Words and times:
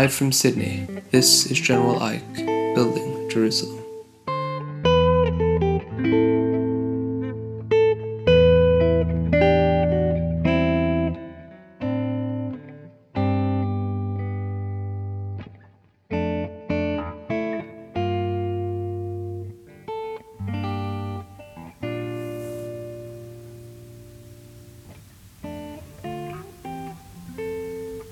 Live 0.00 0.14
from 0.14 0.30
Sydney, 0.30 0.86
this 1.10 1.50
is 1.50 1.58
General 1.58 2.00
Ike, 2.00 2.36
Building 2.36 3.28
Jerusalem. 3.28 3.82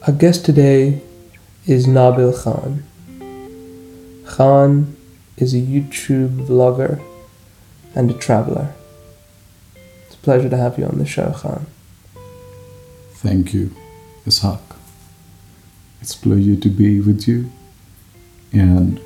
Our 0.05 0.13
guest 0.19 0.45
today 0.45 1.01
is 1.67 1.87
Nabeel 1.87 2.33
Khan. 2.43 2.85
Khan 4.25 4.97
is 5.37 5.53
a 5.53 5.59
YouTube 5.59 6.47
vlogger 6.47 7.03
and 7.95 8.11
a 8.11 8.15
traveler. 8.15 8.73
It's 10.07 10.15
a 10.15 10.19
pleasure 10.19 10.49
to 10.49 10.57
have 10.57 10.79
you 10.79 10.85
on 10.85 10.99
the 10.99 11.07
show, 11.07 11.33
Khan. 11.33 11.67
Thank 13.15 13.53
you, 13.53 13.75
Ishaq. 14.25 14.61
It's 16.01 16.15
a 16.15 16.19
pleasure 16.19 16.55
to 16.55 16.69
be 16.69 17.01
with 17.01 17.27
you, 17.27 17.51
and 18.53 19.01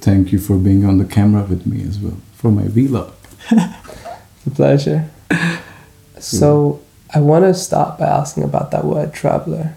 thank 0.00 0.32
you 0.32 0.38
for 0.38 0.56
being 0.56 0.86
on 0.86 0.96
the 0.96 1.04
camera 1.04 1.42
with 1.42 1.66
me 1.66 1.82
as 1.82 1.98
well 1.98 2.16
for 2.32 2.50
my 2.50 2.62
vlog. 2.62 3.12
It's 3.50 4.46
a 4.46 4.50
pleasure. 4.50 5.10
So, 6.18 6.80
I 7.14 7.20
want 7.20 7.44
to 7.44 7.52
start 7.52 7.98
by 7.98 8.06
asking 8.06 8.44
about 8.44 8.70
that 8.70 8.84
word 8.84 9.12
traveler. 9.12 9.74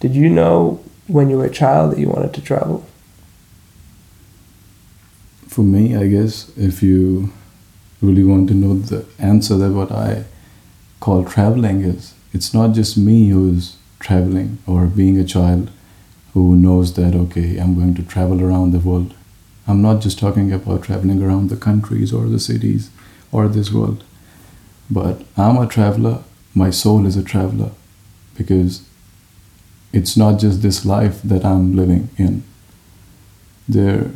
Did 0.00 0.16
you 0.16 0.28
know 0.28 0.80
when 1.08 1.30
you 1.30 1.38
were 1.38 1.46
a 1.46 1.50
child 1.50 1.92
that 1.92 1.98
you 1.98 2.08
wanted 2.08 2.34
to 2.34 2.40
travel? 2.40 2.84
For 5.46 5.62
me, 5.62 5.96
I 5.96 6.08
guess 6.08 6.50
if 6.56 6.82
you 6.82 7.32
really 8.02 8.24
want 8.24 8.48
to 8.48 8.54
know 8.54 8.74
the 8.74 9.06
answer 9.18 9.56
that 9.56 9.72
what 9.72 9.90
I 9.90 10.24
call 11.00 11.24
traveling 11.24 11.82
is, 11.82 12.14
it's 12.32 12.52
not 12.52 12.74
just 12.74 12.98
me 12.98 13.28
who's 13.28 13.76
traveling 14.00 14.58
or 14.66 14.86
being 14.86 15.18
a 15.18 15.24
child 15.24 15.70
who 16.34 16.54
knows 16.54 16.94
that 16.94 17.14
okay, 17.14 17.56
I'm 17.56 17.74
going 17.74 17.94
to 17.94 18.02
travel 18.02 18.44
around 18.44 18.72
the 18.72 18.78
world. 18.78 19.14
I'm 19.66 19.80
not 19.80 20.02
just 20.02 20.18
talking 20.18 20.52
about 20.52 20.82
traveling 20.82 21.22
around 21.22 21.48
the 21.48 21.56
countries 21.56 22.12
or 22.12 22.26
the 22.26 22.38
cities 22.38 22.90
or 23.32 23.48
this 23.48 23.72
world, 23.72 24.04
but 24.90 25.22
I'm 25.36 25.56
a 25.56 25.66
traveler. 25.66 26.22
My 26.54 26.70
soul 26.70 27.06
is 27.06 27.16
a 27.16 27.22
traveler 27.22 27.70
because 28.36 28.82
it's 29.96 30.14
not 30.14 30.38
just 30.38 30.60
this 30.60 30.84
life 30.84 31.22
that 31.22 31.42
I'm 31.42 31.74
living 31.74 32.10
in. 32.18 32.42
There, 33.66 34.10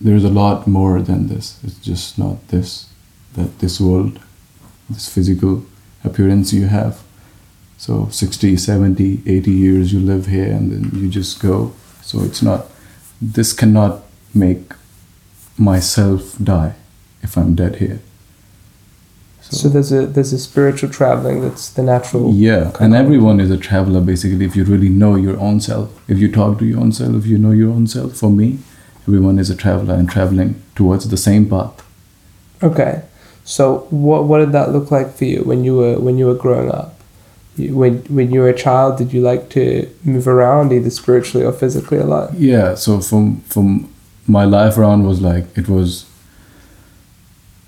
there's 0.00 0.24
a 0.24 0.36
lot 0.42 0.66
more 0.66 1.00
than 1.00 1.28
this. 1.28 1.60
It's 1.62 1.78
just 1.78 2.18
not 2.18 2.48
this, 2.48 2.88
that 3.34 3.60
this 3.60 3.80
world, 3.80 4.18
this 4.88 5.08
physical 5.08 5.64
appearance 6.02 6.52
you 6.52 6.66
have. 6.66 7.00
So 7.78 8.08
60, 8.10 8.56
70, 8.56 9.22
80 9.24 9.50
years 9.52 9.92
you 9.92 10.00
live 10.00 10.26
here 10.26 10.50
and 10.52 10.72
then 10.72 11.00
you 11.00 11.08
just 11.08 11.40
go. 11.40 11.72
So 12.02 12.24
it's 12.24 12.42
not, 12.42 12.66
this 13.22 13.52
cannot 13.52 14.02
make 14.34 14.72
myself 15.56 16.36
die 16.42 16.74
if 17.22 17.38
I'm 17.38 17.54
dead 17.54 17.76
here. 17.76 18.00
So 19.42 19.68
there's 19.68 19.90
a 19.90 20.06
there's 20.06 20.32
a 20.32 20.38
spiritual 20.38 20.90
traveling 20.90 21.40
that's 21.40 21.70
the 21.70 21.82
natural. 21.82 22.32
Yeah, 22.34 22.72
and 22.78 22.94
everyone 22.94 23.40
is 23.40 23.50
a 23.50 23.56
traveler 23.56 24.00
basically 24.00 24.44
if 24.44 24.54
you 24.54 24.64
really 24.64 24.88
know 24.88 25.16
your 25.16 25.38
own 25.40 25.60
self. 25.60 25.88
If 26.08 26.18
you 26.18 26.30
talk 26.30 26.58
to 26.58 26.64
your 26.64 26.80
own 26.80 26.92
self, 26.92 27.14
if 27.14 27.26
you 27.26 27.38
know 27.38 27.50
your 27.50 27.70
own 27.70 27.86
self. 27.86 28.16
For 28.16 28.30
me, 28.30 28.58
everyone 29.08 29.38
is 29.38 29.50
a 29.50 29.56
traveler 29.56 29.94
and 29.94 30.08
traveling 30.08 30.62
towards 30.74 31.08
the 31.08 31.16
same 31.16 31.48
path. 31.48 31.84
Okay, 32.62 33.02
so 33.44 33.86
what 33.90 34.24
what 34.24 34.38
did 34.38 34.52
that 34.52 34.72
look 34.72 34.90
like 34.90 35.14
for 35.14 35.24
you 35.24 35.42
when 35.42 35.64
you 35.64 35.76
were 35.76 35.98
when 35.98 36.18
you 36.18 36.26
were 36.26 36.34
growing 36.34 36.70
up? 36.70 36.96
When 37.56 37.98
when 38.04 38.30
you 38.30 38.40
were 38.40 38.50
a 38.50 38.56
child, 38.56 38.98
did 38.98 39.12
you 39.12 39.20
like 39.20 39.48
to 39.50 39.90
move 40.04 40.28
around 40.28 40.72
either 40.72 40.90
spiritually 40.90 41.44
or 41.44 41.52
physically 41.52 41.98
a 41.98 42.04
lot? 42.04 42.34
Yeah, 42.34 42.74
so 42.74 43.00
from 43.00 43.40
from 43.42 43.92
my 44.26 44.44
life 44.44 44.76
around 44.78 45.06
was 45.06 45.20
like 45.20 45.46
it 45.56 45.68
was 45.68 46.04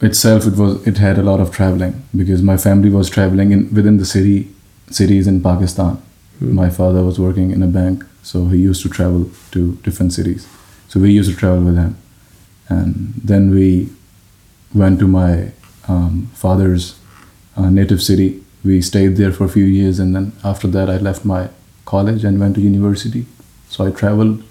itself 0.02 0.46
it 0.46 0.56
was 0.56 0.86
it 0.86 0.98
had 0.98 1.18
a 1.18 1.22
lot 1.22 1.40
of 1.40 1.50
traveling 1.52 2.02
because 2.16 2.42
my 2.42 2.56
family 2.56 2.90
was 2.90 3.08
traveling 3.08 3.52
in 3.52 3.72
within 3.74 3.98
the 3.98 4.04
city 4.04 4.48
cities 4.90 5.26
in 5.26 5.42
Pakistan. 5.42 5.96
Hmm. 6.38 6.54
My 6.54 6.68
father 6.70 7.04
was 7.04 7.18
working 7.18 7.50
in 7.50 7.62
a 7.62 7.66
bank, 7.66 8.04
so 8.22 8.46
he 8.46 8.58
used 8.58 8.82
to 8.82 8.88
travel 8.88 9.30
to 9.52 9.76
different 9.76 10.12
cities. 10.12 10.46
So 10.88 11.00
we 11.00 11.12
used 11.12 11.30
to 11.30 11.36
travel 11.36 11.64
with 11.64 11.76
him, 11.76 11.96
and 12.68 13.14
then 13.32 13.50
we 13.50 13.88
went 14.74 14.98
to 15.00 15.06
my 15.06 15.52
um, 15.88 16.30
father's 16.34 16.98
uh, 17.56 17.70
native 17.70 18.02
city. 18.02 18.42
We 18.64 18.80
stayed 18.82 19.16
there 19.16 19.32
for 19.32 19.44
a 19.44 19.48
few 19.48 19.64
years, 19.64 19.98
and 19.98 20.14
then 20.14 20.32
after 20.44 20.68
that, 20.68 20.90
I 20.90 20.96
left 20.98 21.24
my 21.24 21.48
college 21.84 22.24
and 22.24 22.38
went 22.38 22.56
to 22.56 22.60
university. 22.60 23.26
So 23.68 23.86
I 23.86 23.90
traveled 23.90 24.42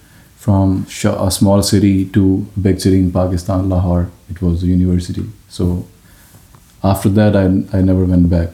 from 0.42 0.88
a 1.06 1.30
small 1.30 1.62
city 1.62 2.04
to 2.06 2.48
a 2.58 2.60
big 2.60 2.82
city 2.82 2.98
in 2.98 3.12
Pakistan, 3.12 3.70
Lahore. 3.70 4.10
It 4.28 4.42
was 4.42 4.64
a 4.64 4.66
university. 4.66 5.26
So 5.50 5.86
after 6.84 7.10
that, 7.10 7.36
I, 7.36 7.44
I 7.78 7.82
never 7.82 8.06
went 8.06 8.28
back. 8.32 8.50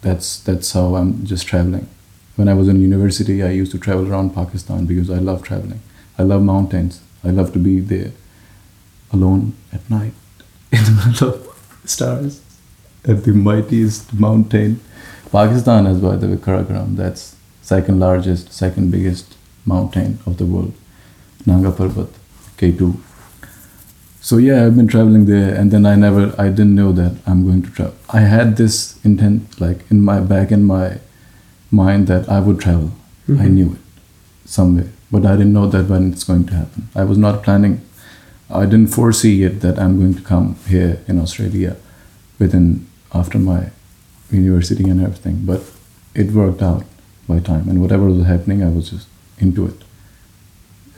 That's 0.00 0.40
that's 0.40 0.72
how 0.72 0.96
I'm 0.96 1.24
just 1.24 1.46
traveling. 1.46 1.88
When 2.34 2.48
I 2.48 2.54
was 2.54 2.66
in 2.66 2.80
university, 2.80 3.36
I 3.44 3.50
used 3.50 3.70
to 3.70 3.78
travel 3.78 4.10
around 4.10 4.34
Pakistan 4.34 4.84
because 4.86 5.10
I 5.10 5.18
love 5.18 5.44
traveling. 5.44 5.80
I 6.18 6.24
love 6.24 6.42
mountains. 6.42 7.00
I 7.22 7.30
love 7.30 7.52
to 7.52 7.60
be 7.60 7.78
there 7.78 8.10
alone 9.12 9.54
at 9.72 9.88
night 9.88 10.14
in 10.72 10.82
the 10.88 10.96
middle 11.06 11.28
of 11.34 11.80
stars 11.84 12.40
at 13.04 13.22
the 13.22 13.32
mightiest 13.32 14.12
mountain. 14.26 14.80
Pakistan 15.30 15.86
is 15.86 16.00
by 16.00 16.16
the 16.16 16.26
way 16.26 16.36
Karakoram. 16.48 16.96
That's 16.96 17.36
second 17.62 18.00
largest, 18.00 18.52
second 18.52 18.90
biggest 18.90 19.36
mountain 19.64 20.18
of 20.26 20.38
the 20.38 20.46
world. 20.56 20.74
Nanga 21.46 21.70
Parbat, 21.70 22.08
K2. 22.58 22.94
So 24.20 24.36
yeah, 24.36 24.66
I've 24.66 24.76
been 24.76 24.88
traveling 24.88 25.26
there, 25.26 25.54
and 25.54 25.70
then 25.70 25.86
I 25.86 25.94
never, 25.94 26.34
I 26.38 26.48
didn't 26.48 26.74
know 26.74 26.92
that 26.92 27.16
I'm 27.26 27.46
going 27.46 27.62
to 27.62 27.70
travel. 27.70 27.94
I 28.10 28.20
had 28.20 28.56
this 28.56 28.98
intent, 29.04 29.60
like 29.60 29.78
in 29.90 30.00
my 30.02 30.20
back 30.20 30.50
in 30.52 30.64
my 30.64 30.98
mind, 31.70 32.06
that 32.08 32.28
I 32.28 32.40
would 32.40 32.58
travel. 32.60 32.90
I 33.28 33.32
Mhm. 33.46 33.52
knew 33.52 33.70
it 33.72 33.80
somewhere, 34.44 34.88
but 35.10 35.24
I 35.24 35.36
didn't 35.36 35.52
know 35.52 35.68
that 35.68 35.88
when 35.88 36.12
it's 36.12 36.24
going 36.24 36.44
to 36.46 36.54
happen. 36.54 36.88
I 36.94 37.04
was 37.04 37.18
not 37.18 37.42
planning. 37.42 37.80
I 38.50 38.64
didn't 38.64 38.88
foresee 38.88 39.42
it 39.44 39.60
that 39.60 39.78
I'm 39.78 39.98
going 39.98 40.14
to 40.14 40.22
come 40.22 40.56
here 40.66 40.98
in 41.06 41.18
Australia 41.18 41.76
within 42.38 42.86
after 43.12 43.38
my 43.38 43.60
university 44.30 44.88
and 44.88 45.00
everything. 45.00 45.42
But 45.44 45.60
it 46.14 46.32
worked 46.32 46.62
out 46.62 46.84
by 47.28 47.38
time, 47.40 47.68
and 47.68 47.80
whatever 47.82 48.06
was 48.06 48.26
happening, 48.26 48.62
I 48.62 48.70
was 48.70 48.90
just 48.90 49.06
into 49.38 49.66
it. 49.66 49.84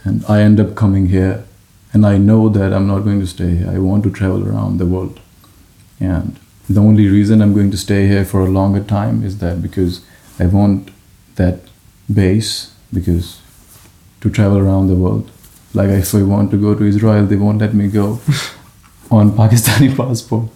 And 0.05 0.25
I 0.29 0.41
end 0.41 0.61
up 0.61 0.75
coming 0.75 1.07
here, 1.07 1.45
and 1.93 2.07
I 2.07 2.17
know 2.19 2.49
that 2.49 2.73
I'm 2.73 2.87
not 2.87 3.01
going 3.01 3.21
to 3.21 3.27
stay 3.27 3.57
here. 3.57 3.71
I 3.71 3.79
want 3.79 4.05
to 4.05 4.11
travel 4.11 4.49
around 4.49 4.79
the 4.79 4.87
world, 4.87 5.21
and 5.99 6.39
the 6.69 6.81
only 6.81 7.09
reason 7.09 7.43
I'm 7.43 7.53
going 7.53 7.71
to 7.73 7.77
stay 7.77 8.07
here 8.07 8.25
for 8.25 8.41
a 8.41 8.49
longer 8.49 8.83
time 8.83 9.25
is 9.25 9.39
that 9.39 9.61
because 9.61 10.03
I 10.39 10.47
want 10.47 10.91
that 11.35 11.61
base 12.13 12.73
because 12.93 13.41
to 14.21 14.31
travel 14.31 14.59
around 14.59 14.87
the 14.87 14.95
world. 14.95 15.31
Like 15.75 15.91
if 15.91 16.15
I 16.15 16.23
want 16.23 16.51
to 16.53 16.57
go 16.57 16.75
to 16.75 16.85
Israel, 16.85 17.27
they 17.27 17.37
won't 17.37 17.59
let 17.59 17.75
me 17.75 17.89
go 17.89 18.21
on 19.11 19.33
Pakistani 19.33 19.95
passport. 20.01 20.49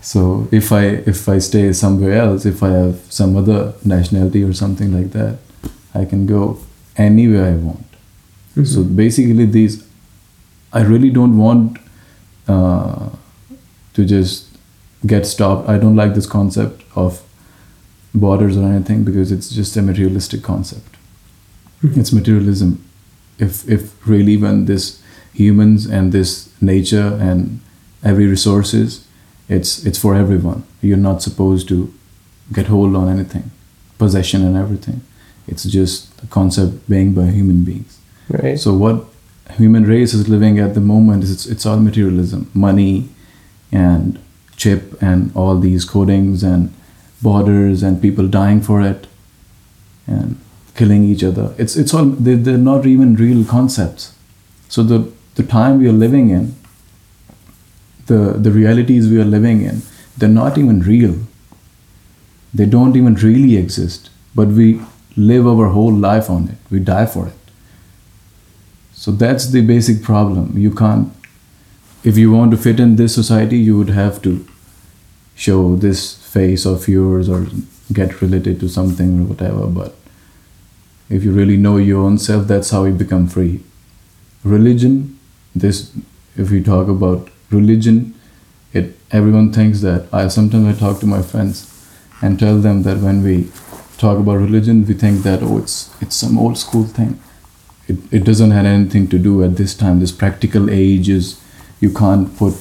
So 0.00 0.48
if 0.50 0.72
I 0.72 0.84
if 1.12 1.28
I 1.28 1.38
stay 1.38 1.72
somewhere 1.72 2.14
else, 2.14 2.44
if 2.44 2.62
I 2.62 2.70
have 2.70 3.00
some 3.08 3.36
other 3.36 3.74
nationality 3.84 4.42
or 4.42 4.52
something 4.52 4.92
like 4.92 5.12
that, 5.12 5.38
I 5.94 6.04
can 6.04 6.26
go 6.26 6.58
anywhere 6.96 7.46
I 7.46 7.56
want. 7.56 7.91
So 8.64 8.82
basically, 8.84 9.46
these 9.46 9.82
I 10.72 10.82
really 10.82 11.10
don't 11.10 11.36
want 11.38 11.78
uh, 12.48 13.08
to 13.94 14.04
just 14.04 14.46
get 15.06 15.26
stopped. 15.26 15.68
I 15.68 15.78
don't 15.78 15.96
like 15.96 16.14
this 16.14 16.26
concept 16.26 16.82
of 16.94 17.22
borders 18.14 18.56
or 18.56 18.64
anything 18.66 19.04
because 19.04 19.32
it's 19.32 19.50
just 19.50 19.76
a 19.76 19.82
materialistic 19.82 20.42
concept. 20.42 20.96
Mhm. 21.82 21.96
It's 21.96 22.12
materialism. 22.12 22.78
If 23.38 23.68
if 23.68 23.94
really 24.06 24.36
when 24.36 24.66
this 24.66 25.00
humans 25.32 25.86
and 25.86 26.12
this 26.12 26.48
nature 26.60 27.18
and 27.20 27.60
every 28.04 28.26
resources, 28.26 29.00
it's 29.48 29.84
it's 29.86 29.98
for 29.98 30.14
everyone. 30.14 30.62
You're 30.82 31.04
not 31.10 31.22
supposed 31.22 31.68
to 31.68 31.92
get 32.52 32.66
hold 32.66 32.94
on 32.96 33.08
anything, 33.08 33.50
possession 33.98 34.42
and 34.44 34.56
everything. 34.56 35.00
It's 35.48 35.64
just 35.64 36.08
a 36.22 36.26
concept 36.26 36.88
being 36.88 37.14
by 37.14 37.26
human 37.30 37.64
beings. 37.64 37.98
Right. 38.32 38.58
So 38.58 38.72
what 38.72 39.04
human 39.56 39.84
race 39.84 40.14
is 40.14 40.28
living 40.28 40.58
at 40.58 40.74
the 40.74 40.80
moment 40.80 41.24
is 41.24 41.30
it's, 41.30 41.46
it's 41.46 41.66
all 41.66 41.78
materialism, 41.78 42.50
money, 42.54 43.08
and 43.70 44.18
chip, 44.56 45.00
and 45.02 45.34
all 45.36 45.58
these 45.58 45.84
codings 45.84 46.42
and 46.42 46.72
borders 47.20 47.82
and 47.82 48.00
people 48.00 48.26
dying 48.28 48.60
for 48.62 48.80
it, 48.80 49.06
and 50.06 50.38
killing 50.74 51.04
each 51.04 51.22
other. 51.22 51.54
It's 51.58 51.76
it's 51.76 51.92
all 51.92 52.06
they, 52.06 52.34
they're 52.34 52.56
not 52.58 52.86
even 52.86 53.16
real 53.16 53.44
concepts. 53.44 54.14
So 54.68 54.82
the 54.82 55.10
the 55.34 55.42
time 55.42 55.78
we 55.78 55.88
are 55.88 55.98
living 56.06 56.30
in, 56.30 56.54
the 58.06 58.34
the 58.38 58.50
realities 58.50 59.10
we 59.10 59.20
are 59.20 59.30
living 59.36 59.62
in, 59.62 59.82
they're 60.16 60.28
not 60.28 60.56
even 60.56 60.80
real. 60.80 61.16
They 62.54 62.66
don't 62.66 62.96
even 62.96 63.14
really 63.14 63.56
exist. 63.56 64.10
But 64.34 64.48
we 64.48 64.80
live 65.16 65.46
our 65.46 65.68
whole 65.68 65.92
life 65.92 66.30
on 66.30 66.48
it. 66.48 66.56
We 66.70 66.80
die 66.80 67.06
for 67.06 67.28
it. 67.28 67.34
So 69.02 69.10
that's 69.10 69.46
the 69.50 69.62
basic 69.62 70.00
problem. 70.00 70.56
You 70.56 70.70
can't 70.70 71.12
if 72.04 72.18
you 72.18 72.30
want 72.32 72.52
to 72.52 72.56
fit 72.56 72.78
in 72.80 72.94
this 72.96 73.14
society, 73.14 73.58
you 73.58 73.76
would 73.78 73.90
have 73.90 74.20
to 74.22 74.46
show 75.34 75.74
this 75.76 76.02
face 76.34 76.64
of 76.66 76.86
yours 76.86 77.28
or 77.28 77.46
get 77.92 78.20
related 78.20 78.60
to 78.60 78.68
something 78.68 79.20
or 79.20 79.24
whatever. 79.24 79.66
But 79.66 79.96
if 81.08 81.24
you 81.24 81.32
really 81.32 81.56
know 81.56 81.78
your 81.78 82.04
own 82.04 82.18
self, 82.18 82.46
that's 82.46 82.70
how 82.70 82.84
you 82.84 82.92
become 82.92 83.26
free. 83.26 83.60
Religion, 84.44 85.18
this, 85.54 85.92
if 86.36 86.52
we 86.52 86.62
talk 86.62 86.86
about 86.88 87.28
religion, 87.50 88.14
it 88.72 88.96
everyone 89.10 89.52
thinks 89.52 89.80
that. 89.80 90.06
I 90.12 90.28
sometimes 90.28 90.76
I 90.76 90.78
talk 90.78 91.00
to 91.00 91.06
my 91.06 91.22
friends 91.22 91.68
and 92.20 92.38
tell 92.38 92.58
them 92.58 92.84
that 92.84 92.98
when 92.98 93.24
we 93.24 93.50
talk 93.98 94.18
about 94.18 94.38
religion, 94.46 94.86
we 94.86 94.94
think 94.94 95.22
that 95.24 95.42
oh, 95.42 95.58
it's 95.58 95.76
it's 96.00 96.16
some 96.16 96.38
old 96.38 96.56
school 96.56 96.84
thing. 96.84 97.20
It 97.88 97.98
it 98.10 98.24
doesn't 98.24 98.50
have 98.52 98.66
anything 98.66 99.08
to 99.08 99.18
do 99.18 99.42
at 99.44 99.56
this 99.56 99.74
time. 99.74 100.00
This 100.00 100.12
practical 100.12 100.70
age 100.70 101.08
is 101.08 101.40
you 101.80 101.90
can't 101.90 102.36
put 102.36 102.54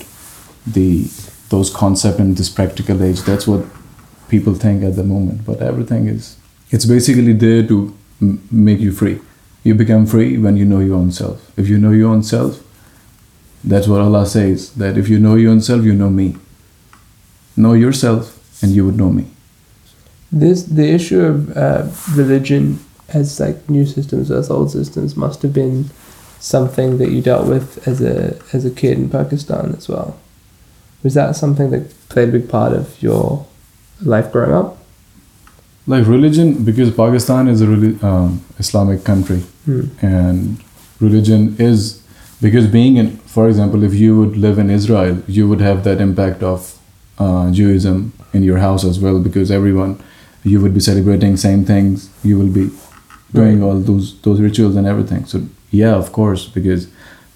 the 0.65 1.09
those 1.49 1.69
concepts 1.69 2.19
in 2.19 2.33
this 2.35 2.49
practical 2.49 3.03
age. 3.03 3.21
That's 3.21 3.47
what 3.47 3.65
people 4.29 4.55
think 4.55 4.83
at 4.83 4.95
the 4.95 5.03
moment. 5.03 5.45
But 5.45 5.61
everything 5.61 6.07
is 6.07 6.37
it's 6.71 6.85
basically 6.85 7.33
there 7.33 7.67
to 7.67 7.95
m- 8.21 8.47
make 8.51 8.79
you 8.79 8.91
free. 8.91 9.19
You 9.63 9.75
become 9.75 10.05
free 10.05 10.37
when 10.37 10.57
you 10.57 10.65
know 10.65 10.79
your 10.79 10.97
own 10.97 11.11
self. 11.11 11.51
If 11.57 11.67
you 11.67 11.77
know 11.77 11.91
your 11.91 12.09
own 12.09 12.23
self, 12.23 12.63
that's 13.63 13.87
what 13.87 14.01
Allah 14.01 14.25
says. 14.25 14.71
That 14.73 14.97
if 14.97 15.07
you 15.07 15.19
know 15.19 15.35
your 15.35 15.51
own 15.51 15.61
self, 15.61 15.83
you 15.83 15.93
know 15.93 16.09
me. 16.09 16.37
Know 17.55 17.73
yourself, 17.73 18.39
and 18.63 18.71
you 18.71 18.85
would 18.85 18.97
know 18.97 19.11
me. 19.11 19.25
This 20.31 20.63
the 20.63 20.89
issue 20.89 21.21
of 21.21 21.57
uh, 21.57 21.87
religion 22.15 22.79
as 23.13 23.39
like 23.39 23.69
new 23.69 23.85
systems 23.85 24.31
as 24.31 24.49
old 24.49 24.71
systems 24.71 25.15
must 25.15 25.41
have 25.41 25.53
been 25.53 25.85
something 26.39 26.97
that 26.97 27.09
you 27.09 27.21
dealt 27.21 27.47
with 27.47 27.87
as 27.87 28.01
a 28.01 28.37
as 28.53 28.65
a 28.65 28.71
kid 28.71 28.97
in 28.97 29.09
Pakistan 29.09 29.75
as 29.77 29.87
well. 29.87 30.17
Was 31.03 31.13
that 31.15 31.35
something 31.35 31.69
that 31.71 31.83
played 32.09 32.29
a 32.29 32.31
big 32.31 32.49
part 32.49 32.73
of 32.73 33.01
your 33.01 33.45
life 34.01 34.31
growing 34.31 34.53
up? 34.53 34.77
Like 35.87 36.05
religion, 36.07 36.63
because 36.63 36.91
Pakistan 36.91 37.47
is 37.47 37.61
a 37.61 37.67
really 37.67 37.99
um, 38.01 38.43
Islamic 38.59 39.03
country, 39.03 39.41
Hmm. 39.65 39.85
and 40.01 40.63
religion 40.99 41.55
is 41.59 42.01
because 42.41 42.67
being 42.67 42.97
in, 42.97 43.17
for 43.35 43.47
example, 43.47 43.83
if 43.83 43.93
you 43.93 44.17
would 44.19 44.35
live 44.37 44.57
in 44.57 44.69
Israel, 44.69 45.17
you 45.27 45.47
would 45.49 45.61
have 45.61 45.83
that 45.83 45.99
impact 46.01 46.41
of 46.43 46.79
uh, 47.19 47.51
Judaism 47.51 48.13
in 48.33 48.41
your 48.43 48.57
house 48.57 48.83
as 48.83 48.99
well, 48.99 49.19
because 49.19 49.51
everyone 49.51 49.91
you 50.43 50.59
would 50.61 50.73
be 50.73 50.79
celebrating 50.79 51.37
same 51.37 51.63
things, 51.65 52.09
you 52.23 52.37
will 52.39 52.53
be 52.61 52.69
doing 53.33 53.61
Right. 53.61 53.67
all 53.67 53.79
those 53.79 54.19
those 54.21 54.39
rituals 54.41 54.75
and 54.75 54.87
everything. 54.87 55.25
So 55.25 55.41
yeah, 55.71 55.95
of 55.95 56.11
course, 56.11 56.47
because 56.47 56.87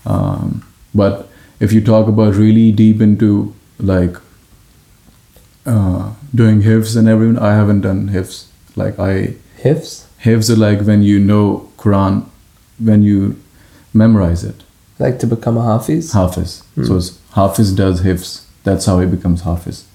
um, 0.06 0.66
but 0.94 1.30
if 1.60 1.72
you 1.74 1.82
talk 1.82 2.08
about 2.08 2.36
really 2.36 2.72
deep 2.72 3.02
into 3.02 3.54
like 3.80 4.18
uh, 5.66 6.14
doing 6.34 6.62
hifz 6.62 6.96
and 6.96 7.08
everything, 7.08 7.40
I 7.40 7.54
haven't 7.56 7.82
done 7.82 8.10
hifz. 8.10 8.46
Like 8.76 9.00
I 9.00 9.36
Hifs, 9.58 10.06
Hifz 10.24 10.50
are 10.50 10.56
like 10.58 10.82
when 10.82 11.02
you 11.02 11.20
know 11.20 11.72
Quran, 11.78 12.26
when 12.78 13.02
you 13.04 13.36
memorize 13.94 14.44
it. 14.44 14.64
like 15.00 15.18
to 15.20 15.28
become 15.28 15.58
a 15.58 15.64
hafiz. 15.64 16.12
Hafiz. 16.14 16.62
Hmm. 16.76 16.84
So 16.86 16.98
it's, 16.98 17.20
Hafiz 17.34 17.72
does 17.74 18.02
Hifz. 18.02 18.44
That's 18.64 18.86
how 18.86 19.00
he 19.00 19.08
becomes 19.08 19.42
Hafiz. 19.42 19.86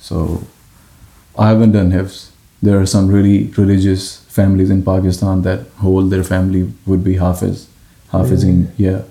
So 0.00 0.44
I 1.38 1.48
haven't 1.48 1.72
done 1.72 1.90
Hifz. 1.92 2.30
There 2.62 2.80
are 2.80 2.86
some 2.86 3.08
really 3.08 3.48
religious 3.56 4.24
families 4.38 4.70
in 4.76 4.82
Pakistan 4.88 5.42
that 5.48 5.60
hold 5.84 6.10
their 6.14 6.24
family 6.32 6.62
would 6.86 7.02
be 7.10 7.14
Hafiz. 7.24 7.66
Hafizin, 8.12 8.58
yeah. 8.86 9.02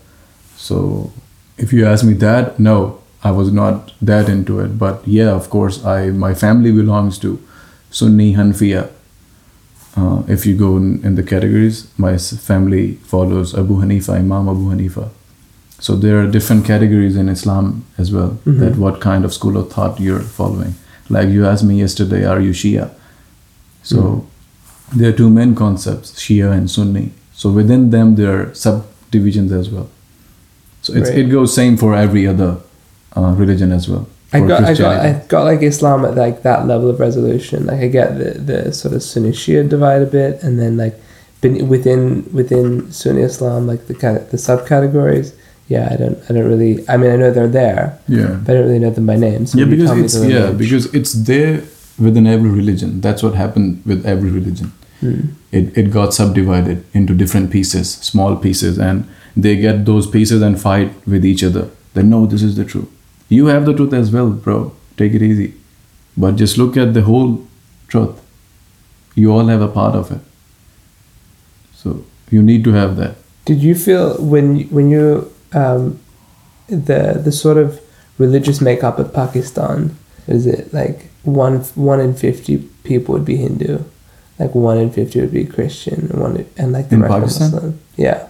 So 0.57 1.11
if 1.57 1.73
you 1.73 1.85
ask 1.93 2.05
me 2.09 2.13
that, 2.25 2.59
no, 2.59 2.77
I 3.23 3.31
was 3.39 3.51
not 3.51 3.91
that 4.11 4.29
into 4.35 4.59
it. 4.65 4.77
But 4.85 5.07
yeah, 5.19 5.31
of 5.39 5.49
course, 5.55 5.83
I 5.95 5.97
my 6.25 6.33
family 6.45 6.71
belongs 6.81 7.17
to 7.25 7.33
Sunni 7.91 8.29
Hanfiya. 8.39 8.83
Uh, 9.97 10.23
if 10.27 10.45
you 10.45 10.55
go 10.61 10.69
in, 10.77 10.87
in 11.09 11.15
the 11.15 11.23
categories, 11.23 11.77
my 12.05 12.17
family 12.17 12.85
follows 13.11 13.53
Abu 13.61 13.77
Hanifa, 13.83 14.15
Imam 14.23 14.49
Abu 14.53 14.65
Hanifa. 14.73 15.05
So 15.85 15.95
there 16.05 16.19
are 16.21 16.27
different 16.37 16.65
categories 16.71 17.15
in 17.21 17.29
Islam 17.35 17.69
as 18.03 18.11
well. 18.15 18.31
Mhm. 18.45 18.59
That 18.63 18.75
what 18.85 18.99
kind 19.05 19.23
of 19.29 19.33
school 19.37 19.57
of 19.61 19.71
thought 19.75 19.99
you're 20.07 20.25
following. 20.39 20.75
Like 21.17 21.29
you 21.37 21.45
asked 21.51 21.63
me 21.71 21.79
yesterday, 21.85 22.21
are 22.33 22.41
you 22.47 22.53
Shia? 22.61 22.89
So 23.93 24.01
there 24.93 25.09
are 25.09 25.17
two 25.17 25.29
main 25.29 25.55
concepts, 25.55 26.11
Shia 26.13 26.51
and 26.51 26.69
Sunni. 26.69 27.11
So 27.33 27.51
within 27.51 27.89
them 27.89 28.15
there 28.15 28.41
are 28.41 28.53
subdivisions 28.53 29.51
as 29.51 29.69
well. 29.69 29.89
So 30.81 30.93
it's, 30.93 31.09
Right. 31.09 31.19
it 31.19 31.23
goes 31.29 31.53
same 31.53 31.77
for 31.77 31.95
every 31.95 32.27
other 32.27 32.57
uh, 33.15 33.33
religion 33.37 33.71
as 33.71 33.89
well. 33.89 34.07
I 34.33 34.39
got, 34.41 34.63
I 34.63 34.73
got, 34.73 35.05
I 35.05 35.13
got 35.27 35.43
like 35.43 35.61
Islam 35.61 36.03
at 36.03 36.15
like 36.15 36.43
that 36.43 36.67
level 36.67 36.89
of 36.89 36.99
resolution. 36.99 37.67
Like 37.67 37.79
I 37.79 37.87
get 37.87 38.17
the, 38.17 38.31
the 38.39 38.73
sort 38.73 38.93
of 38.93 39.01
Sunni 39.01 39.31
Shia 39.31 39.67
divide 39.67 40.01
a 40.01 40.05
bit, 40.05 40.43
and 40.43 40.59
then 40.59 40.77
like 40.77 40.99
within 41.41 42.27
within 42.33 42.91
Sunni 42.91 43.21
Islam, 43.21 43.67
like 43.67 43.87
the 43.87 43.93
kind 43.93 44.17
of 44.17 44.29
the 44.31 44.37
subcategories. 44.37 45.33
Yeah, 45.67 45.89
I 45.91 45.95
don't, 45.95 46.17
I 46.29 46.33
don't 46.33 46.45
really. 46.45 46.87
I 46.87 46.97
mean, 46.97 47.11
I 47.11 47.15
know 47.15 47.31
they're 47.31 47.47
there, 47.47 47.97
yeah. 48.07 48.39
but 48.43 48.51
I 48.51 48.59
don't 48.59 48.67
really 48.67 48.79
know 48.79 48.91
them 48.91 49.07
by 49.07 49.15
name. 49.15 49.47
So 49.47 49.57
yeah, 49.57 49.65
because 49.65 49.91
it's 49.97 50.25
yeah, 50.25 50.51
because 50.51 50.93
it's 50.93 51.13
there 51.13 51.63
within 51.99 52.27
every 52.27 52.49
religion. 52.49 53.01
That's 53.01 53.23
what 53.23 53.35
happened 53.35 53.81
with 53.85 54.05
every 54.05 54.29
religion. 54.29 54.71
Hmm. 54.99 55.21
It 55.51 55.77
it 55.77 55.91
got 55.91 56.13
subdivided 56.13 56.85
into 56.93 57.13
different 57.13 57.51
pieces, 57.51 57.93
small 57.95 58.35
pieces, 58.35 58.79
and 58.79 59.07
they 59.35 59.55
get 59.55 59.85
those 59.85 60.07
pieces 60.07 60.41
and 60.41 60.61
fight 60.61 60.93
with 61.07 61.25
each 61.25 61.43
other. 61.43 61.69
They 61.93 62.03
know 62.03 62.25
this 62.25 62.43
is 62.43 62.55
the 62.55 62.65
truth. 62.65 62.89
You 63.29 63.47
have 63.47 63.65
the 63.65 63.73
truth 63.73 63.93
as 63.93 64.11
well, 64.11 64.29
bro. 64.29 64.73
Take 64.97 65.13
it 65.13 65.21
easy. 65.21 65.53
But 66.17 66.35
just 66.35 66.57
look 66.57 66.77
at 66.77 66.93
the 66.93 67.01
whole 67.01 67.45
truth. 67.87 68.21
You 69.15 69.31
all 69.31 69.47
have 69.47 69.61
a 69.61 69.67
part 69.67 69.95
of 69.95 70.11
it. 70.11 70.19
So 71.73 72.05
you 72.31 72.41
need 72.41 72.63
to 72.65 72.71
have 72.73 72.95
that. 72.97 73.15
Did 73.45 73.61
you 73.61 73.75
feel 73.75 74.15
when 74.21 74.61
when 74.69 74.89
you 74.89 75.31
um, 75.53 75.99
the 76.67 77.21
the 77.23 77.31
sort 77.31 77.57
of 77.57 77.79
religious 78.17 78.61
makeup 78.61 78.97
of 78.99 79.13
Pakistan 79.13 79.95
is 80.27 80.47
it 80.47 80.73
like 80.73 81.09
one 81.25 81.59
one 81.75 81.99
in 81.99 82.13
fifty 82.13 82.57
people 82.83 83.13
would 83.13 83.25
be 83.25 83.37
Hindu, 83.37 83.79
like 84.39 84.55
one 84.55 84.77
in 84.77 84.91
fifty 84.91 85.21
would 85.21 85.31
be 85.31 85.45
Christian, 85.45 86.09
and 86.11 86.19
one 86.19 86.45
and 86.57 86.71
like 86.71 86.89
the 86.89 86.95
In 86.95 87.01
rest 87.01 87.13
are 87.13 87.19
Pakistan? 87.19 87.51
Muslim. 87.51 87.79
Yeah. 87.97 88.27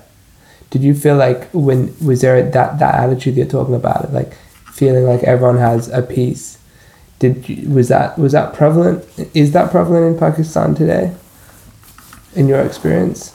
Did 0.72 0.84
you 0.84 0.96
feel 0.96 1.16
like 1.16 1.50
when 1.52 1.96
was 2.04 2.22
there 2.22 2.42
that 2.50 2.80
that 2.80 2.96
attitude 2.96 3.36
you're 3.36 3.46
talking 3.46 3.76
about, 3.76 4.12
like 4.12 4.34
feeling 4.74 5.06
like 5.06 5.24
everyone 5.24 5.58
has 5.58 5.90
a 5.90 6.02
piece? 6.02 6.58
Did 7.20 7.48
you, 7.48 7.70
was 7.70 7.88
that 7.88 8.18
was 8.18 8.34
that 8.34 8.54
prevalent? 8.54 9.06
Is 9.34 9.52
that 9.54 9.72
prevalent 9.72 10.14
in 10.14 10.20
Pakistan 10.20 10.76
today? 10.76 11.14
In 12.36 12.50
your 12.50 12.60
experience? 12.60 13.34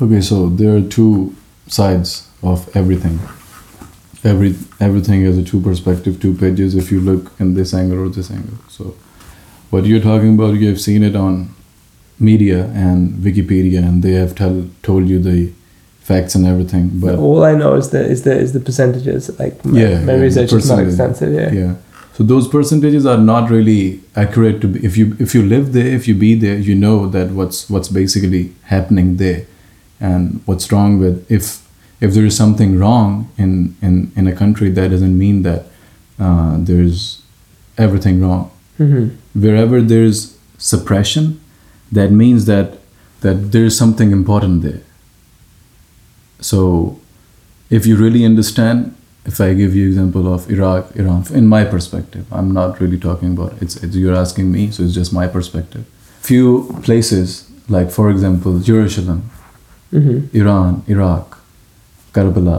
Okay, 0.00 0.22
so 0.22 0.48
there 0.48 0.76
are 0.76 0.80
two 0.80 1.34
sides 1.66 2.28
of 2.42 2.74
everything. 2.74 3.18
Every 4.26 4.54
everything 4.86 5.24
has 5.24 5.38
a 5.38 5.44
two 5.50 5.60
perspective, 5.60 6.20
two 6.20 6.34
pages. 6.34 6.74
If 6.74 6.90
you 6.92 7.00
look 7.00 7.32
in 7.38 7.54
this 7.54 7.72
angle 7.72 8.00
or 8.04 8.08
this 8.08 8.30
angle, 8.30 8.58
so 8.68 8.94
what 9.70 9.84
you're 9.86 10.00
talking 10.00 10.34
about, 10.34 10.54
you 10.54 10.68
have 10.68 10.80
seen 10.80 11.02
it 11.02 11.16
on 11.16 11.54
media 12.18 12.64
and 12.86 13.14
Wikipedia, 13.26 13.78
and 13.88 14.02
they 14.02 14.12
have 14.12 14.34
tell 14.34 14.68
told 14.82 15.08
you 15.08 15.18
the 15.18 15.52
facts 16.00 16.34
and 16.34 16.46
everything. 16.46 16.90
But 16.94 17.18
all 17.18 17.44
I 17.44 17.54
know 17.54 17.74
is 17.74 17.90
the 17.90 18.04
is 18.04 18.22
the 18.22 18.36
is 18.36 18.52
the 18.52 18.60
percentages. 18.60 19.28
Like 19.38 19.64
my, 19.64 19.80
Yeah, 19.80 20.00
my 20.04 20.14
yeah, 20.14 20.20
research 20.20 20.52
is 20.52 20.68
not 20.68 20.78
extensive. 20.78 21.34
Yeah. 21.34 21.52
yeah, 21.52 21.74
so 22.14 22.24
those 22.24 22.48
percentages 22.48 23.06
are 23.06 23.18
not 23.18 23.50
really 23.50 24.00
accurate. 24.14 24.60
To 24.62 24.68
be, 24.68 24.84
if 24.84 24.96
you 24.96 25.16
if 25.18 25.34
you 25.34 25.42
live 25.42 25.72
there, 25.72 25.86
if 25.86 26.08
you 26.08 26.14
be 26.14 26.34
there, 26.34 26.58
you 26.58 26.74
know 26.74 27.06
that 27.08 27.30
what's 27.30 27.68
what's 27.68 27.88
basically 27.88 28.54
happening 28.62 29.16
there, 29.16 29.46
and 30.00 30.40
what's 30.46 30.72
wrong 30.72 30.98
with 30.98 31.30
if 31.30 31.65
if 32.00 32.12
there 32.14 32.24
is 32.26 32.36
something 32.36 32.78
wrong 32.78 33.28
in 33.38 33.74
in 33.82 34.12
in 34.16 34.26
a 34.26 34.32
country, 34.32 34.70
that 34.70 34.90
doesn't 34.90 35.16
mean 35.16 35.42
that 35.42 35.66
uh, 36.18 36.56
there's 36.58 37.22
everything 37.78 38.20
wrong. 38.20 38.50
hmm 38.78 39.08
Wherever 39.34 39.82
there's 39.82 40.36
suppression, 40.58 41.40
that 41.92 42.10
means 42.10 42.44
that 42.46 42.78
that 43.20 43.52
there 43.52 43.64
is 43.64 43.76
something 43.76 44.12
important 44.12 44.62
there. 44.62 44.80
So, 46.40 46.98
if 47.70 47.86
you 47.86 47.96
really 47.96 48.24
understand, 48.24 48.94
if 49.24 49.40
I 49.40 49.54
give 49.54 49.74
you 49.74 49.88
example 49.88 50.32
of 50.32 50.50
Iraq, 50.50 50.94
Iran, 50.96 51.24
in 51.32 51.46
my 51.46 51.64
perspective, 51.64 52.26
I'm 52.30 52.52
not 52.52 52.80
really 52.80 52.98
talking 52.98 53.32
about 53.32 53.54
it's, 53.60 53.76
it's 53.82 53.96
you're 53.96 54.14
asking 54.14 54.52
me, 54.52 54.70
so 54.70 54.82
it's 54.82 54.94
just 54.94 55.12
my 55.12 55.26
perspective. 55.26 55.84
Few 56.20 56.78
places 56.82 57.50
like 57.68 57.90
for 57.90 58.10
example, 58.10 58.58
Jerusalem, 58.60 59.30
Mm-hmm. 59.92 60.36
Iran, 60.36 60.82
Iraq, 60.88 61.35
Karbala. 62.16 62.58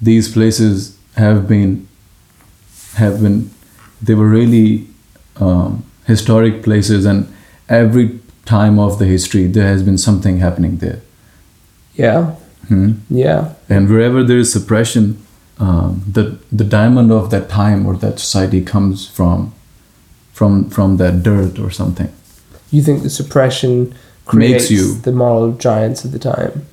These 0.00 0.32
places 0.32 0.96
have 1.16 1.46
been 1.48 1.86
have 2.94 3.20
been 3.22 3.50
they 4.06 4.14
were 4.14 4.28
really 4.28 4.86
um, 5.36 5.84
historic 6.06 6.62
places, 6.62 7.04
and 7.06 7.26
every 7.68 8.18
time 8.44 8.78
of 8.78 8.98
the 8.98 9.06
history 9.06 9.46
there 9.46 9.66
has 9.66 9.82
been 9.82 9.98
something 9.98 10.38
happening 10.40 10.78
there. 10.78 11.00
Yeah. 11.94 12.34
Hmm? 12.68 12.92
Yeah. 13.10 13.54
And 13.68 13.88
wherever 13.88 14.22
there 14.24 14.38
is 14.38 14.52
suppression, 14.52 15.16
um, 15.58 16.02
the 16.16 16.24
the 16.60 16.64
diamond 16.64 17.10
of 17.12 17.30
that 17.30 17.48
time 17.48 17.86
or 17.86 17.96
that 17.96 18.18
society 18.18 18.62
comes 18.74 19.06
from 19.08 19.52
from 20.32 20.70
from 20.70 20.96
that 20.98 21.22
dirt 21.22 21.58
or 21.58 21.70
something. 21.70 22.08
You 22.70 22.82
think 22.82 23.02
the 23.02 23.10
suppression 23.10 23.72
Makes 23.84 24.30
creates 24.30 24.70
you- 24.70 24.94
the 25.02 25.12
moral 25.12 25.52
giants 25.52 26.04
of 26.04 26.12
the 26.12 26.18
time? 26.18 26.66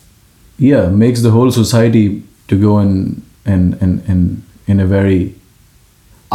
Yeah 0.60 0.90
makes 1.04 1.22
the 1.26 1.32
whole 1.32 1.52
society 1.52 2.06
to 2.48 2.56
go 2.68 2.80
in 2.80 2.94
in 3.46 3.62
in 3.86 3.92
in, 4.14 4.20
in 4.68 4.80
a 4.80 4.86
very 4.86 5.20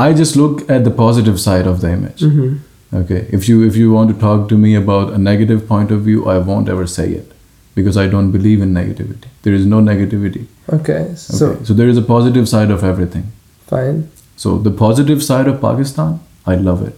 i 0.04 0.12
just 0.20 0.36
look 0.36 0.68
at 0.76 0.84
the 0.84 0.90
positive 1.02 1.40
side 1.46 1.66
of 1.72 1.80
the 1.82 1.90
image 1.98 2.22
Mm-hmm. 2.28 2.96
okay 3.02 3.20
if 3.38 3.48
you 3.48 3.62
if 3.68 3.76
you 3.82 3.92
want 3.92 4.10
to 4.14 4.16
talk 4.24 4.48
to 4.52 4.56
me 4.64 4.74
about 4.80 5.12
a 5.18 5.20
negative 5.28 5.62
point 5.72 5.90
of 5.96 6.02
view 6.08 6.26
i 6.34 6.38
won't 6.50 6.68
ever 6.74 6.86
say 6.96 7.06
it 7.20 7.32
because 7.78 7.96
i 8.02 8.06
don't 8.14 8.32
believe 8.38 8.62
in 8.66 8.72
negativity 8.80 9.30
there 9.46 9.54
is 9.60 9.66
no 9.76 9.80
negativity 9.92 10.44
Okay. 10.74 10.98
okay? 10.98 11.14
So 11.22 11.46
so 11.68 11.74
there 11.80 11.88
is 11.94 11.98
a 12.02 12.06
positive 12.10 12.48
side 12.54 12.70
of 12.76 12.84
everything 12.90 13.24
fine. 13.72 13.98
so 14.44 14.52
the 14.68 14.74
positive 14.84 15.22
side 15.30 15.48
of 15.52 15.60
pakistan 15.64 16.12
i 16.52 16.54
love 16.68 16.86
it 16.90 16.96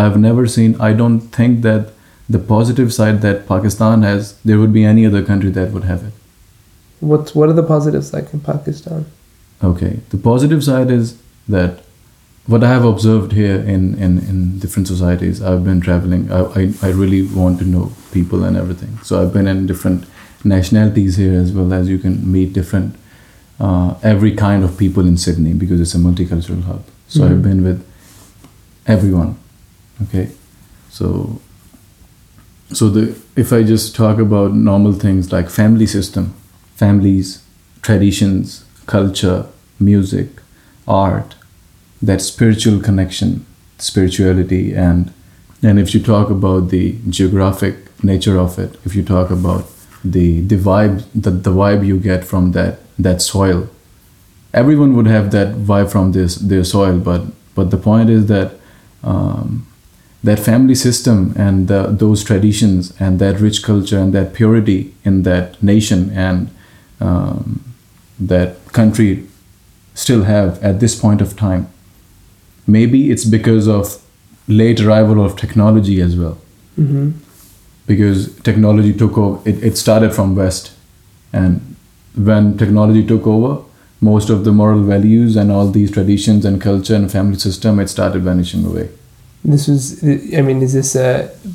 i 0.00 0.06
have 0.08 0.18
never 0.28 0.46
seen 0.56 0.74
i 0.88 0.92
don't 1.02 1.20
think 1.38 1.60
that 1.68 1.92
the 2.36 2.40
positive 2.54 2.90
side 2.98 3.20
that 3.26 3.46
pakistan 3.52 4.02
has 4.08 4.32
there 4.50 4.58
would 4.62 4.72
be 4.80 4.84
any 4.94 5.06
other 5.10 5.22
country 5.30 5.50
that 5.60 5.72
would 5.76 5.86
have 5.92 6.02
it 6.08 6.14
What's 7.02 7.34
what 7.34 7.48
are 7.48 7.52
the 7.52 7.62
positives 7.62 8.12
like 8.12 8.32
in 8.32 8.40
Pakistan? 8.40 9.06
Okay. 9.62 10.00
The 10.10 10.18
positive 10.18 10.62
side 10.64 10.90
is 10.90 11.16
that 11.48 11.80
what 12.46 12.62
I 12.64 12.68
have 12.68 12.84
observed 12.84 13.32
here 13.32 13.56
in, 13.56 13.94
in, 13.94 14.18
in 14.18 14.58
different 14.58 14.88
societies, 14.88 15.40
I've 15.42 15.64
been 15.64 15.80
traveling, 15.80 16.30
I, 16.32 16.40
I, 16.60 16.72
I 16.82 16.88
really 16.90 17.22
want 17.22 17.58
to 17.60 17.64
know 17.64 17.92
people 18.12 18.42
and 18.44 18.56
everything. 18.56 18.98
So 19.02 19.22
I've 19.22 19.32
been 19.32 19.46
in 19.46 19.66
different 19.66 20.04
nationalities 20.44 21.16
here 21.16 21.34
as 21.34 21.52
well 21.52 21.72
as 21.72 21.88
you 21.88 21.98
can 21.98 22.30
meet 22.30 22.52
different, 22.52 22.96
uh, 23.60 23.94
every 24.02 24.34
kind 24.34 24.64
of 24.64 24.76
people 24.76 25.06
in 25.06 25.16
Sydney 25.16 25.52
because 25.54 25.80
it's 25.80 25.94
a 25.94 25.98
multicultural 25.98 26.62
hub. 26.64 26.84
So 27.08 27.24
I've 27.24 27.38
Mhm. 27.38 27.42
been 27.42 27.62
with 27.64 27.84
everyone. 28.86 29.36
Okay. 30.04 30.30
So, 30.90 31.40
so 32.72 32.88
the 32.88 33.14
if 33.36 33.52
I 33.52 33.62
just 33.62 33.94
talk 33.94 34.18
about 34.18 34.54
normal 34.54 34.92
things 34.92 35.30
like 35.32 35.48
family 35.50 35.86
system, 35.86 36.34
families, 36.82 37.28
traditions, 37.88 38.64
culture, 38.86 39.40
music, 39.78 40.28
art, 40.88 41.34
that 42.10 42.20
spiritual 42.20 42.78
connection, 42.88 43.46
spirituality, 43.78 44.64
and 44.86 45.12
and 45.68 45.78
if 45.78 45.94
you 45.94 46.00
talk 46.02 46.28
about 46.38 46.70
the 46.74 46.86
geographic 47.08 47.76
nature 48.02 48.36
of 48.46 48.58
it, 48.58 48.72
if 48.84 48.96
you 48.96 49.04
talk 49.14 49.30
about 49.30 49.64
the 50.16 50.40
the 50.52 50.58
vibe, 50.68 51.04
the, 51.24 51.30
the 51.30 51.54
vibe 51.60 51.86
you 51.90 51.98
get 52.10 52.24
from 52.30 52.50
that 52.56 52.80
that 52.98 53.22
soil, 53.22 53.60
everyone 54.62 54.96
would 54.96 55.10
have 55.16 55.30
that 55.36 55.54
vibe 55.70 55.90
from 55.92 56.10
this 56.16 56.34
their 56.52 56.64
soil, 56.64 56.98
but 57.10 57.22
but 57.54 57.70
the 57.74 57.82
point 57.90 58.10
is 58.10 58.26
that 58.26 58.48
um, 59.12 59.66
that 60.24 60.38
family 60.38 60.74
system 60.74 61.32
and 61.36 61.68
the, 61.68 61.80
those 62.02 62.24
traditions 62.24 62.92
and 63.04 63.18
that 63.22 63.40
rich 63.46 63.62
culture 63.62 63.98
and 63.98 64.12
that 64.16 64.32
purity 64.32 64.80
in 65.04 65.22
that 65.22 65.62
nation 65.62 66.10
and 66.26 66.50
um, 67.06 67.42
that 68.32 68.48
country 68.78 69.10
still 69.94 70.22
have 70.24 70.62
at 70.70 70.80
this 70.80 70.94
point 71.04 71.20
of 71.20 71.30
time. 71.36 71.62
Maybe 72.66 72.98
it's 73.12 73.24
because 73.38 73.66
of 73.68 74.00
late 74.48 74.80
arrival 74.80 75.18
of 75.26 75.36
technology 75.44 76.00
as 76.00 76.16
well, 76.16 76.36
Mm-hmm. 76.80 77.10
because 77.86 78.18
technology 78.48 78.92
took 79.02 79.18
over. 79.18 79.36
It, 79.48 79.56
it 79.68 79.76
started 79.76 80.14
from 80.18 80.34
West, 80.36 80.72
and 81.32 81.60
when 82.28 82.56
technology 82.56 83.02
took 83.06 83.26
over, 83.26 83.50
most 84.00 84.30
of 84.30 84.44
the 84.44 84.52
moral 84.52 84.82
values 84.82 85.36
and 85.36 85.50
all 85.52 85.68
these 85.70 85.90
traditions 85.90 86.44
and 86.44 86.60
culture 86.68 86.94
and 87.00 87.10
family 87.12 87.38
system 87.38 87.78
it 87.80 87.88
started 87.88 88.22
vanishing 88.22 88.64
away. 88.70 88.88
This 89.44 89.68
was. 89.68 89.82
I 90.38 90.40
mean, 90.48 90.62
is 90.62 90.72
this 90.72 90.94
a, 90.96 91.08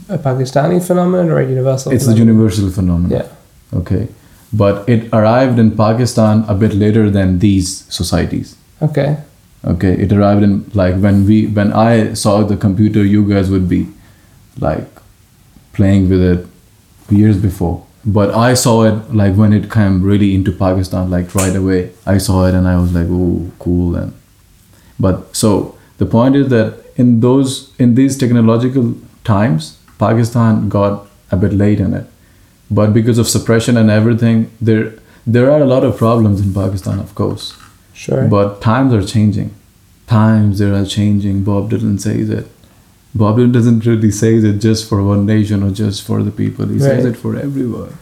a 0.10 0.18
Pakistani 0.18 0.86
phenomenon 0.86 1.30
or 1.30 1.40
a 1.40 1.48
universal? 1.50 1.92
It's 1.94 2.08
a 2.08 2.14
universal 2.14 2.70
phenomenon. 2.70 3.12
Yeah. 3.20 3.28
Okay. 3.80 4.08
But 4.54 4.88
it 4.88 5.10
arrived 5.14 5.60
in 5.60 5.72
Pakistan 5.76 6.46
a 6.48 6.56
bit 6.56 6.74
later 6.74 7.10
than 7.10 7.40
these 7.40 7.86
societies. 7.94 8.56
Okay. 8.82 9.18
Okay. 9.66 9.94
It 9.94 10.12
arrived 10.14 10.44
in 10.44 10.70
like 10.74 10.96
when 10.96 11.26
we 11.26 11.48
when 11.48 11.74
I 11.74 12.14
saw 12.14 12.44
the 12.44 12.58
computer, 12.58 13.04
you 13.04 13.28
guys 13.28 13.50
would 13.50 13.68
be 13.68 13.88
like 14.60 14.88
playing 15.74 16.10
with 16.10 16.22
it 16.22 16.48
years 17.10 17.38
before. 17.38 17.86
But 18.06 18.34
I 18.34 18.54
saw 18.54 18.84
it 18.84 19.14
like 19.14 19.36
when 19.36 19.52
it 19.52 19.70
came 19.70 20.02
really 20.02 20.34
into 20.34 20.52
Pakistan, 20.52 21.10
like 21.10 21.36
right 21.36 21.56
away. 21.56 21.92
I 22.06 22.18
saw 22.18 22.46
it 22.46 22.56
and 22.56 22.68
I 22.68 22.78
was 22.80 22.94
like, 22.94 23.08
oh, 23.10 23.52
cool. 23.60 23.96
And 23.96 24.14
but 25.00 25.36
so 25.36 25.78
the 25.98 26.06
point 26.06 26.36
is 26.36 26.48
that 26.50 26.86
in 26.96 27.20
those 27.20 27.74
in 27.78 27.96
these 27.96 28.18
technological 28.18 28.96
times, 29.24 29.78
Pakistan 30.00 30.70
got 30.70 31.08
a 31.32 31.38
bit 31.38 31.54
late 31.54 31.82
in 31.82 31.94
it. 31.94 32.06
But 32.70 32.94
because 32.94 33.18
of 33.18 33.28
suppression 33.28 33.78
and 33.78 33.90
everything, 33.90 34.52
there 34.60 34.94
there 35.26 35.52
are 35.52 35.62
a 35.62 35.66
lot 35.66 35.84
of 35.84 35.98
problems 35.98 36.42
in 36.42 36.54
Pakistan, 36.54 37.00
of 37.00 37.14
course. 37.16 37.56
Sure. 37.94 38.28
But 38.28 38.62
times 38.62 38.94
are 38.94 39.06
changing. 39.06 39.54
Times 40.08 40.60
they 40.60 40.70
are 40.70 40.86
changing. 40.86 41.44
Bob 41.44 41.72
Dylan 41.72 42.00
says 42.00 42.30
it. 42.30 42.48
Bob 43.16 43.38
Dylan 43.38 43.52
doesn't 43.52 43.86
really 43.86 44.12
say 44.12 44.36
it 44.36 44.60
just 44.60 44.88
for 44.88 45.04
one 45.04 45.26
nation 45.26 45.64
or 45.64 45.72
just 45.72 46.06
for 46.06 46.24
the 46.24 46.32
people. 46.32 46.68
He 46.68 46.80
says 46.80 47.06
it 47.06 47.18
for 47.18 47.36
everyone. 47.36 47.98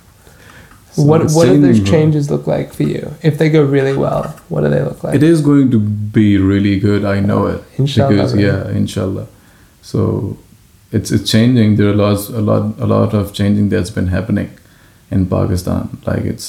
So 0.91 1.03
what 1.03 1.29
what 1.31 1.45
do 1.47 1.59
those 1.59 1.83
changes 1.83 2.29
look 2.31 2.47
like 2.47 2.73
for 2.73 2.83
you? 2.83 3.13
If 3.21 3.37
they 3.37 3.49
go 3.49 3.63
really 3.63 3.97
well, 3.97 4.23
what 4.47 4.61
do 4.61 4.69
they 4.69 4.81
look 4.81 5.03
like? 5.03 5.15
It 5.15 5.23
is 5.23 5.41
going 5.41 5.71
to 5.71 5.79
be 5.79 6.37
really 6.37 6.79
good. 6.79 7.03
I 7.03 7.19
know 7.19 7.47
it. 7.47 7.63
Inshallah, 7.77 8.11
Because 8.11 8.35
yeah, 8.35 8.69
inshallah. 8.69 9.27
So 9.81 10.37
it's 10.97 11.11
it's 11.15 11.29
changing. 11.31 11.75
There 11.77 11.89
are 11.93 11.97
lots 12.05 12.29
a 12.41 12.41
lot 12.49 12.63
a 12.85 12.87
lot 12.95 13.13
of 13.19 13.33
changing 13.39 13.69
that's 13.73 13.93
been 13.97 14.07
happening 14.17 14.49
in 15.11 15.25
Pakistan. 15.35 15.81
Like 16.09 16.23
it's 16.33 16.47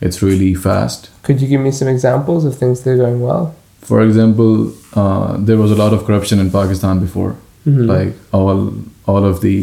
it's 0.00 0.22
really 0.22 0.54
fast. 0.54 1.10
Could 1.22 1.40
you 1.42 1.48
give 1.52 1.60
me 1.68 1.72
some 1.80 1.88
examples 1.96 2.44
of 2.44 2.56
things 2.60 2.80
that 2.82 2.90
are 2.94 2.96
going 3.04 3.20
well? 3.20 3.44
For 3.90 4.00
example, 4.02 4.72
uh, 4.94 5.36
there 5.48 5.58
was 5.64 5.70
a 5.76 5.78
lot 5.84 5.92
of 5.92 6.04
corruption 6.06 6.38
in 6.44 6.50
Pakistan 6.60 7.00
before. 7.06 7.32
Mhm. 7.66 7.86
Like 7.94 8.12
all 8.32 8.72
all 9.12 9.24
of 9.32 9.40
the 9.46 9.58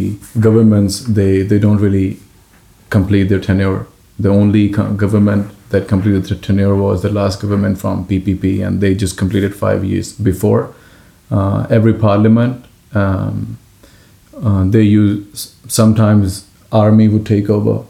governments, 0.47 1.01
they 1.19 1.33
they 1.51 1.59
don't 1.65 1.81
really 1.87 2.07
complete 2.89 3.29
their 3.33 3.43
tenure. 3.49 3.85
The 4.25 4.29
only 4.29 4.69
co- 4.69 4.91
government 5.03 5.51
that 5.69 5.87
completed 5.87 6.23
their 6.25 6.37
tenure 6.47 6.75
was 6.75 7.01
the 7.01 7.09
last 7.19 7.41
government 7.41 7.77
from 7.83 8.05
PPP, 8.09 8.61
and 8.65 8.81
they 8.81 8.93
just 9.03 9.17
completed 9.17 9.55
five 9.65 9.83
years 9.91 10.11
before. 10.31 10.61
Uh, 11.31 11.65
every 11.77 11.93
parliament, 11.93 12.65
um, 12.93 13.57
uh, 14.43 14.63
they 14.65 14.81
use 14.81 15.55
sometimes 15.67 16.45
army 16.71 17.07
would 17.07 17.25
take 17.25 17.49
over. 17.49 17.83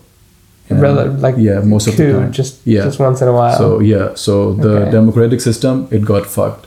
Like 0.70 1.36
yeah, 1.38 1.60
most 1.62 1.88
of 1.88 1.96
the 1.98 2.12
time. 2.14 2.32
just 2.32 2.66
Yeah. 2.66 2.84
just 2.86 3.00
once 3.00 3.22
in 3.22 3.28
a 3.28 3.34
while. 3.34 3.58
So 3.58 3.80
yeah, 3.80 4.14
so 4.16 4.54
the 4.54 4.78
Okay. 4.78 4.92
democratic 4.92 5.42
system 5.42 5.88
it 5.92 6.04
got 6.06 6.26
fucked, 6.26 6.66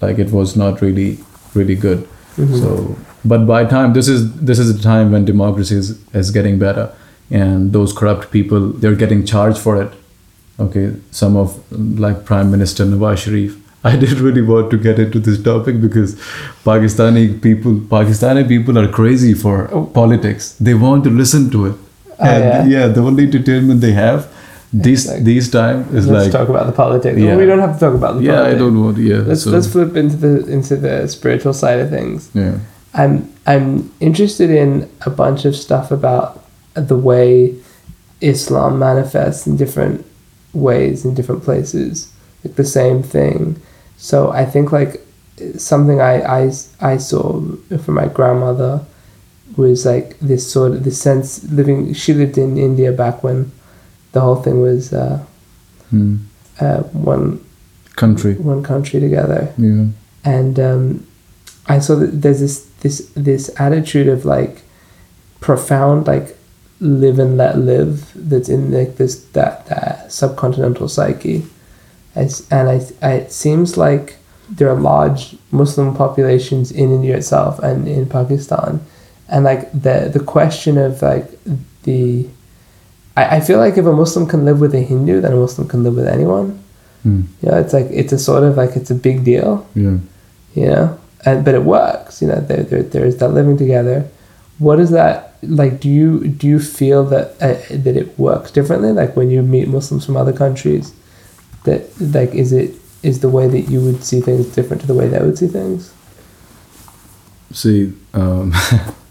like 0.00 0.18
it 0.18 0.30
was 0.30 0.54
not 0.56 0.80
really 0.80 1.18
really 1.54 1.74
good. 1.74 2.06
Mhm. 2.36 2.60
So, 2.60 2.96
but 3.24 3.46
by 3.46 3.64
time 3.64 3.92
this 3.94 4.08
is 4.08 4.32
this 4.50 4.58
is 4.58 4.70
a 4.70 4.78
time 4.82 5.10
when 5.12 5.24
democracy 5.24 5.76
is, 5.76 5.90
is 6.14 6.30
getting 6.30 6.58
better, 6.58 6.88
and 7.30 7.72
those 7.72 7.92
corrupt 7.92 8.30
people 8.30 8.68
they're 8.84 8.94
getting 9.04 9.24
charged 9.24 9.58
for 9.58 9.80
it. 9.82 9.90
Okay, 10.60 10.86
some 11.10 11.36
of 11.36 11.58
like 12.06 12.24
Prime 12.24 12.50
Minister 12.50 12.84
Nawaz 12.84 13.18
Sharif. 13.26 13.58
I 13.90 13.96
didn't 13.96 14.22
really 14.22 14.42
want 14.42 14.70
to 14.70 14.78
get 14.78 14.98
into 14.98 15.18
this 15.18 15.42
topic 15.42 15.80
because 15.80 16.14
Pakistani 16.64 17.40
people 17.42 17.74
Pakistani 17.94 18.46
people 18.46 18.78
are 18.78 18.88
crazy 18.88 19.34
for 19.34 19.66
politics. 19.94 20.56
They 20.60 20.74
want 20.74 21.04
to 21.04 21.10
listen 21.10 21.50
to 21.50 21.66
it. 21.66 21.74
Oh, 22.18 22.24
and 22.24 22.70
yeah? 22.70 22.80
yeah, 22.80 22.86
the 22.88 23.00
only 23.00 23.24
entertainment 23.24 23.80
they 23.80 23.92
have 23.92 24.32
this 24.72 25.08
like- 25.08 25.24
these 25.24 25.50
time 25.50 25.80
is 25.94 26.06
let's 26.06 26.26
like 26.26 26.32
talk 26.32 26.48
about 26.48 26.66
the 26.66 26.72
politics. 26.72 27.18
Yeah. 27.18 27.30
Well, 27.30 27.38
we 27.38 27.46
don't 27.46 27.58
have 27.58 27.74
to 27.74 27.80
talk 27.80 27.94
about 27.94 28.16
the 28.16 28.22
yeah, 28.22 28.36
politics. 28.36 28.54
I 28.54 28.58
don't 28.58 28.84
want 28.84 28.98
yeah. 28.98 29.16
Let's 29.16 29.42
so, 29.42 29.50
let's 29.50 29.66
flip 29.70 29.96
into 29.96 30.16
the 30.16 30.46
into 30.46 30.76
the 30.76 31.08
spiritual 31.08 31.52
side 31.52 31.80
of 31.80 31.90
things. 31.90 32.30
yeah. 32.34 32.58
I'm 32.94 33.32
I'm 33.46 33.92
interested 34.00 34.50
in 34.50 34.88
a 35.06 35.10
bunch 35.10 35.44
of 35.44 35.56
stuff 35.56 35.90
about 35.90 36.44
the 36.74 36.96
way 36.96 37.56
Islam 38.20 38.78
manifests 38.78 39.46
in 39.46 39.56
different 39.56 40.06
ways 40.52 41.04
in 41.04 41.14
different 41.14 41.42
places, 41.42 42.12
like 42.44 42.56
the 42.56 42.64
same 42.64 43.02
thing. 43.02 43.60
So 44.02 44.32
I 44.32 44.44
think 44.44 44.72
like 44.72 44.92
something 45.56 46.00
I 46.00 46.14
I, 46.40 46.42
I 46.80 46.96
saw 46.98 47.22
from 47.84 47.94
my 47.94 48.08
grandmother 48.18 48.72
was 49.56 49.84
like 49.86 50.18
this 50.20 50.42
sort 50.54 50.72
of 50.72 50.82
this 50.84 50.98
sense 51.00 51.44
living. 51.58 51.94
She 51.94 52.12
lived 52.14 52.36
in 52.38 52.58
India 52.58 52.90
back 52.92 53.22
when 53.22 53.52
the 54.12 54.20
whole 54.20 54.40
thing 54.44 54.60
was 54.60 54.92
uh, 54.92 55.18
Hmm. 55.90 56.16
uh, 56.60 56.82
one 57.14 57.38
Country. 57.96 58.34
one 58.34 58.62
country 58.62 58.98
together, 59.00 59.52
Yeah. 59.58 59.86
and 60.24 60.58
um, 60.58 60.84
I 61.68 61.78
saw 61.80 61.94
that 62.00 62.22
there's 62.22 62.40
this 62.40 62.56
this 62.80 62.96
this 63.14 63.50
attitude 63.60 64.08
of 64.08 64.24
like 64.24 64.62
profound 65.40 66.06
like 66.06 66.36
live 66.80 67.18
and 67.18 67.36
let 67.36 67.58
live 67.58 68.10
that's 68.16 68.48
in 68.48 68.72
like 68.72 68.96
this 68.96 69.14
that, 69.36 69.66
that 69.66 70.08
subcontinental 70.08 70.88
psyche, 70.88 71.44
As, 72.14 72.46
and 72.50 72.68
I, 72.68 72.80
I 73.00 73.12
it 73.14 73.32
seems 73.32 73.76
like 73.76 74.16
there 74.50 74.68
are 74.68 74.78
large 74.78 75.36
Muslim 75.50 75.94
populations 75.94 76.70
in 76.70 76.92
India 76.92 77.16
itself 77.16 77.58
and 77.60 77.88
in 77.88 78.06
Pakistan, 78.06 78.80
and 79.28 79.44
like 79.44 79.70
the 79.72 80.10
the 80.12 80.20
question 80.20 80.76
of 80.78 81.00
like 81.02 81.26
the 81.84 82.26
I, 83.16 83.36
I 83.36 83.40
feel 83.40 83.58
like 83.58 83.76
if 83.78 83.86
a 83.86 83.92
Muslim 83.92 84.26
can 84.26 84.44
live 84.44 84.60
with 84.60 84.74
a 84.74 84.80
Hindu, 84.80 85.20
then 85.20 85.32
a 85.32 85.36
Muslim 85.36 85.68
can 85.68 85.82
live 85.82 85.96
with 85.96 86.06
anyone. 86.06 86.62
Hmm. 87.02 87.22
You 87.42 87.50
know, 87.50 87.58
it's 87.58 87.72
like 87.72 87.86
it's 87.90 88.12
a 88.12 88.18
sort 88.18 88.44
of 88.44 88.56
like 88.56 88.76
it's 88.76 88.90
a 88.90 88.94
big 88.94 89.24
deal 89.24 89.66
Yeah. 89.74 89.98
you 90.54 90.66
know 90.66 90.98
and 91.24 91.44
but 91.44 91.54
it 91.54 91.62
works 91.64 92.20
you 92.22 92.28
know 92.28 92.40
there, 92.40 92.62
there, 92.62 92.82
there's 92.82 93.16
that 93.16 93.28
living 93.30 93.56
together 93.56 94.08
what 94.58 94.78
is 94.78 94.90
that 94.90 95.34
like 95.42 95.80
do 95.80 95.88
you 95.88 96.28
do 96.28 96.46
you 96.46 96.58
feel 96.60 97.02
that 97.04 97.30
uh, 97.40 97.58
that 97.70 97.96
it 97.96 98.16
works 98.18 98.50
differently 98.50 98.92
like 98.92 99.16
when 99.16 99.30
you 99.30 99.42
meet 99.42 99.66
muslims 99.68 100.04
from 100.06 100.16
other 100.16 100.32
countries 100.32 100.92
that 101.64 101.80
like 102.00 102.34
is 102.34 102.52
it 102.52 102.74
is 103.02 103.20
the 103.20 103.28
way 103.28 103.48
that 103.48 103.62
you 103.72 103.80
would 103.80 104.02
see 104.04 104.20
things 104.20 104.46
different 104.54 104.80
to 104.80 104.86
the 104.86 104.94
way 104.94 105.08
they 105.08 105.18
would 105.18 105.38
see 105.38 105.48
things 105.48 105.92
See, 107.52 107.92
um, 108.14 108.52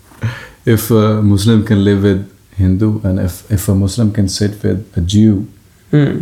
if 0.65 0.89
a 0.89 1.21
Muslim 1.21 1.63
can 1.63 1.83
live 1.83 2.01
with 2.01 2.27
Hindu 2.55 2.99
and 3.03 3.19
if, 3.19 3.49
if 3.51 3.67
a 3.69 3.75
Muslim 3.75 4.11
can 4.11 4.27
sit 4.27 4.63
with 4.63 4.91
a 4.97 5.01
Jew, 5.01 5.47
Hmm. 5.91 6.21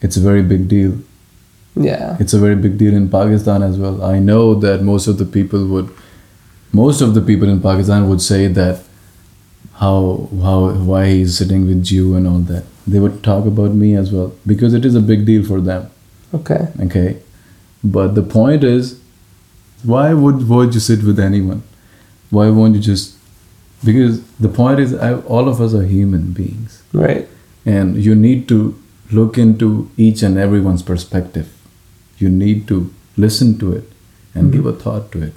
it's 0.00 0.16
a 0.16 0.20
very 0.20 0.42
big 0.42 0.68
deal. 0.68 0.92
yeah 1.74 2.16
It's 2.20 2.34
a 2.34 2.38
very 2.38 2.54
big 2.54 2.76
deal 2.78 2.94
in 2.94 3.08
Pakistan 3.08 3.62
as 3.62 3.78
well. 3.78 4.02
I 4.04 4.18
know 4.20 4.54
that 4.54 4.82
most 4.82 5.08
of 5.08 5.16
the 5.18 5.24
people 5.24 5.66
would, 5.66 5.88
most 6.72 7.00
of 7.00 7.14
the 7.14 7.20
people 7.20 7.48
in 7.48 7.60
Pakistan 7.60 8.08
would 8.10 8.20
say 8.22 8.46
that 8.48 8.82
how 9.82 10.28
how 10.42 10.70
why 10.90 11.02
he's 11.10 11.36
sitting 11.36 11.66
with 11.66 11.82
Jew 11.82 12.14
and 12.14 12.28
all 12.28 12.38
that. 12.52 12.64
They 12.86 13.00
would 13.00 13.22
talk 13.22 13.46
about 13.46 13.72
me 13.72 13.94
as 13.94 14.12
well 14.12 14.32
because 14.46 14.74
it 14.74 14.84
is 14.84 14.94
a 14.94 15.00
big 15.00 15.26
deal 15.26 15.44
for 15.44 15.60
them. 15.60 15.90
okay 16.34 16.68
Okay, 16.80 17.20
but 17.82 18.14
the 18.14 18.22
point 18.22 18.64
is, 18.64 19.00
why 19.82 20.12
would 20.14 20.48
would 20.48 20.74
you 20.74 20.80
sit 20.80 21.02
with 21.02 21.18
anyone? 21.18 21.62
Why 22.30 22.50
won't 22.50 22.74
you 22.74 22.80
just? 22.80 23.16
Because 23.84 24.20
the 24.44 24.48
point 24.48 24.80
is, 24.80 24.94
I, 24.94 25.14
all 25.14 25.48
of 25.48 25.60
us 25.60 25.74
are 25.74 25.84
human 25.84 26.32
beings, 26.32 26.82
right 26.92 27.28
and 27.66 28.02
you 28.02 28.14
need 28.14 28.48
to 28.48 28.80
look 29.10 29.36
into 29.36 29.90
each 29.96 30.22
and 30.22 30.38
everyone's 30.38 30.82
perspective. 30.82 31.52
You 32.18 32.28
need 32.28 32.66
to 32.68 32.94
listen 33.16 33.58
to 33.58 33.72
it 33.72 33.90
and 34.34 34.44
mm-hmm. 34.44 34.52
give 34.52 34.66
a 34.66 34.72
thought 34.72 35.10
to 35.12 35.22
it. 35.22 35.34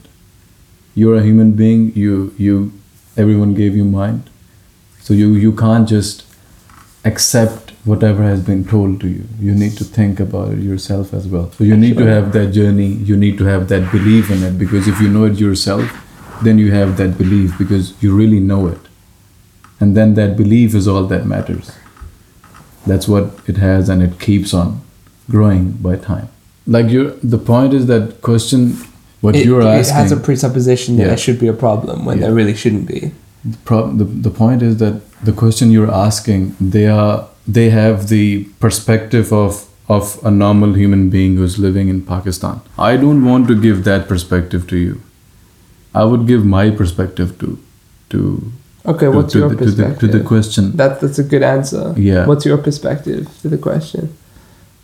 You're 0.94 1.16
a 1.16 1.24
human 1.24 1.54
being. 1.54 1.92
You 1.96 2.34
you 2.38 2.72
everyone 3.18 3.54
gave 3.56 3.76
you 3.76 3.84
mind, 3.84 4.30
so 5.02 5.14
you 5.14 5.34
you 5.34 5.52
can't 5.52 5.90
just 5.90 6.24
accept 7.06 7.72
whatever 7.86 8.24
has 8.24 8.42
been 8.44 8.66
told 8.66 9.00
to 9.02 9.08
you. 9.08 9.24
You 9.40 9.54
need 9.56 9.78
to 9.78 9.84
think 9.84 10.20
about 10.20 10.52
it 10.54 10.60
yourself 10.60 11.14
as 11.14 11.28
well. 11.28 11.52
So 11.52 11.64
you 11.64 11.78
need 11.78 11.98
to 11.98 12.06
have 12.06 12.34
that 12.34 12.48
journey. 12.52 12.88
You 12.88 13.16
need 13.18 13.38
to 13.38 13.46
have 13.46 13.70
that 13.70 13.92
belief 13.92 14.30
in 14.30 14.44
it 14.44 14.58
because 14.60 14.88
if 14.88 15.00
you 15.02 15.08
know 15.10 15.26
it 15.26 15.40
yourself, 15.40 15.90
then 16.44 16.58
you 16.58 16.72
have 16.72 16.98
that 16.98 17.18
belief 17.18 17.58
because 17.58 18.02
you 18.02 18.16
really 18.16 18.40
know 18.40 18.68
it, 18.68 18.80
and 19.80 19.96
then 19.96 20.14
that 20.16 20.38
belief 20.38 20.74
is 20.74 20.88
all 20.88 21.04
that 21.06 21.26
matters. 21.26 21.72
That's 22.88 23.08
what 23.08 23.32
it 23.48 23.58
has, 23.58 23.90
and 23.90 24.02
it 24.02 24.20
keeps 24.20 24.54
on 24.54 24.82
growing 25.30 25.72
by 25.74 25.98
time. 25.98 26.30
Like 26.66 26.90
you, 26.90 27.20
the 27.24 27.38
point 27.38 27.74
is 27.74 27.88
that 27.88 28.22
question. 28.22 28.78
What 29.22 29.36
it, 29.36 29.46
you're 29.46 29.62
asking. 29.62 29.96
it 29.98 30.00
has 30.00 30.12
a 30.14 30.18
presupposition 30.18 30.96
that 30.96 31.02
Yeah. 31.02 31.08
there 31.10 31.18
should 31.18 31.40
be 31.40 31.48
a 31.48 31.54
problem 31.54 32.06
when 32.06 32.18
Yeah. 32.20 32.28
there 32.28 32.34
really 32.34 32.56
shouldn't 32.56 32.88
be 32.88 33.12
the, 33.44 33.58
pro- 33.66 33.92
the, 33.92 34.04
the 34.04 34.30
point 34.30 34.62
is 34.62 34.78
that 34.78 35.02
the 35.24 35.32
question 35.32 35.72
you're 35.72 35.92
asking 35.92 36.56
they 36.60 36.88
are 36.88 37.28
they 37.48 37.70
have 37.70 38.10
the 38.10 38.46
perspective 38.60 39.32
of 39.34 39.68
of 39.88 40.20
a 40.24 40.30
normal 40.30 40.74
human 40.74 41.10
being 41.10 41.36
who's 41.36 41.58
living 41.58 41.90
in 41.90 42.06
pakistan. 42.06 42.62
I 42.78 42.96
don't 42.96 43.26
want 43.26 43.48
to 43.48 43.60
give 43.60 43.84
that 43.86 44.08
perspective 44.08 44.68
to 44.68 44.78
you. 44.78 45.02
I 45.96 46.04
would 46.04 46.28
give 46.28 46.46
my 46.46 46.70
perspective 46.70 47.38
to 47.40 47.58
to 48.10 48.52
okay 48.86 49.08
to, 49.08 49.12
what's 49.12 49.34
to, 49.34 49.40
your 49.40 49.50
the, 49.50 49.56
to, 49.56 49.66
the, 49.66 49.72
perspective 49.72 50.12
to 50.12 50.18
the 50.18 50.24
question. 50.24 50.78
That, 50.78 51.02
that's 51.02 51.20
a 51.20 51.24
good 51.24 51.44
answer. 51.44 51.94
Yeah. 51.98 52.26
what's 52.28 52.46
your 52.46 52.58
perspective 52.58 53.28
to 53.42 53.50
the 53.50 53.58
question? 53.58 54.16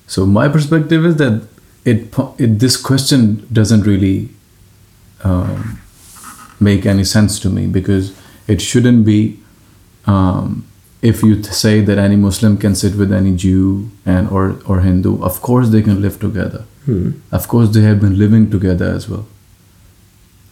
So 0.08 0.26
my 0.26 0.48
perspective 0.48 1.06
is 1.06 1.16
that 1.18 1.48
it, 1.84 2.14
it 2.40 2.60
this 2.60 2.78
question 2.78 3.48
doesn't 3.54 3.82
really 3.82 4.30
um, 5.24 5.80
make 6.60 6.86
any 6.86 7.04
sense 7.04 7.40
to 7.40 7.50
me 7.50 7.68
because 7.68 8.14
it 8.48 8.62
shouldn't 8.62 9.06
be 9.06 9.40
um, 10.06 10.66
if 11.02 11.22
you 11.22 11.44
say 11.44 11.82
that 11.82 11.98
any 11.98 12.16
Muslim 12.16 12.58
can 12.58 12.76
sit 12.76 12.96
with 12.96 13.12
any 13.12 13.36
Jew 13.36 13.90
and 14.06 14.30
or 14.30 14.60
or 14.66 14.82
Hindu, 14.82 15.22
of 15.24 15.42
course 15.42 15.70
they 15.70 15.82
can 15.82 16.02
live 16.02 16.20
together. 16.20 16.66
hmm. 16.86 17.12
Of 17.32 17.48
course 17.48 17.70
they 17.78 17.82
have 17.82 18.00
been 18.00 18.18
living 18.18 18.50
together 18.50 18.92
as 19.00 19.08
well. 19.10 19.26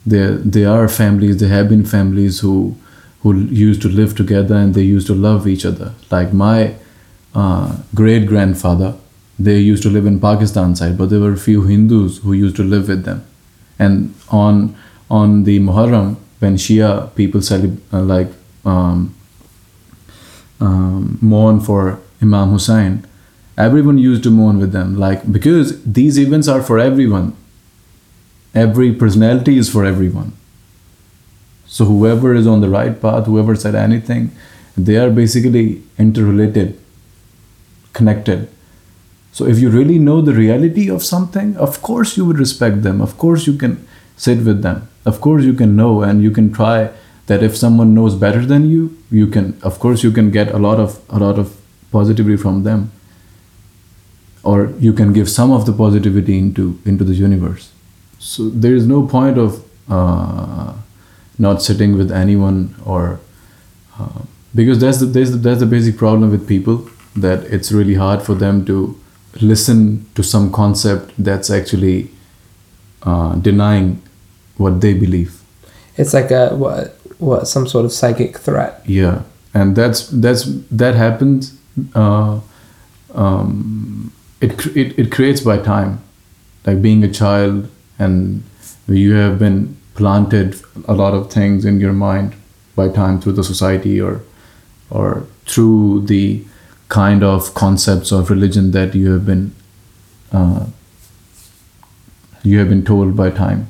There 0.05 0.31
they 0.55 0.65
are 0.65 0.87
families. 0.87 1.37
There 1.37 1.49
have 1.49 1.69
been 1.69 1.85
families 1.85 2.39
who 2.39 2.75
who 3.21 3.33
used 3.65 3.81
to 3.83 3.89
live 3.89 4.15
together 4.15 4.55
and 4.55 4.73
they 4.73 4.83
used 4.83 5.07
to 5.07 5.15
love 5.15 5.47
each 5.47 5.65
other. 5.65 5.93
Like 6.11 6.33
my 6.33 6.75
uh, 7.33 7.77
great 7.95 8.27
grandfather, 8.27 8.95
they 9.39 9.57
used 9.59 9.83
to 9.83 9.89
live 9.89 10.05
in 10.05 10.19
Pakistan 10.19 10.75
side, 10.75 10.97
but 10.97 11.09
there 11.09 11.19
were 11.19 11.33
a 11.33 11.43
few 11.45 11.63
Hindus 11.63 12.17
who 12.19 12.33
used 12.33 12.57
to 12.57 12.63
live 12.63 12.89
with 12.89 13.05
them. 13.05 13.23
And 13.79 14.13
on 14.29 14.75
on 15.09 15.43
the 15.43 15.59
Muharram, 15.59 16.17
when 16.39 16.55
Shia 16.55 17.13
people 17.15 17.41
celeb- 17.41 17.79
uh, 17.91 18.01
like 18.01 18.29
um, 18.65 19.15
um, 20.59 21.17
mourn 21.21 21.59
for 21.59 21.99
Imam 22.21 22.49
Hussein, 22.49 23.05
everyone 23.57 23.97
used 23.97 24.23
to 24.23 24.31
mourn 24.31 24.59
with 24.59 24.71
them. 24.71 24.97
Like 24.97 25.31
because 25.31 25.83
these 25.83 26.17
events 26.19 26.47
are 26.47 26.61
for 26.61 26.79
everyone. 26.79 27.35
Every 28.55 28.93
personality 28.93 29.57
is 29.57 29.69
for 29.69 29.83
everyone. 29.83 30.33
So 31.65 31.85
whoever 31.85 32.35
is 32.35 32.45
on 32.45 32.61
the 32.61 32.69
right 32.69 33.01
path, 33.01 33.25
whoever 33.25 33.55
said 33.55 33.73
anything, 33.73 34.31
they 34.77 34.97
are 34.97 35.09
basically 35.09 35.81
interrelated, 35.97 36.79
connected. 37.93 38.47
So 39.31 39.45
if 39.47 39.57
you 39.57 39.71
really 39.71 39.97
know 39.97 40.21
the 40.21 40.33
reality 40.33 40.87
of 40.89 41.03
something, 41.03 41.57
of 41.57 41.81
course 41.81 42.15
you 42.15 42.25
would 42.25 42.37
respect 42.37 42.83
them. 42.83 43.01
Of 43.01 43.17
course 43.17 43.47
you 43.47 43.53
can 43.57 43.87
sit 44.17 44.43
with 44.45 44.61
them. 44.61 44.87
Of 45.05 45.21
course 45.21 45.43
you 45.43 45.53
can 45.53 45.75
know 45.75 46.01
and 46.01 46.23
you 46.23 46.31
can 46.31 46.53
try 46.53 46.91
that 47.27 47.43
if 47.43 47.55
someone 47.55 47.93
knows 47.93 48.15
better 48.15 48.45
than 48.45 48.69
you, 48.69 48.97
you 49.09 49.27
can 49.27 49.57
of 49.63 49.79
course 49.79 50.03
you 50.03 50.11
can 50.11 50.31
get 50.31 50.51
a 50.53 50.57
lot 50.57 50.79
of 50.79 50.99
a 51.09 51.19
lot 51.19 51.39
of 51.39 51.55
positivity 51.91 52.37
from 52.37 52.63
them. 52.63 52.91
Or 54.43 54.73
you 54.79 54.91
can 54.91 55.13
give 55.13 55.29
some 55.29 55.51
of 55.51 55.65
the 55.65 55.73
positivity 55.73 56.37
into 56.37 56.79
into 56.85 57.03
the 57.03 57.13
universe. 57.13 57.71
So 58.19 58.49
there 58.49 58.75
is 58.75 58.85
no 58.85 59.05
point 59.07 59.37
of 59.37 59.63
uh, 59.89 60.73
not 61.37 61.61
sitting 61.61 61.97
with 61.97 62.11
anyone 62.11 62.75
or 62.85 63.19
uh, 63.99 64.21
because 64.55 64.79
that's 64.79 64.99
the, 64.99 65.05
that's 65.05 65.31
the 65.31 65.37
that's 65.37 65.59
the 65.59 65.65
basic 65.65 65.97
problem 65.97 66.31
with 66.31 66.47
people 66.47 66.87
that 67.15 67.43
it's 67.45 67.71
really 67.71 67.95
hard 67.95 68.21
for 68.21 68.35
them 68.35 68.65
to 68.65 68.99
listen 69.41 70.05
to 70.15 70.23
some 70.23 70.51
concept 70.51 71.11
that's 71.17 71.49
actually 71.49 72.11
uh, 73.03 73.35
denying 73.35 74.01
what 74.57 74.81
they 74.81 74.93
believe. 74.93 75.41
It's 75.97 76.13
like 76.13 76.31
a 76.31 76.49
what 76.55 76.97
what 77.19 77.47
some 77.47 77.67
sort 77.67 77.85
of 77.85 77.91
psychic 77.91 78.37
threat. 78.37 78.81
Yeah, 78.85 79.23
and 79.53 79.75
that's 79.75 80.07
that's 80.09 80.45
that 80.71 80.95
happens. 80.95 81.57
Uh, 81.95 82.39
um, 83.13 84.11
it, 84.41 84.65
it 84.75 84.99
it 84.99 85.11
creates 85.11 85.41
by 85.41 85.57
time, 85.57 86.01
like 86.65 86.81
being 86.81 87.03
a 87.03 87.11
child, 87.11 87.69
and 87.99 88.43
you 88.87 89.13
have 89.13 89.39
been 89.39 89.77
planted 89.95 90.59
a 90.87 90.93
lot 90.93 91.13
of 91.13 91.31
things 91.31 91.65
in 91.65 91.79
your 91.79 91.93
mind 91.93 92.35
by 92.75 92.89
time 92.89 93.21
through 93.21 93.33
the 93.33 93.43
society 93.43 94.01
or 94.01 94.23
or 94.89 95.25
through 95.45 96.01
the 96.01 96.43
kind 96.89 97.23
of 97.23 97.53
concepts 97.53 98.11
of 98.11 98.29
religion 98.29 98.71
that 98.71 98.93
you 98.95 99.11
have 99.11 99.25
been 99.25 99.53
uh, 100.31 100.65
you 102.43 102.59
have 102.59 102.69
been 102.69 102.83
told 102.83 103.15
by 103.15 103.29
time. 103.29 103.67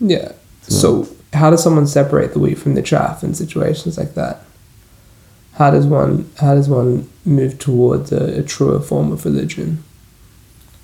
Yeah. 0.00 0.32
So- 0.62 1.04
So, 1.04 1.08
how 1.38 1.50
does 1.50 1.62
someone 1.62 1.86
separate 1.86 2.32
the 2.32 2.38
wheat 2.38 2.58
from 2.58 2.74
the 2.74 2.82
chaff 2.82 3.22
in 3.24 3.34
situations 3.34 3.98
like 3.98 4.14
that? 4.14 4.36
How 5.58 5.70
does 5.70 5.86
one 5.86 6.24
how 6.42 6.54
does 6.54 6.68
one 6.68 7.06
move 7.24 7.58
towards 7.58 8.12
a, 8.12 8.40
a 8.40 8.42
truer 8.42 8.80
form 8.80 9.12
of 9.12 9.24
religion? 9.24 9.78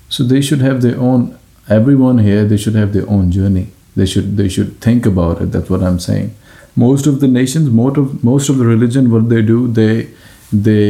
So 0.09 0.23
they 0.23 0.41
should 0.41 0.61
have 0.61 0.81
their 0.81 0.97
own. 0.99 1.37
Everyone 1.69 2.17
here, 2.19 2.43
they 2.45 2.57
should 2.57 2.75
have 2.75 2.91
their 2.93 3.07
own 3.09 3.31
journey. 3.31 3.67
They 3.95 4.05
should 4.05 4.37
they 4.37 4.49
should 4.49 4.79
think 4.81 5.05
about 5.05 5.41
it. 5.41 5.51
That's 5.51 5.69
what 5.69 5.81
I'm 5.83 5.99
saying. 5.99 6.29
most 6.75 7.05
of 7.07 7.15
the 7.19 7.27
nations, 7.27 7.69
most 7.69 7.97
of 7.97 8.23
most 8.23 8.49
of 8.49 8.57
the 8.57 8.65
religion, 8.65 9.09
what 9.11 9.27
they 9.29 9.41
do, 9.41 9.57
they 9.79 10.07
they 10.67 10.89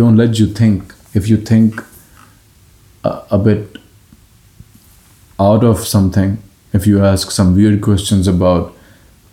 don't 0.00 0.16
let 0.16 0.38
you 0.38 0.46
think. 0.60 0.94
If 1.14 1.28
you 1.30 1.36
think 1.38 1.82
a, 3.04 3.22
a 3.30 3.38
bit 3.38 3.75
out 5.38 5.64
of 5.64 5.80
something, 5.80 6.42
if 6.72 6.86
you 6.86 7.04
ask 7.04 7.30
some 7.30 7.54
weird 7.54 7.80
questions 7.82 8.26
about 8.28 8.74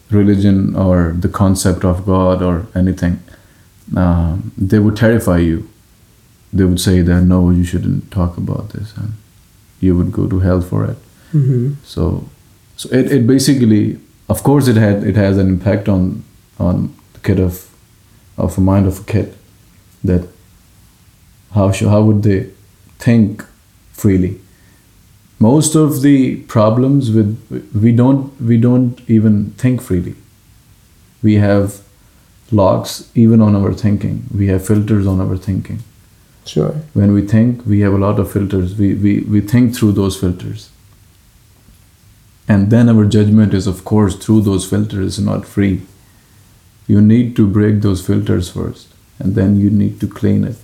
religion 0.10 0.76
or 0.76 1.16
the 1.18 1.30
concept 1.30 1.84
of 1.84 2.06
God 2.06 2.42
or 2.42 2.68
anything, 2.76 3.20
um, 3.96 4.52
they 4.58 4.80
would 4.80 4.96
terrify 4.96 5.38
you. 5.40 5.70
They 6.52 6.66
would 6.66 6.80
say 6.80 7.02
that 7.02 7.22
no, 7.24 7.50
you 7.50 7.64
shouldn't 7.64 8.12
talk 8.12 8.38
about 8.38 8.70
this, 8.70 8.96
and 8.96 9.14
you 9.80 9.98
would 9.98 10.12
go 10.12 10.28
to 10.28 10.40
hell 10.40 10.62
for 10.62 10.86
it. 10.86 10.98
Mm-hmm. 11.34 11.74
So, 11.84 12.30
so 12.78 12.90
it, 12.90 13.12
it 13.12 13.28
basically, 13.28 14.00
of 14.30 14.44
course, 14.44 14.68
it 14.68 14.76
had 14.76 15.04
it 15.04 15.16
has 15.16 15.38
an 15.38 15.48
impact 15.48 15.90
on 15.90 16.24
on 16.60 16.94
the 17.14 17.20
kid 17.20 17.40
of 17.40 17.70
of 18.38 18.58
a 18.58 18.62
mind 18.62 18.86
of 18.86 19.00
a 19.00 19.04
kid 19.04 19.36
that 20.04 20.28
how 21.54 21.72
should, 21.72 21.88
how 21.88 22.04
would 22.04 22.24
they 22.24 22.50
think 23.00 23.44
freely? 23.94 24.40
Most 25.44 25.76
of 25.76 26.02
the 26.02 26.18
problems 26.56 27.12
with 27.12 27.32
we 27.86 27.92
don't 28.02 28.42
we 28.50 28.58
don't 28.66 29.02
even 29.16 29.40
think 29.64 29.82
freely. 29.88 30.16
We 31.30 31.34
have 31.46 31.82
locks 32.60 33.10
even 33.24 33.42
on 33.42 33.56
our 33.62 33.74
thinking. 33.74 34.24
We 34.42 34.48
have 34.48 34.66
filters 34.66 35.08
on 35.08 35.20
our 35.26 35.38
thinking 35.48 35.84
Sure. 36.46 36.72
when 36.94 37.14
we 37.14 37.22
think 37.22 37.66
we 37.66 37.80
have 37.80 37.94
a 37.94 37.98
lot 37.98 38.20
of 38.20 38.32
filters 38.32 38.76
we, 38.78 38.94
we, 38.94 39.22
we 39.22 39.40
think 39.40 39.76
through 39.76 39.94
those 39.94 40.20
filters 40.20 40.70
and 42.48 42.70
then 42.70 42.90
our 42.90 43.06
judgment 43.06 43.54
is 43.54 43.66
of 43.66 43.86
course 43.86 44.16
through 44.18 44.42
those 44.42 44.70
filters 44.70 45.20
not 45.20 45.46
free 45.46 45.82
you 46.86 47.00
need 47.00 47.36
to 47.38 47.48
break 47.48 47.82
those 47.82 48.06
filters 48.06 48.50
first 48.50 48.90
and 49.20 49.36
then 49.36 49.56
you 49.58 49.70
need 49.70 50.02
to 50.02 50.08
clean 50.08 50.44
it 50.44 50.58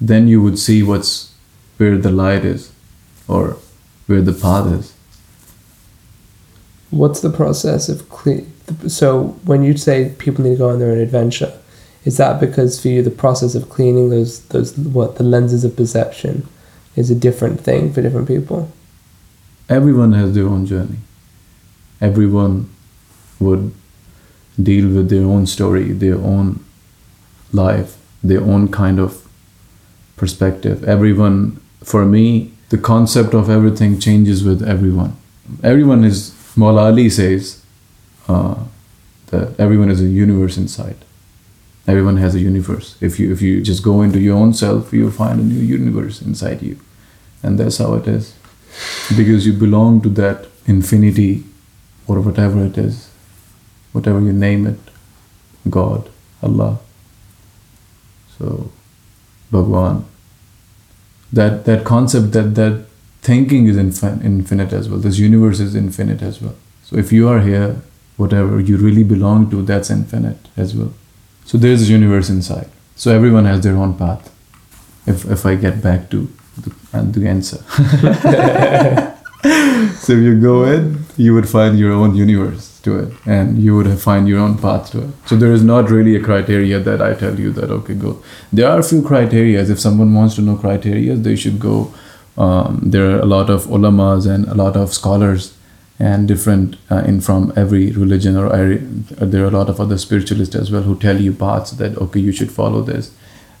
then 0.00 0.26
you 0.26 0.42
would 0.42 0.58
see 0.58 0.82
what's 0.82 1.34
where 1.76 1.98
the 1.98 2.10
light 2.10 2.44
is 2.44 2.72
or 3.28 3.58
where 4.06 4.20
the 4.20 4.32
path 4.32 4.66
is 4.72 4.92
What's 6.90 7.20
the 7.20 7.30
process 7.30 7.88
of 7.88 8.08
clean? 8.08 8.50
So 8.88 9.36
when 9.44 9.64
you 9.64 9.76
say 9.76 10.14
people 10.18 10.44
need 10.44 10.50
to 10.50 10.56
go 10.56 10.70
on 10.70 10.78
their 10.78 10.92
own 10.92 10.98
adventure, 10.98 11.52
is 12.04 12.16
that 12.16 12.40
because 12.40 12.80
for 12.80 12.88
you 12.88 13.02
the 13.02 13.10
process 13.10 13.56
of 13.56 13.68
cleaning 13.68 14.10
those 14.10 14.40
those 14.44 14.76
what 14.78 15.16
the 15.16 15.24
lenses 15.24 15.64
of 15.64 15.76
perception 15.76 16.46
is 16.94 17.10
a 17.10 17.14
different 17.14 17.60
thing 17.60 17.92
for 17.92 18.02
different 18.02 18.28
people? 18.28 18.70
everyone 19.68 20.12
has 20.12 20.32
their 20.34 20.46
own 20.46 20.64
journey 20.64 20.98
everyone 22.00 22.70
would 23.40 23.72
deal 24.62 24.88
with 24.88 25.10
their 25.10 25.24
own 25.24 25.46
story 25.46 25.92
their 25.92 26.16
own 26.16 26.64
life 27.52 27.96
their 28.22 28.40
own 28.40 28.68
kind 28.68 29.00
of 29.00 29.26
perspective 30.16 30.84
everyone 30.84 31.60
for 31.82 32.06
me 32.06 32.52
the 32.68 32.78
concept 32.78 33.34
of 33.34 33.48
everything 33.48 33.98
changes 33.98 34.44
with 34.44 34.62
everyone. 34.62 35.16
Everyone 35.62 36.04
is 36.04 36.30
Maula 36.56 36.86
Ali 36.86 37.08
says 37.10 37.62
uh, 38.28 38.56
that 39.26 39.58
everyone 39.58 39.90
is 39.90 40.00
a 40.00 40.06
universe 40.06 40.56
inside. 40.56 40.96
Everyone 41.86 42.16
has 42.16 42.34
a 42.34 42.40
universe. 42.40 42.96
If 43.00 43.20
you 43.20 43.32
if 43.32 43.40
you 43.42 43.62
just 43.62 43.82
go 43.82 44.02
into 44.02 44.18
your 44.18 44.36
own 44.36 44.54
self 44.54 44.92
you'll 44.92 45.10
find 45.10 45.40
a 45.40 45.44
new 45.44 45.60
universe 45.60 46.20
inside 46.22 46.62
you. 46.62 46.78
And 47.42 47.58
that's 47.58 47.78
how 47.78 47.94
it 47.94 48.08
is. 48.08 48.34
Because 49.16 49.46
you 49.46 49.52
belong 49.52 50.00
to 50.02 50.08
that 50.10 50.46
infinity 50.66 51.44
or 52.08 52.20
whatever 52.20 52.64
it 52.64 52.76
is 52.76 53.08
whatever 53.96 54.20
you 54.20 54.32
name 54.32 54.66
it 54.66 54.90
god 55.76 56.10
allah. 56.42 56.78
So 58.36 58.70
bhagwan 59.50 60.04
that 61.32 61.64
that 61.64 61.84
concept 61.84 62.32
that 62.32 62.54
that 62.54 62.84
thinking 63.22 63.66
is 63.66 63.76
infin- 63.76 64.24
infinite 64.24 64.72
as 64.72 64.88
well. 64.88 64.98
This 64.98 65.18
universe 65.18 65.60
is 65.60 65.74
infinite 65.74 66.22
as 66.22 66.40
well. 66.40 66.54
So 66.84 66.96
if 66.96 67.12
you 67.12 67.28
are 67.28 67.40
here 67.40 67.76
whatever 68.16 68.60
you 68.60 68.76
really 68.78 69.04
belong 69.04 69.50
to 69.50 69.62
that's 69.62 69.90
infinite 69.90 70.48
as 70.56 70.74
well. 70.74 70.92
So 71.44 71.58
there's 71.58 71.82
a 71.88 71.92
universe 71.92 72.30
inside. 72.30 72.70
So 72.94 73.14
everyone 73.14 73.44
has 73.44 73.62
their 73.62 73.76
own 73.76 73.94
path 73.94 74.32
if 75.06 75.24
if 75.30 75.46
i 75.46 75.54
get 75.54 75.82
back 75.82 76.10
to 76.10 76.28
the, 76.62 77.02
the 77.20 77.28
answer. 77.28 77.60
So 80.06 80.12
you 80.12 80.40
go 80.40 80.64
in 80.64 81.05
you 81.16 81.34
would 81.34 81.48
find 81.48 81.78
your 81.78 81.92
own 81.92 82.14
universe 82.14 82.78
to 82.80 82.98
it 82.98 83.12
and 83.26 83.58
you 83.58 83.74
would 83.76 83.98
find 83.98 84.28
your 84.28 84.38
own 84.38 84.56
path 84.58 84.90
to 84.90 85.02
it. 85.02 85.10
So 85.26 85.36
there 85.36 85.52
is 85.52 85.62
not 85.62 85.90
really 85.90 86.14
a 86.16 86.22
criteria 86.22 86.78
that 86.78 87.00
i 87.00 87.14
tell 87.14 87.38
you 87.40 87.52
that 87.52 87.70
okay 87.70 87.94
go. 87.94 88.22
There 88.52 88.68
are 88.70 88.78
a 88.78 88.82
few 88.82 89.02
criteria 89.02 89.62
if 89.62 89.80
someone 89.80 90.14
wants 90.14 90.34
to 90.36 90.42
know 90.42 90.56
criteria 90.56 91.16
they 91.16 91.36
should 91.36 91.58
go 91.58 91.92
um, 92.36 92.80
there 92.84 93.10
are 93.10 93.20
a 93.20 93.24
lot 93.24 93.48
of 93.48 93.64
ulamas 93.64 94.26
and 94.26 94.46
a 94.46 94.54
lot 94.54 94.76
of 94.76 94.92
scholars 94.92 95.56
and 95.98 96.28
different 96.28 96.76
uh, 96.90 97.02
in 97.06 97.20
from 97.20 97.52
every 97.56 97.90
religion 97.92 98.36
or 98.36 98.54
area, 98.54 98.78
there 98.80 99.44
are 99.44 99.48
a 99.48 99.50
lot 99.50 99.70
of 99.70 99.80
other 99.80 99.96
spiritualists 99.96 100.54
as 100.54 100.70
well 100.70 100.82
who 100.82 100.98
tell 100.98 101.18
you 101.18 101.32
paths 101.32 101.70
that 101.72 101.96
okay 101.96 102.20
you 102.20 102.32
should 102.32 102.52
follow 102.52 102.82
this. 102.82 103.14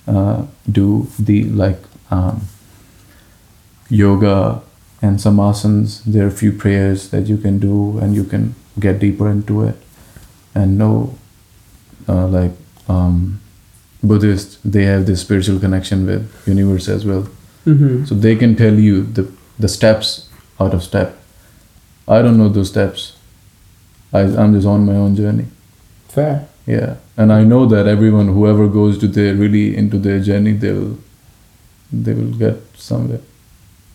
Uh, 0.06 0.46
do 0.70 1.08
the 1.18 1.44
like 1.44 1.80
um, 2.10 2.46
yoga 3.88 4.62
and 5.02 5.20
some 5.20 5.36
asanas 5.36 6.02
there 6.04 6.24
are 6.24 6.28
a 6.28 6.38
few 6.42 6.52
prayers 6.52 7.10
that 7.10 7.26
you 7.26 7.36
can 7.36 7.58
do 7.58 7.98
and 7.98 8.14
you 8.14 8.24
can 8.24 8.54
get 8.80 8.98
deeper 8.98 9.30
into 9.30 9.62
it. 9.64 9.76
And 10.54 10.78
know 10.78 11.14
uh, 12.08 12.26
like 12.26 12.52
um, 12.88 13.40
buddhist 14.02 14.58
they 14.64 14.84
have 14.84 15.06
this 15.06 15.20
spiritual 15.20 15.58
connection 15.58 16.06
with 16.06 16.30
universe 16.46 16.88
as 16.88 17.04
well. 17.04 17.28
Mm-hmm. 17.66 18.04
so 18.04 18.14
they 18.14 18.36
can 18.36 18.54
tell 18.54 18.74
you 18.74 19.02
the 19.02 19.28
the 19.58 19.68
steps 19.68 20.28
out 20.60 20.72
of 20.72 20.82
step. 20.84 21.18
I 22.06 22.22
don't 22.22 22.38
know 22.38 22.48
those 22.48 22.68
steps. 22.68 23.16
I, 24.12 24.20
i'm 24.20 24.54
just 24.54 24.66
on 24.66 24.86
my 24.86 24.94
own 24.94 25.16
journey. 25.16 25.46
Fair. 26.08 26.48
yeah. 26.66 26.96
And 27.16 27.32
i 27.32 27.42
know 27.44 27.66
that 27.66 27.86
everyone 27.86 28.28
whoever 28.28 28.68
goes 28.68 28.98
to 28.98 29.08
their 29.08 29.34
really 29.34 29.76
into 29.76 29.98
their 29.98 30.20
journey 30.20 30.52
they 30.52 30.72
will 30.72 30.98
they 31.92 32.14
will 32.14 32.32
get 32.44 32.56
somewhere 32.76 33.20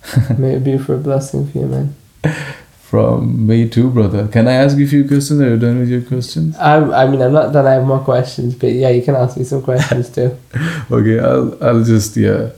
May 0.38 0.56
it 0.56 0.64
be 0.64 0.78
for 0.78 0.96
a 0.96 0.98
blessing 0.98 1.48
for 1.50 1.58
you, 1.60 1.66
man. 1.68 1.96
from 2.92 3.48
me 3.48 3.70
too 3.70 3.90
brother 3.90 4.28
can 4.28 4.50
i 4.50 4.52
ask 4.52 4.78
you 4.78 4.84
a 4.86 4.88
few 4.90 5.08
questions 5.08 5.40
are 5.40 5.52
you 5.52 5.58
done 5.58 5.80
with 5.80 5.88
your 5.90 6.02
questions 6.02 6.58
I'm, 6.60 6.94
I 6.94 7.08
mean, 7.08 7.22
I'm 7.22 7.32
not 7.32 7.54
done. 7.54 7.66
I 7.66 7.76
have 7.80 7.86
more 7.86 8.00
questions, 8.00 8.54
but 8.54 8.68
yeah, 8.74 8.90
you 8.90 9.02
can 9.02 9.16
ask 9.16 9.38
me 9.38 9.46
some 9.46 9.62
questions 9.62 10.10
too. 10.10 10.38
okay 10.92 11.18
i'll 11.20 11.56
i'll 11.64 11.84
just 11.86 12.18
yeah 12.18 12.50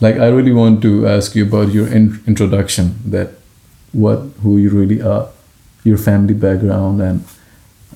like 0.00 0.16
i 0.16 0.26
really 0.26 0.50
want 0.52 0.82
to 0.82 1.06
ask 1.06 1.36
you 1.36 1.44
about 1.46 1.68
your 1.72 1.86
in- 1.86 2.18
introduction 2.26 2.96
that 3.06 3.28
what 3.92 4.18
who 4.42 4.58
you 4.58 4.70
really 4.70 5.00
are 5.00 5.28
your 5.84 5.98
family 5.98 6.34
background 6.34 7.00
and 7.00 7.24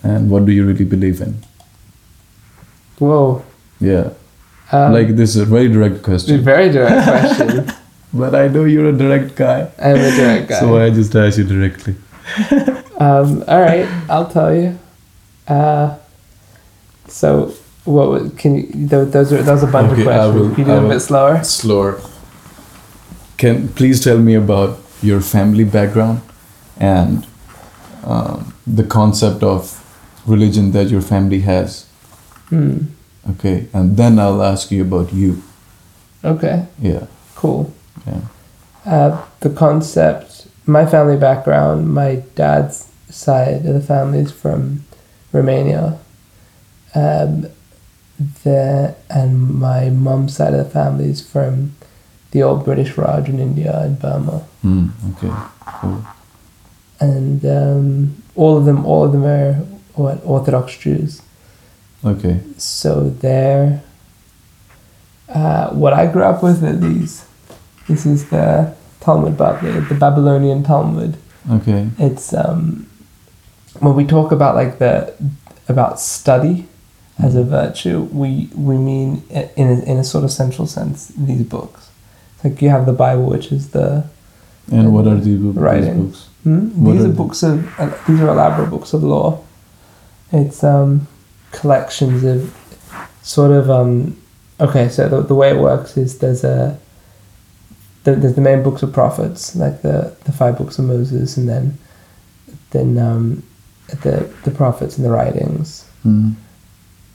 and 0.05 0.31
what 0.31 0.47
do 0.47 0.53
you 0.53 0.65
really 0.65 0.85
believe 0.85 1.21
in 1.21 1.35
Whoa. 2.99 3.43
yeah 3.81 4.11
Um, 4.73 4.93
like 4.93 5.09
this 5.17 5.31
is 5.37 5.43
a 5.43 5.45
very 5.45 5.69
direct 5.69 5.97
it's 5.97 6.03
a 6.03 6.11
question 6.11 6.41
very 6.45 6.69
direct 6.71 7.03
question. 7.09 7.67
but 8.15 8.35
i 8.35 8.47
know 8.49 8.65
you're 8.65 8.89
a 8.91 8.97
direct 8.97 9.35
guy 9.37 9.59
I'm 9.79 9.97
a 9.97 10.11
direct 10.17 10.49
guy. 10.51 10.61
so 10.61 10.79
i 10.79 10.91
just 10.91 11.15
asked 11.17 11.39
you 11.39 11.45
directly 11.45 11.95
Um, 12.97 13.43
all 13.49 13.61
right, 13.61 13.87
I'll 14.09 14.29
tell 14.31 14.55
you. 14.55 14.79
Uh, 15.49 15.97
so, 17.09 17.53
what 17.85 18.09
was, 18.09 18.33
can 18.39 18.55
you? 18.55 18.87
Those 18.87 19.33
are 19.33 19.43
those 19.43 19.65
are 19.65 19.69
a 19.69 19.73
bunch 19.73 19.93
Okay, 19.93 20.03
of 20.03 20.09
I 20.09 20.13
questions. 20.15 20.35
will- 20.41 20.55
Can 20.55 20.59
you 20.59 20.81
do 20.81 20.87
a 20.87 20.89
bit 20.89 21.01
slower? 21.01 21.43
slower 21.45 22.01
can 23.37 23.69
please 23.69 24.03
tell 24.03 24.19
me 24.19 24.35
about 24.35 24.79
your 25.03 25.21
family 25.21 25.65
background 25.65 26.21
and 26.79 27.27
um, 28.05 28.55
the 28.67 28.85
concept 28.85 29.43
of 29.43 29.61
religion 30.25 30.71
that 30.73 30.89
your 30.89 31.03
family 31.03 31.41
has 31.41 31.87
Hmm. 32.49 32.77
okay 33.31 33.67
and 33.73 33.97
then 33.97 34.19
i'll 34.19 34.43
ask 34.43 34.71
you 34.71 34.83
about 34.83 35.13
you 35.13 35.43
Okay. 36.25 36.67
yeah 36.81 37.07
Cool. 37.35 37.73
Yeah 38.07 38.21
Uh, 38.87 39.25
the 39.41 39.49
concept. 39.51 40.47
My 40.67 40.85
family 40.85 41.17
background. 41.17 41.89
My 41.95 42.23
dad's 42.35 42.89
side 43.09 43.65
of 43.65 43.75
the 43.75 43.81
family 43.81 44.19
is 44.19 44.31
from 44.33 44.85
Romania. 45.33 45.99
Um, 46.95 47.47
the 48.45 48.95
and 49.09 49.31
my 49.61 49.89
mum's 49.91 50.37
side 50.37 50.53
of 50.55 50.65
the 50.65 50.71
family 50.71 51.09
is 51.11 51.21
from 51.27 51.75
the 52.31 52.43
old 52.43 52.65
British 52.65 52.97
Raj 52.99 53.29
in 53.29 53.39
India 53.41 53.73
and 53.85 53.99
Burma. 53.99 54.43
mm, 54.63 54.91
okay 55.11 55.33
cool 55.81 56.05
and 57.01 57.45
um, 57.45 58.23
all 58.35 58.57
of 58.57 58.65
them, 58.65 58.85
all 58.87 59.05
of 59.05 59.13
them 59.13 59.25
are 59.25 59.55
what 59.95 60.21
Orthodox 60.25 60.77
Jews. 60.79 61.23
okay 62.05 62.41
So 62.59 63.11
they're 63.11 63.83
uh, 65.29 65.71
what 65.71 65.93
I 65.93 66.07
grew 66.07 66.23
up 66.23 66.43
with 66.43 66.63
are 66.65 66.73
these. 66.77 67.25
This 67.89 68.07
is 68.07 68.31
the 68.31 68.75
Talmud 69.01 69.37
Bavli, 69.37 69.89
the 69.89 69.95
Babylonian 69.95 70.63
Talmud. 70.63 71.17
okay 71.51 71.89
It's 71.99 72.33
um, 72.33 72.87
when 73.81 73.95
we 73.95 74.05
talk 74.07 74.33
about 74.33 74.55
like 74.55 74.79
the 74.79 75.13
about 75.69 76.01
study 76.01 76.67
as 77.19 77.35
a 77.37 77.45
virtue, 77.45 78.03
we 78.13 78.49
we 78.55 78.77
mean 78.77 79.23
in 79.57 79.69
a, 79.69 79.83
in 79.91 79.97
a 79.99 80.05
sort 80.05 80.25
of 80.25 80.31
central 80.31 80.67
sense 80.67 81.13
these 81.17 81.43
books. 81.45 81.91
Like 82.43 82.61
you 82.63 82.71
have 82.71 82.87
the 82.87 82.93
Bible, 82.93 83.27
which 83.27 83.53
is 83.53 83.71
the 83.71 84.05
And 84.73 84.93
what 84.95 85.07
are 85.07 85.17
these, 85.17 85.39
book, 85.39 85.55
these 85.55 85.63
Writing. 85.63 86.07
books? 86.07 86.29
Hmm? 86.45 86.85
These 86.85 87.05
are 87.05 87.09
are 87.09 87.13
books 87.13 87.43
of 87.43 87.81
uh, 87.81 87.91
these 88.07 88.21
are 88.21 88.29
elaborate 88.29 88.71
books 88.71 88.93
of 88.95 89.03
law. 89.03 89.43
It's 90.33 90.65
um, 90.65 91.07
collections 91.53 92.25
of 92.25 92.53
sort 93.23 93.53
of 93.53 93.71
um, 93.71 94.17
okay. 94.59 94.89
So 94.89 95.09
the, 95.09 95.21
the 95.23 95.35
way 95.35 95.51
it 95.51 95.59
works 95.59 95.97
is 95.97 96.19
there's 96.19 96.45
a 96.45 96.79
there- 98.05 98.17
there's 98.17 98.35
the 98.35 98.41
main 98.41 98.63
books 98.63 98.83
of 98.83 98.93
prophets 98.93 99.57
like 99.57 99.83
the 99.83 100.13
the 100.25 100.33
five 100.33 100.57
books 100.59 100.79
of 100.79 100.85
Moses, 100.85 101.37
and 101.37 101.49
then 101.49 101.79
then 102.71 102.99
um, 102.99 103.43
the 104.03 104.29
the 104.45 104.51
prophets 104.51 104.97
and 104.97 105.05
the 105.07 105.11
writings, 105.11 105.85
Mm. 106.05 106.35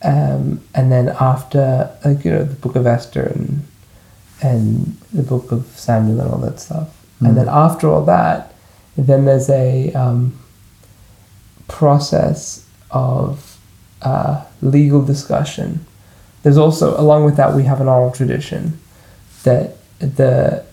um, 0.02 0.60
and 0.74 0.90
then 0.92 1.14
after 1.20 1.90
like 2.04 2.24
you 2.24 2.30
know 2.32 2.44
the 2.44 2.54
book 2.64 2.76
of 2.76 2.86
Esther 2.86 3.22
and 3.34 3.62
and 4.42 4.96
the 5.12 5.22
book 5.22 5.52
of 5.52 5.66
Samuel 5.76 6.20
and 6.20 6.30
all 6.32 6.38
that 6.38 6.58
stuff. 6.60 6.88
And 7.22 7.36
then 7.36 7.48
after 7.50 7.86
all 7.90 8.04
that, 8.06 8.54
then 8.96 9.26
there's 9.26 9.50
a 9.50 9.92
um, 9.92 10.32
process 11.68 12.64
of 12.90 13.58
uh, 14.02 14.42
legal 14.62 15.02
discussion. 15.02 15.84
There's 16.42 16.56
also, 16.56 16.98
along 16.98 17.24
with 17.26 17.36
that, 17.36 17.54
we 17.54 17.64
have 17.64 17.80
an 17.82 17.88
oral 17.88 18.10
tradition 18.10 18.80
that 19.42 19.76
the 19.98 20.64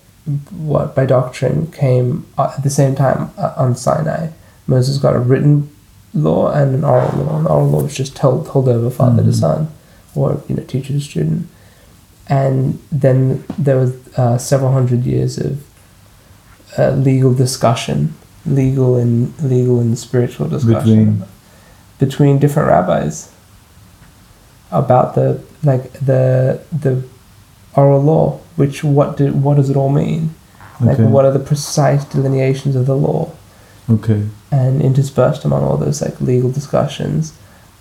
what 0.52 0.96
by 0.96 1.06
doctrine 1.06 1.72
came 1.72 2.26
uh, 2.38 2.54
at 2.58 2.64
the 2.64 2.70
same 2.70 2.96
time 2.96 3.32
uh, 3.38 3.54
on 3.58 3.76
Sinai. 3.76 4.30
Moses 4.68 4.98
got 4.98 5.16
a 5.16 5.20
written 5.20 5.70
law 6.14 6.52
and 6.52 6.76
an 6.76 6.84
oral 6.84 7.12
law. 7.18 7.38
And 7.38 7.46
the 7.46 7.50
oral 7.50 7.70
law 7.70 7.84
was 7.84 7.96
just 7.96 8.16
told 8.16 8.46
told 8.48 8.68
over 8.68 8.90
father 8.90 9.24
to 9.24 9.30
Mhm. 9.30 9.40
son, 9.40 9.68
or 10.16 10.42
you 10.48 10.56
know 10.56 10.64
teacher 10.64 10.94
to 10.94 11.00
student. 11.00 11.48
And 12.30 12.80
then 12.92 13.44
there 13.58 13.78
was 13.78 13.94
uh, 14.18 14.38
several 14.38 14.72
hundred 14.74 15.06
years 15.06 15.38
of 15.38 15.64
uh, 16.78 16.92
legal 16.92 17.34
discussion, 17.34 18.14
legal 18.46 18.96
and 18.98 19.34
legal 19.42 19.80
and 19.80 19.98
spiritual 19.98 20.48
discussion 20.50 21.06
Between? 21.06 21.24
between 22.00 22.38
different 22.40 22.68
rabbis 22.70 23.30
about 24.72 25.16
the 25.16 25.42
like 25.64 25.94
the 25.94 26.60
the 26.72 27.04
oral 27.76 28.02
law, 28.02 28.40
which 28.58 28.84
what 28.84 29.18
do, 29.18 29.32
what 29.46 29.56
does 29.58 29.70
it 29.70 29.78
all 29.78 29.90
mean? 29.90 30.22
Like 30.82 31.00
Okay. 31.00 31.04
what 31.14 31.24
are 31.26 31.32
the 31.32 31.40
precise 31.52 32.04
delineations 32.06 32.76
of 32.76 32.86
the 32.86 32.96
law? 33.08 33.32
Okay. 33.90 34.22
And 34.52 34.82
interspersed 34.82 35.46
among 35.46 35.64
all 35.64 35.78
those 35.78 36.02
like 36.02 36.20
legal 36.22 36.52
discussions 36.52 37.34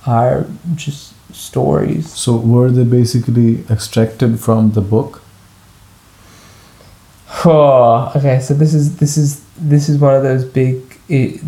are 0.06 0.46
just 0.76 1.12
stories. 1.34 2.12
So 2.12 2.36
were 2.36 2.70
they 2.70 2.84
basically 2.84 3.64
extracted 3.68 4.38
from 4.40 4.72
the 4.72 4.80
book? 4.80 5.20
Oh, 7.44 8.12
okay, 8.16 8.40
so 8.40 8.54
this 8.54 8.72
is 8.74 8.96
this 8.96 9.16
is 9.16 9.42
this 9.58 9.88
is 9.88 9.98
one 9.98 10.14
of 10.14 10.22
those 10.22 10.44
big 10.44 10.80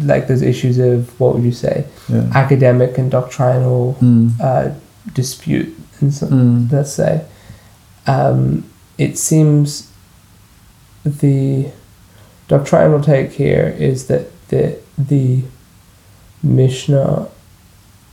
like 0.03 0.29
those 0.29 0.43
issues 0.43 0.79
of 0.79 1.19
what 1.21 1.35
would 1.35 1.45
you 1.45 1.53
say 1.53 1.85
Yeah. 2.09 2.25
academic 2.35 2.99
and 2.99 3.11
doctrinal 3.11 3.97
Mm. 4.01 4.33
uh, 4.41 4.71
dispute 5.14 5.75
and 6.01 6.12
so, 6.14 6.27
Mm. 6.27 6.71
let's 6.73 6.93
say 6.93 7.23
um, 8.07 8.64
it 8.98 9.16
seems 9.16 9.90
the 11.04 11.70
doctrinal 12.48 13.00
take 13.00 13.32
here 13.32 13.74
is 13.78 14.08
that 14.08 14.26
the 14.48 14.78
the 14.98 15.42
Mishnah 16.42 17.28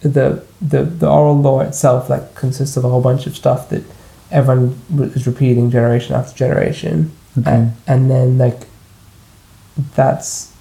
the 0.01 0.43
the 0.61 0.83
the 0.83 1.09
oral 1.09 1.39
law 1.39 1.61
itself 1.61 2.09
like 2.09 2.35
consists 2.35 2.77
of 2.77 2.85
a 2.85 2.89
whole 2.89 3.01
bunch 3.01 3.25
of 3.27 3.35
stuff 3.35 3.69
that 3.69 3.83
everyone 4.31 4.79
is 5.15 5.25
repeating 5.27 5.71
generation 5.71 6.15
after 6.15 6.35
generation 6.35 7.11
Okay. 7.37 7.51
and, 7.51 7.73
and 7.85 8.09
then 8.09 8.37
like 8.37 8.61
that's 9.95 10.53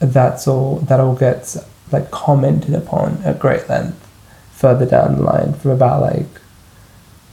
that's 0.00 0.48
all 0.48 0.76
that 0.78 1.00
all 1.00 1.14
gets 1.14 1.58
like 1.90 2.10
commented 2.10 2.74
upon 2.74 3.20
at 3.24 3.38
great 3.38 3.68
length 3.68 4.08
further 4.52 4.86
down 4.86 5.16
the 5.16 5.22
line 5.22 5.52
from 5.52 5.72
about 5.72 6.00
like 6.00 6.28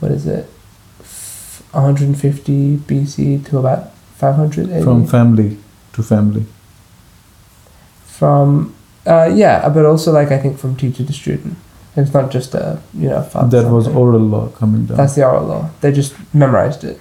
what 0.02 0.12
is 0.12 0.28
it 0.28 0.50
150 1.72 2.78
BC 2.78 3.46
to 3.50 3.60
about 3.60 3.94
500 4.18 4.70
AD. 4.70 4.84
From 4.84 5.08
family 5.08 5.58
to 5.94 6.04
family. 6.04 6.46
from 8.20 8.76
uh, 9.08 9.32
yeah 9.34 9.70
but 9.70 9.86
also 9.86 10.12
like 10.12 10.30
I 10.32 10.38
think 10.38 10.60
from 10.60 10.76
teacher 10.76 11.06
to 11.06 11.14
student 11.14 11.56
it's 11.96 12.14
not 12.14 12.32
just 12.32 12.54
a 12.54 12.82
you 12.94 13.10
know 13.10 13.24
that 13.24 13.72
was 13.72 13.88
oral 13.88 14.20
law 14.20 14.50
coming 14.50 14.86
down. 14.86 14.98
that's 14.98 15.16
the 15.16 15.26
oral 15.26 15.46
law 15.46 15.70
they 15.80 15.92
just 15.92 16.14
memorized 16.34 16.84
it 16.84 17.00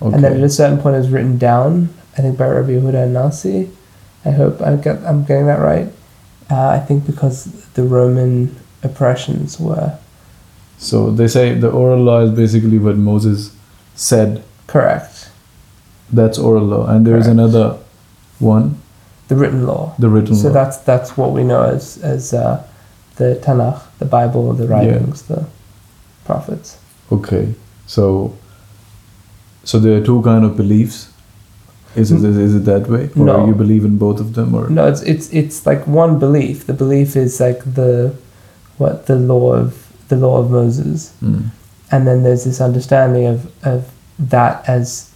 okay. 0.00 0.14
and 0.14 0.22
then 0.22 0.36
at 0.36 0.42
a 0.42 0.48
certain 0.48 0.78
point 0.78 0.94
it 0.94 0.98
was 0.98 1.10
written 1.10 1.38
down 1.38 1.88
I 2.16 2.22
think 2.22 2.38
by 2.38 2.48
Rabbi 2.48 2.70
Yehuda 2.70 3.08
HaNasi 3.08 3.70
I 4.24 4.30
hope 4.30 4.60
I 4.62 4.76
get 4.76 5.04
I'm 5.04 5.24
getting 5.24 5.46
that 5.46 5.60
right 5.60 5.88
uh, 6.50 6.68
I 6.68 6.78
think 6.78 7.04
because 7.04 7.44
the 7.74 7.82
Roman 7.82 8.56
oppressions 8.84 9.58
were 9.58 9.98
so 10.78 11.10
they 11.10 11.26
say 11.26 11.54
the 11.54 11.70
oral 11.70 11.98
law 11.98 12.20
is 12.20 12.30
basically 12.30 12.78
what 12.78 12.96
Moses 12.96 13.50
said. 13.98 14.30
correct 14.74 15.14
That's 16.18 16.38
oral 16.38 16.64
law, 16.74 16.84
and 16.92 17.04
there 17.06 17.16
is 17.20 17.24
Correct. 17.26 17.38
another 17.40 17.66
one, 18.54 18.66
the 19.28 19.36
written 19.40 19.62
law 19.66 19.82
the 19.98 20.08
written 20.14 20.34
so 20.36 20.48
law. 20.48 20.54
that's 20.58 20.76
that's 20.90 21.10
what 21.18 21.30
we 21.36 21.42
know 21.50 21.62
as 21.76 21.84
as 22.12 22.32
uh, 22.32 22.56
the 23.18 23.28
Tanakh 23.44 23.80
the 23.98 24.08
Bible 24.18 24.42
the 24.60 24.66
writings 24.72 25.22
the 25.32 25.40
prophets 26.24 26.68
Okay, 27.16 27.44
so 27.86 28.02
so 29.64 29.78
there 29.82 29.94
are 30.00 30.04
two 30.04 30.20
kind 30.22 30.44
of 30.44 30.56
beliefs. 30.56 30.98
Is 31.96 32.10
it 32.12 32.22
is 32.24 32.54
it 32.58 32.64
that 32.72 32.84
way, 32.92 33.04
or 33.16 33.24
No. 33.26 33.46
you 33.48 33.54
believe 33.64 33.84
in 33.90 33.96
both 33.98 34.20
of 34.20 34.28
them, 34.36 34.54
or 34.54 34.68
No, 34.78 34.86
it's 34.92 35.02
it's 35.12 35.26
it's 35.40 35.58
like 35.70 35.82
one 36.02 36.18
belief. 36.18 36.66
The 36.66 36.74
belief 36.84 37.16
is 37.16 37.40
like 37.40 37.60
the 37.80 38.12
what 38.80 39.06
the 39.06 39.16
law 39.16 39.52
of 39.62 39.68
the 40.08 40.16
law 40.16 40.36
of 40.42 40.50
Moses, 40.50 41.12
Mm. 41.22 41.42
And 41.90 42.06
then 42.06 42.22
there's 42.22 42.44
this 42.44 42.60
understanding 42.60 43.26
of 43.26 43.50
of 43.66 43.90
that 44.18 44.68
as 44.68 45.10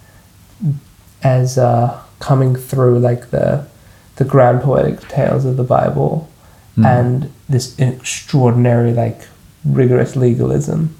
as 1.22 1.58
uh, 1.58 2.00
coming 2.18 2.56
through 2.56 2.98
like 2.98 3.30
the 3.30 3.66
the 4.16 4.24
grand 4.24 4.60
poetic 4.62 5.00
tales 5.08 5.44
of 5.44 5.56
the 5.56 5.64
Bible, 5.64 6.28
Mm. 6.76 6.86
and 6.86 7.30
this 7.50 7.78
extraordinary 7.78 8.92
like 8.94 9.28
rigorous 9.64 10.16
legalism 10.16 10.94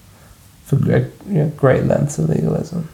for 0.67 0.77
Mm. 0.77 0.85
great, 0.85 1.07
you 1.29 1.35
know, 1.39 1.53
great 1.57 1.87
lengths 1.87 2.19
of 2.19 2.29
legalism. 2.29 2.89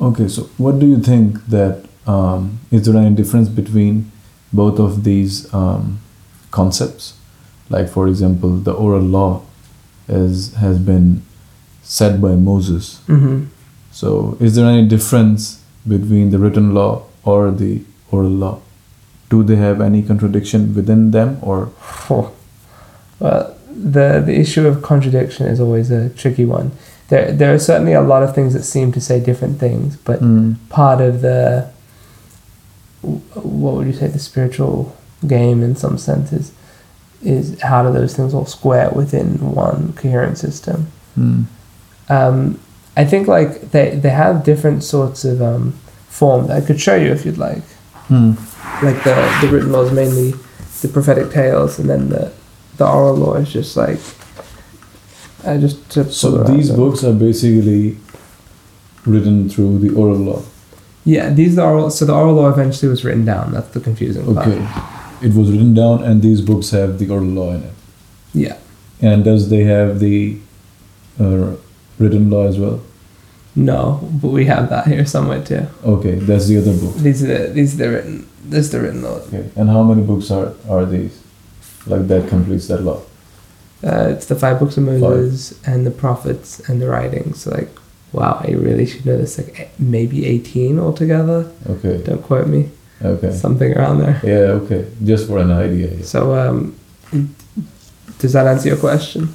Okay, 0.00 0.26
so 0.28 0.48
what 0.56 0.78
do 0.78 0.86
you 0.86 0.98
think 0.98 1.46
that 1.48 1.84
um, 2.06 2.58
is 2.70 2.82
there 2.86 2.96
any 2.96 3.14
difference 3.14 3.48
between 3.48 4.10
both 4.52 4.78
of 4.80 5.04
these 5.04 5.52
um, 5.54 5.98
concepts? 6.50 7.14
Like, 7.68 7.88
for 7.88 8.08
example, 8.08 8.50
the 8.56 8.72
oral 8.72 9.02
law 9.02 9.42
is 10.08 10.54
has 10.54 10.78
been 10.78 11.22
said 11.82 12.20
by 12.20 12.34
Moses. 12.34 13.00
hmm 13.06 13.44
So, 13.92 14.36
is 14.40 14.54
there 14.56 14.66
any 14.66 14.86
difference 14.88 15.60
between 15.86 16.30
the 16.30 16.38
written 16.38 16.72
law 16.74 17.02
or 17.24 17.50
the 17.50 17.82
oral 18.10 18.30
law? 18.30 18.60
Do 19.30 19.42
they 19.42 19.56
have 19.56 19.80
any 19.80 20.02
contradiction 20.02 20.74
within 20.74 21.10
them, 21.10 21.38
or 21.42 21.68
Well, 23.18 23.54
the 23.70 24.22
the 24.26 24.34
issue 24.40 24.66
of 24.66 24.82
contradiction 24.82 25.46
is 25.46 25.60
always 25.60 25.90
a 25.90 26.08
tricky 26.10 26.44
one. 26.44 26.70
There 27.08 27.32
there 27.32 27.54
are 27.54 27.58
certainly 27.58 27.92
a 27.94 28.00
lot 28.02 28.22
of 28.22 28.34
things 28.34 28.52
that 28.54 28.64
seem 28.64 28.92
to 28.92 29.00
say 29.00 29.20
different 29.20 29.58
things, 29.60 29.96
but 29.96 30.20
Mm, 30.20 30.56
part 30.68 31.00
of 31.00 31.20
the 31.20 31.66
what 33.02 33.74
would 33.74 33.86
you 33.86 33.92
say 33.92 34.06
the 34.06 34.18
spiritual 34.18 34.94
game 35.26 35.62
in 35.62 35.76
some 35.76 35.98
sense 35.98 36.32
is 36.32 36.52
is 37.22 37.60
how 37.60 37.82
do 37.82 37.92
those 37.92 38.14
things 38.16 38.34
all 38.34 38.46
square 38.46 38.90
within 38.90 39.54
one 39.54 39.92
coherent 39.94 40.38
system. 40.38 40.86
mm, 41.18 41.44
Um, 42.08 42.58
I 42.96 43.04
think 43.04 43.28
like 43.28 43.70
they 43.70 43.96
they 43.96 44.10
have 44.10 44.44
different 44.44 44.82
sorts 44.84 45.24
of 45.24 45.40
um, 45.40 45.72
forms. 46.08 46.50
I 46.50 46.60
could 46.60 46.80
show 46.80 46.96
you 46.96 47.10
if 47.12 47.24
you'd 47.24 47.38
like. 47.38 47.62
mm. 48.08 48.36
Like 48.82 49.02
the 49.04 49.14
the 49.40 49.48
written 49.52 49.72
law 49.72 49.82
is 49.82 49.92
mainly 49.92 50.34
the 50.82 50.88
prophetic 50.88 51.30
tales, 51.30 51.78
and 51.78 51.88
then 51.88 52.08
the 52.08 52.32
the 52.76 52.86
oral 52.86 53.14
law 53.16 53.34
is 53.34 53.52
just 53.52 53.76
like. 53.76 53.98
I 55.44 55.56
just 55.58 55.92
So 56.12 56.44
these 56.44 56.68
them. 56.68 56.76
books 56.76 57.02
are 57.04 57.12
basically 57.12 57.96
written 59.06 59.48
through 59.48 59.78
the 59.80 59.90
oral 59.94 60.16
law. 60.18 60.42
Yeah, 61.04 61.30
these 61.30 61.58
are 61.58 61.72
oral. 61.72 61.90
So 61.90 62.04
the 62.04 62.14
oral 62.14 62.34
law 62.34 62.48
eventually 62.48 62.88
was 62.88 63.04
written 63.04 63.24
down. 63.24 63.52
That's 63.52 63.68
the 63.74 63.80
confusing 63.80 64.22
part. 64.34 64.46
Okay, 64.46 64.60
it 65.22 65.34
was 65.34 65.50
written 65.50 65.74
down, 65.74 66.02
and 66.02 66.22
these 66.22 66.40
books 66.40 66.70
have 66.70 66.98
the 66.98 67.08
oral 67.08 67.26
law 67.26 67.52
in 67.54 67.62
it. 67.62 67.74
Yeah. 68.34 68.58
And 69.00 69.24
does 69.24 69.50
they 69.50 69.64
have 69.64 69.98
the 69.98 70.38
uh, 71.20 71.56
written 71.98 72.30
law 72.30 72.46
as 72.46 72.58
well? 72.58 72.82
No, 73.54 74.08
but 74.20 74.28
we 74.28 74.46
have 74.46 74.70
that 74.70 74.86
here 74.86 75.04
somewhere 75.04 75.44
too. 75.44 75.66
Okay, 75.84 76.14
that's 76.14 76.46
the 76.46 76.58
other 76.58 76.76
book. 76.76 76.94
These 76.96 77.22
are 77.22 77.26
the 77.26 77.52
these 77.52 77.74
are 77.74 77.84
the 77.84 77.90
written. 77.90 78.28
This 78.44 78.66
is 78.66 78.70
the 78.72 78.80
written 78.80 79.02
law. 79.02 79.16
Okay, 79.26 79.50
and 79.56 79.68
how 79.68 79.82
many 79.82 80.02
books 80.02 80.30
are 80.30 80.54
are 80.68 80.86
these? 80.86 81.20
Like 81.86 82.08
that 82.08 82.28
completes 82.28 82.68
that 82.68 82.82
law. 82.82 83.02
Uh, 83.84 84.08
it's 84.08 84.26
the 84.26 84.36
five 84.36 84.58
books 84.58 84.76
of 84.76 84.84
Moses 84.84 85.60
and 85.66 85.84
the 85.84 85.90
prophets 85.90 86.60
and 86.68 86.80
the 86.80 86.88
writings. 86.88 87.46
Like, 87.46 87.68
wow, 88.12 88.40
I 88.42 88.52
really 88.52 88.86
should 88.86 89.04
know 89.04 89.18
this. 89.18 89.36
Like 89.36 89.70
maybe 89.78 90.24
eighteen 90.24 90.78
altogether. 90.78 91.50
Okay. 91.68 92.02
Don't 92.04 92.22
quote 92.22 92.46
me. 92.46 92.70
Okay. 93.04 93.32
Something 93.32 93.76
around 93.76 93.98
there. 93.98 94.20
Yeah. 94.22 94.52
Okay. 94.62 94.86
Just 95.04 95.26
for 95.26 95.38
an 95.38 95.50
idea. 95.50 95.94
yeah. 95.94 96.04
So 96.04 96.34
um, 96.34 96.76
does 98.18 98.32
that 98.32 98.46
answer 98.46 98.68
your 98.68 98.78
question? 98.78 99.34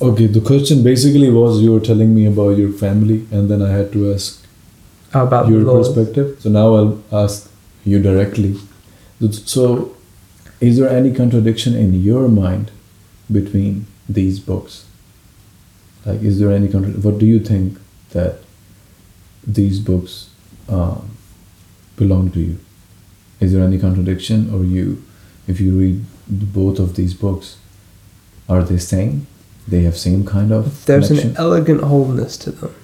Okay. 0.00 0.26
The 0.26 0.40
question 0.40 0.82
basically 0.84 1.30
was 1.30 1.60
you 1.60 1.72
were 1.72 1.80
telling 1.80 2.14
me 2.14 2.26
about 2.26 2.56
your 2.56 2.72
family, 2.72 3.26
and 3.32 3.50
then 3.50 3.62
I 3.62 3.70
had 3.72 3.92
to 3.92 4.12
ask 4.12 4.44
How 5.12 5.26
about 5.26 5.48
your 5.48 5.60
laws? 5.60 5.88
perspective. 5.92 6.36
So 6.40 6.48
now 6.50 6.74
I'll 6.74 7.02
ask 7.12 7.50
you 7.84 8.00
directly. 8.00 8.56
So, 9.32 9.96
is 10.60 10.78
there 10.78 10.88
any 10.88 11.12
contradiction 11.12 11.74
in 11.74 11.92
your 11.94 12.28
mind 12.28 12.70
between 13.32 13.86
these 14.08 14.38
books? 14.38 14.86
Like, 16.06 16.22
is 16.22 16.38
there 16.38 16.52
any 16.52 16.68
contradiction? 16.68 17.02
What 17.02 17.18
do 17.18 17.26
you 17.26 17.40
think 17.40 17.78
that 18.10 18.38
these 19.44 19.80
books 19.80 20.30
um, 20.68 21.10
belong 21.96 22.30
to 22.32 22.40
you? 22.40 22.58
Is 23.40 23.52
there 23.52 23.62
any 23.62 23.78
contradiction, 23.78 24.52
or 24.52 24.64
you, 24.64 25.02
if 25.46 25.60
you 25.60 25.78
read 25.78 26.04
both 26.28 26.78
of 26.78 26.96
these 26.96 27.14
books, 27.14 27.56
are 28.48 28.62
they 28.62 28.78
same? 28.78 29.26
They 29.66 29.82
have 29.82 29.96
same 29.96 30.24
kind 30.24 30.52
of 30.52 30.84
There's 30.86 31.08
connection? 31.08 31.30
an 31.30 31.36
elegant 31.36 31.82
wholeness 31.82 32.36
to 32.38 32.50
them. 32.50 32.74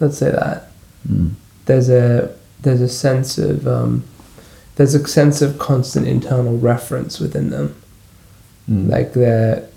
Let's 0.00 0.18
say 0.18 0.30
that. 0.30 0.70
Mm. 1.08 1.34
there's 1.66 1.90
a 1.90 2.34
there's 2.62 2.80
a 2.80 2.88
sense 2.88 3.36
of 3.36 3.68
um, 3.68 4.04
there's 4.76 4.94
a 4.94 5.06
sense 5.06 5.42
of 5.42 5.58
constant 5.58 6.08
internal 6.08 6.56
reference 6.56 7.20
within 7.20 7.50
them. 7.50 7.74
Mm. 8.70 8.90
Like 8.90 9.12
the 9.12 9.68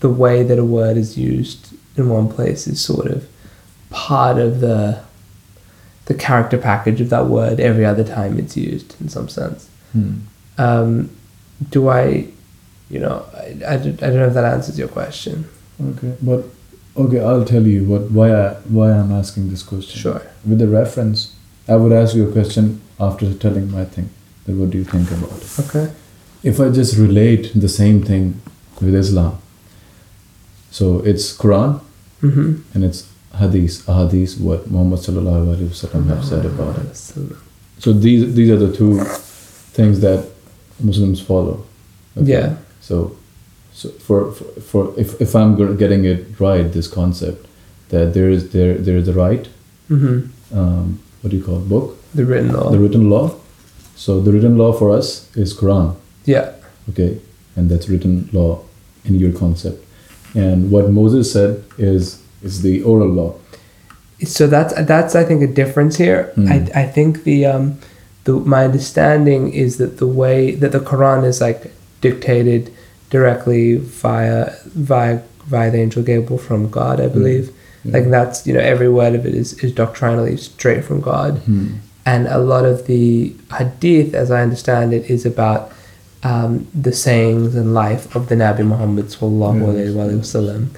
the 0.00 0.10
way 0.10 0.42
that 0.42 0.58
a 0.58 0.64
word 0.64 0.96
is 0.98 1.16
used 1.16 1.74
in 1.96 2.08
one 2.10 2.28
place 2.28 2.66
is 2.66 2.80
sort 2.84 3.06
of 3.06 3.26
part 3.90 4.38
of 4.38 4.60
the 4.60 5.02
the 6.04 6.14
character 6.14 6.58
package 6.58 7.00
of 7.00 7.08
that 7.08 7.26
word 7.26 7.58
every 7.60 7.84
other 7.84 8.04
time 8.04 8.38
it's 8.38 8.56
used 8.56 9.00
in 9.00 9.08
some 9.08 9.28
sense. 9.28 9.70
Mm. 9.96 10.20
Um, 10.58 11.10
do 11.70 11.88
I, 11.88 12.26
you 12.90 12.98
know, 13.00 13.24
I, 13.34 13.46
I, 13.74 13.76
don't- 13.76 14.02
I 14.02 14.06
don't 14.08 14.16
know 14.16 14.26
if 14.28 14.34
that 14.34 14.44
answers 14.44 14.78
your 14.78 14.88
question. 14.88 15.46
Okay, 15.82 16.14
but 16.22 16.44
okay, 16.96 17.20
I'll 17.20 17.44
tell 17.44 17.66
you 17.66 17.84
what 17.84 18.10
why 18.10 18.32
I 18.32 18.54
why 18.68 18.90
I'm 18.92 19.10
asking 19.12 19.50
this 19.50 19.62
question. 19.62 19.98
Sure. 20.00 20.22
With 20.46 20.58
the 20.58 20.68
reference, 20.68 21.34
I 21.68 21.76
would 21.76 21.92
ask 21.92 22.14
you 22.14 22.28
a 22.28 22.32
question 22.32 22.80
after 23.00 23.32
telling 23.34 23.70
my 23.70 23.84
thing. 23.84 24.10
Then 24.46 24.60
what 24.60 24.70
do 24.70 24.78
you 24.78 24.84
think 24.84 25.10
about 25.10 25.32
it? 25.42 25.58
Okay. 25.66 25.92
If 26.42 26.60
I 26.60 26.68
just 26.68 26.96
relate 26.96 27.50
the 27.54 27.68
same 27.68 28.02
thing 28.02 28.40
with 28.80 28.94
Islam, 28.94 29.38
so 30.70 31.00
it's 31.00 31.36
Quran 31.36 31.80
Mm-hmm. 32.22 32.52
and 32.74 32.84
it's 32.84 33.06
Hadith, 33.34 33.84
Ahadith, 33.86 34.40
what 34.40 34.70
Muhammad 34.70 35.00
sallallahu 35.00 35.44
alaihi 35.56 35.68
wasallam 35.68 36.06
have 36.06 36.24
said 36.24 36.46
about 36.46 36.78
it. 36.78 36.96
So 37.78 37.92
these 37.92 38.34
these 38.34 38.48
are 38.50 38.56
the 38.56 38.72
two 38.74 39.00
things 39.74 40.00
that 40.00 40.20
Muslims 40.80 41.20
follow. 41.20 41.64
Yeah. 42.16 42.56
So, 42.80 43.16
so 43.72 43.88
for, 44.06 44.32
for, 44.32 44.44
for 44.60 44.82
if, 45.00 45.20
if 45.20 45.34
I'm 45.34 45.56
getting 45.76 46.04
it 46.04 46.38
right, 46.40 46.66
this 46.72 46.88
concept 46.88 47.46
that 47.88 48.14
there 48.14 48.30
is 48.30 48.50
there 48.52 48.74
there 48.78 48.96
is 48.96 49.06
the 49.06 49.12
right, 49.12 49.48
Mm-hmm. 49.90 50.58
um, 50.58 50.98
what 51.20 51.30
do 51.30 51.36
you 51.36 51.44
call 51.44 51.58
it, 51.58 51.68
book, 51.68 51.96
The 52.14 52.24
written 52.24 52.52
law. 52.52 52.70
the 52.70 52.78
written 52.78 53.10
law. 53.10 53.34
So 53.96 54.20
the 54.20 54.32
written 54.32 54.56
law 54.56 54.72
for 54.72 54.90
us 54.98 55.28
is 55.36 55.52
Quran, 55.54 55.94
yeah. 56.24 56.52
okay, 56.90 57.20
and 57.56 57.68
that's 57.70 57.88
written 57.88 58.28
law 58.32 58.60
in 59.04 59.14
your 59.16 59.32
concept. 59.32 59.78
And 60.34 60.70
what 60.70 60.90
Moses 60.90 61.30
said 61.32 61.62
is 61.78 62.22
is 62.42 62.62
the 62.62 62.82
oral 62.82 63.08
law. 63.20 63.34
so 64.24 64.46
that's 64.46 64.72
that's 64.86 65.14
I 65.14 65.24
think 65.24 65.42
a 65.42 65.52
difference 65.62 65.96
here. 66.04 66.32
Mm. 66.36 66.48
I 66.54 66.82
I 66.82 66.86
think 66.94 67.24
the 67.24 67.46
um 67.46 67.78
the 68.24 68.32
my 68.32 68.64
understanding 68.64 69.52
is 69.52 69.76
that 69.78 69.98
the 69.98 70.06
way 70.06 70.54
that 70.56 70.72
the 70.72 70.80
Quran 70.80 71.24
is 71.24 71.40
like 71.40 71.72
dictated 72.00 72.72
directly 73.10 73.76
via 73.76 74.50
via 74.64 75.20
via 75.46 75.70
the 75.70 75.78
angel 75.78 76.02
Gabriel 76.02 76.38
from 76.38 76.70
God, 76.70 77.00
I 77.00 77.08
believe. 77.08 77.50
Yeah. 77.84 77.92
Like 77.98 78.10
that's 78.10 78.46
you 78.46 78.54
know 78.54 78.60
every 78.60 78.88
word 78.88 79.14
of 79.14 79.26
it 79.26 79.34
is 79.34 79.52
is 79.62 79.72
doctrinally 79.72 80.36
straight 80.38 80.84
from 80.84 81.00
God, 81.00 81.38
Hmm. 81.40 81.66
and 82.06 82.26
a 82.28 82.38
lot 82.38 82.64
of 82.64 82.86
the 82.86 83.34
hadith, 83.58 84.14
as 84.14 84.30
I 84.30 84.40
understand 84.42 84.94
it, 84.94 85.10
is 85.10 85.26
about 85.26 85.70
um, 86.22 86.66
the 86.74 86.92
sayings 86.92 87.54
and 87.54 87.74
life 87.74 88.16
of 88.16 88.30
the 88.30 88.34
Nabi 88.34 88.64
Muhammad 88.66 89.06
sallallahu 89.06 89.76
Yes, 89.76 89.94
alaihi 89.94 90.18
wasallam. 90.20 90.68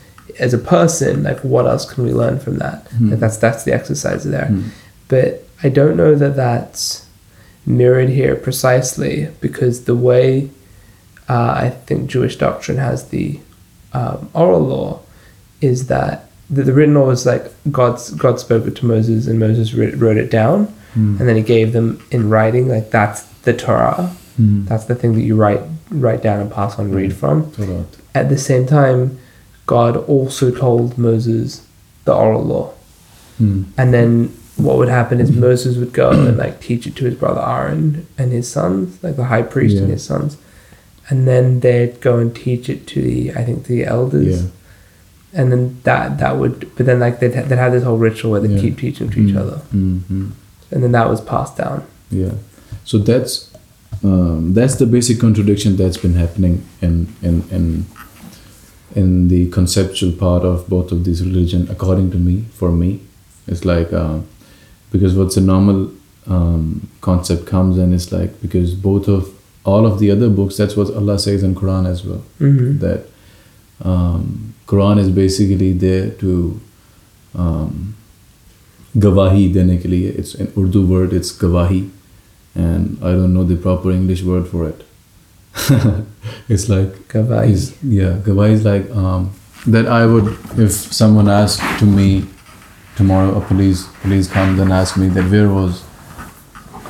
As 0.41 0.53
a 0.53 0.59
person, 0.59 1.23
like 1.23 1.39
what 1.45 1.67
else 1.67 1.85
can 1.91 2.03
we 2.05 2.13
learn 2.13 2.41
from 2.41 2.59
that? 2.59 2.89
Hmm. 2.99 3.11
Like 3.11 3.21
that's 3.21 3.37
that's 3.37 3.63
the 3.63 3.73
exercise 3.73 4.25
there. 4.25 4.47
Hmm. 4.47 4.63
But 5.07 5.45
I 5.63 5.69
don't 5.69 5.97
know 5.97 6.17
that 6.17 6.35
that's 6.35 7.06
mirrored 7.67 8.09
here 8.11 8.37
precisely 8.37 9.29
because 9.41 9.85
the 9.85 9.95
way 9.95 10.51
uh, 11.29 11.51
I 11.65 11.71
think 11.71 12.09
Jewish 12.09 12.37
doctrine 12.37 12.79
has 12.79 13.09
the 13.09 13.41
um, 13.93 14.31
oral 14.35 14.61
law 14.61 15.01
is 15.61 15.89
that 15.89 16.31
the, 16.49 16.63
the 16.63 16.73
written 16.73 16.95
law 16.95 17.07
was 17.07 17.27
like 17.27 17.51
God's 17.73 18.11
God 18.11 18.39
spoke 18.39 18.67
it 18.67 18.77
to 18.77 18.87
Moses 18.87 19.27
and 19.27 19.39
Moses 19.41 19.75
wrote, 19.75 19.95
wrote 19.95 20.17
it 20.17 20.31
down 20.31 20.73
Hmm. 20.95 21.17
and 21.19 21.29
then 21.29 21.37
he 21.37 21.43
gave 21.43 21.75
them 21.75 22.03
in 22.11 22.31
writing 22.31 22.69
like 22.69 22.91
that's 22.91 23.23
the 23.43 23.53
Torah 23.53 24.15
Hmm. 24.37 24.65
that's 24.67 24.85
the 24.85 24.95
thing 24.95 25.15
that 25.15 25.23
you 25.23 25.35
write 25.37 25.61
write 25.91 26.23
down 26.23 26.41
and 26.41 26.51
pass 26.51 26.79
on 26.79 26.91
read 26.93 27.13
from 27.15 27.51
Torah. 27.53 27.85
at 28.15 28.29
the 28.31 28.39
same 28.39 28.67
time 28.67 29.19
God 29.67 29.97
also 29.97 30.51
told 30.51 30.97
Moses 30.97 31.67
the 32.05 32.15
oral 32.15 32.45
law 32.45 32.73
Hmm. 33.39 33.65
and 33.77 33.93
then 33.93 34.33
what 34.57 34.77
would 34.79 34.89
happen 34.89 35.21
is 35.21 35.31
Moses 35.31 35.77
would 35.77 35.93
go 35.93 36.11
and 36.11 36.37
like 36.39 36.61
teach 36.61 36.87
it 36.87 36.97
to 36.97 37.05
his 37.05 37.15
brother 37.15 37.41
Aaron 37.43 38.07
and 38.19 38.33
his 38.33 38.51
sons, 38.51 39.03
like 39.03 39.17
the 39.17 39.25
high 39.25 39.43
priest 39.43 39.77
and 39.77 39.91
his 39.91 40.03
sons. 40.05 40.39
And 41.09 41.29
then 41.29 41.61
they'd 41.61 42.01
go 42.01 42.19
and 42.19 42.35
teach 42.35 42.69
it 42.69 42.87
to 42.89 43.03
the 43.03 43.33
I 43.35 43.45
think 43.45 43.65
the 43.67 43.85
elders. 43.85 44.45
Yeah. 44.45 44.49
And 45.35 45.53
then 45.53 45.81
that 45.85 46.19
that 46.19 46.37
would 46.39 46.75
but 46.77 46.87
then 46.87 47.01
like 47.01 47.21
they'd, 47.21 47.33
they'd 47.33 47.59
have 47.59 47.73
this 47.73 47.85
whole 47.85 47.99
ritual 47.99 48.31
where 48.33 48.41
they 48.41 48.55
Yeah. 48.55 48.61
keep 48.61 48.79
teaching 48.79 49.11
to 49.11 49.21
each 49.21 49.33
Hmm. 49.33 49.39
other. 49.39 49.57
Hmm. 49.71 49.99
Hmm. 49.99 50.27
And 50.71 50.83
then 50.83 50.93
that 50.93 51.09
was 51.11 51.21
passed 51.21 51.57
down. 51.59 51.83
Yeah. 52.11 52.33
So 52.85 52.99
that's 52.99 53.51
um, 54.03 54.55
that's 54.55 54.77
the 54.77 54.87
basic 54.87 55.19
contradiction 55.21 55.77
that's 55.77 55.97
been 55.99 56.15
happening 56.15 56.65
in 56.81 57.09
in 57.23 57.45
in 57.51 57.87
in 58.95 59.29
the 59.29 59.49
conceptual 59.51 60.13
part 60.13 60.43
of 60.45 60.69
both 60.69 60.93
of 60.93 61.05
these 61.05 61.23
religion, 61.23 61.69
according 61.71 62.11
to 62.13 62.19
me. 62.19 62.45
For 62.55 62.71
me, 62.73 63.01
it's 63.47 63.65
like 63.65 63.93
uh, 63.93 64.21
because 64.97 65.17
what's 65.17 65.37
a 65.37 65.41
normal 65.41 65.91
um, 66.27 66.89
concept 67.01 67.47
comes 67.47 67.79
and 67.79 67.95
it's 67.95 68.11
like 68.13 68.41
because 68.41 68.75
both 68.75 69.09
of 69.09 69.33
all 69.65 69.87
of 69.87 69.99
the 69.99 70.11
other 70.11 70.29
books 70.29 70.57
that's 70.57 70.77
what 70.77 70.95
allah 70.95 71.19
says 71.19 71.43
in 71.43 71.55
quran 71.55 71.87
as 71.87 72.05
well 72.05 72.23
mm-hmm. 72.39 72.79
that 72.79 73.07
um, 73.83 74.55
quran 74.67 74.99
is 74.99 75.11
basically 75.11 75.73
there 75.73 76.11
to 76.11 76.61
um, 77.35 77.95
gawahi 78.99 79.53
dene 79.53 79.79
ke 79.79 79.93
liye. 79.95 80.19
it's 80.25 80.35
an 80.35 80.53
urdu 80.57 80.85
word 80.95 81.13
it's 81.13 81.33
gawahi 81.45 81.81
and 82.55 82.99
i 83.03 83.13
don't 83.13 83.35
know 83.39 83.45
the 83.45 83.57
proper 83.57 83.91
english 83.93 84.23
word 84.23 84.47
for 84.49 84.69
it 84.69 84.85
it's 86.55 86.69
like 86.69 86.95
gawahi 87.09 87.59
yeah 87.83 88.17
gawahi 88.31 88.53
is 88.61 88.65
like 88.65 88.91
um, 89.03 89.31
that 89.67 89.87
i 89.87 90.07
would 90.07 90.33
if 90.67 90.73
someone 90.73 91.29
asked 91.29 91.63
to 91.79 91.87
me 91.99 92.09
tomorrow 92.97 93.31
a 93.39 93.41
police 93.51 93.87
police 94.03 94.29
comes 94.37 94.59
and 94.61 94.73
asks 94.73 94.97
me 94.99 95.09
that 95.09 95.31
where 95.31 95.49
was 95.49 95.85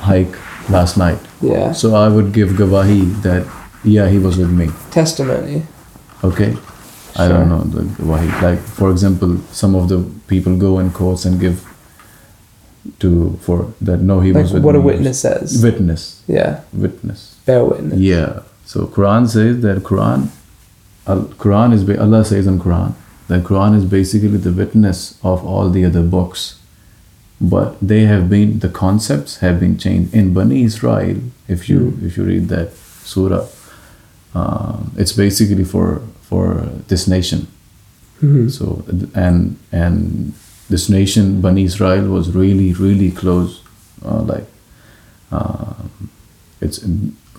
hike 0.09 0.35
last 0.69 0.97
night 0.97 1.19
Yeah. 1.41 1.71
so 1.73 1.95
I 1.95 2.07
would 2.09 2.33
give 2.33 2.49
gavahi 2.61 2.99
that 3.23 3.45
yeah 3.83 4.07
he 4.09 4.19
was 4.19 4.37
with 4.37 4.51
me 4.51 4.67
Testimony. 4.91 5.63
okay 6.23 6.51
Sure. 6.53 7.25
I 7.25 7.27
don't 7.29 7.49
know 7.49 7.61
the 7.75 7.83
gavahi 7.99 8.29
like 8.41 8.59
for 8.79 8.91
example 8.91 9.37
some 9.51 9.75
of 9.75 9.89
the 9.89 9.99
people 10.27 10.55
go 10.57 10.79
in 10.79 10.91
courts 10.91 11.25
and 11.25 11.39
give 11.39 11.63
to 12.99 13.37
for 13.41 13.57
that 13.81 13.99
no 14.01 14.19
he 14.21 14.31
Like 14.31 14.43
was 14.43 14.53
with 14.53 14.61
me. 14.63 14.65
what 14.67 14.75
a 14.75 14.79
witness 14.81 15.19
says. 15.21 15.61
witness 15.63 16.21
Yeah. 16.27 16.61
witness 16.73 17.35
Bear 17.45 17.63
witness. 17.65 17.99
yeah 17.99 18.39
so 18.65 18.85
Quran 18.87 19.27
says 19.27 19.61
that 19.61 19.83
Quran 19.83 20.29
Al- 21.07 21.29
Quran 21.43 21.73
is 21.73 21.83
Allah 21.99 22.23
says 22.25 22.47
in 22.47 22.59
Quran 22.59 22.93
that 23.27 23.43
Quran 23.43 23.75
is 23.77 23.85
basically 23.85 24.37
the 24.37 24.51
witness 24.51 25.17
of 25.23 25.45
all 25.45 25.69
the 25.69 25.83
other 25.85 26.03
books 26.03 26.59
but 27.39 27.75
they 27.81 28.01
have 28.05 28.29
been 28.29 28.59
the 28.59 28.69
concepts 28.69 29.37
have 29.45 29.59
been 29.59 29.77
changed 29.77 30.13
in 30.13 30.33
Bani 30.33 30.63
Israel 30.63 31.17
if 31.47 31.69
you 31.69 31.79
Hmm. 31.79 32.05
if 32.07 32.17
you 32.17 32.23
read 32.23 32.47
that 32.55 32.69
surah 33.13 33.45
um, 34.39 34.91
it's 34.97 35.13
basically 35.13 35.63
for 35.73 36.01
for 36.29 36.45
this 36.91 37.07
nation 37.07 37.47
Mhm. 38.21 38.49
so 38.57 38.65
and 39.25 39.57
and 39.71 40.33
this 40.73 40.89
nation 40.89 41.25
Bani 41.41 41.63
Israel 41.71 42.05
was 42.17 42.25
really 42.41 42.69
really 42.85 43.11
close 43.21 43.51
uh, 44.05 44.21
like 44.33 44.47
um 45.31 46.09
it's 46.61 46.79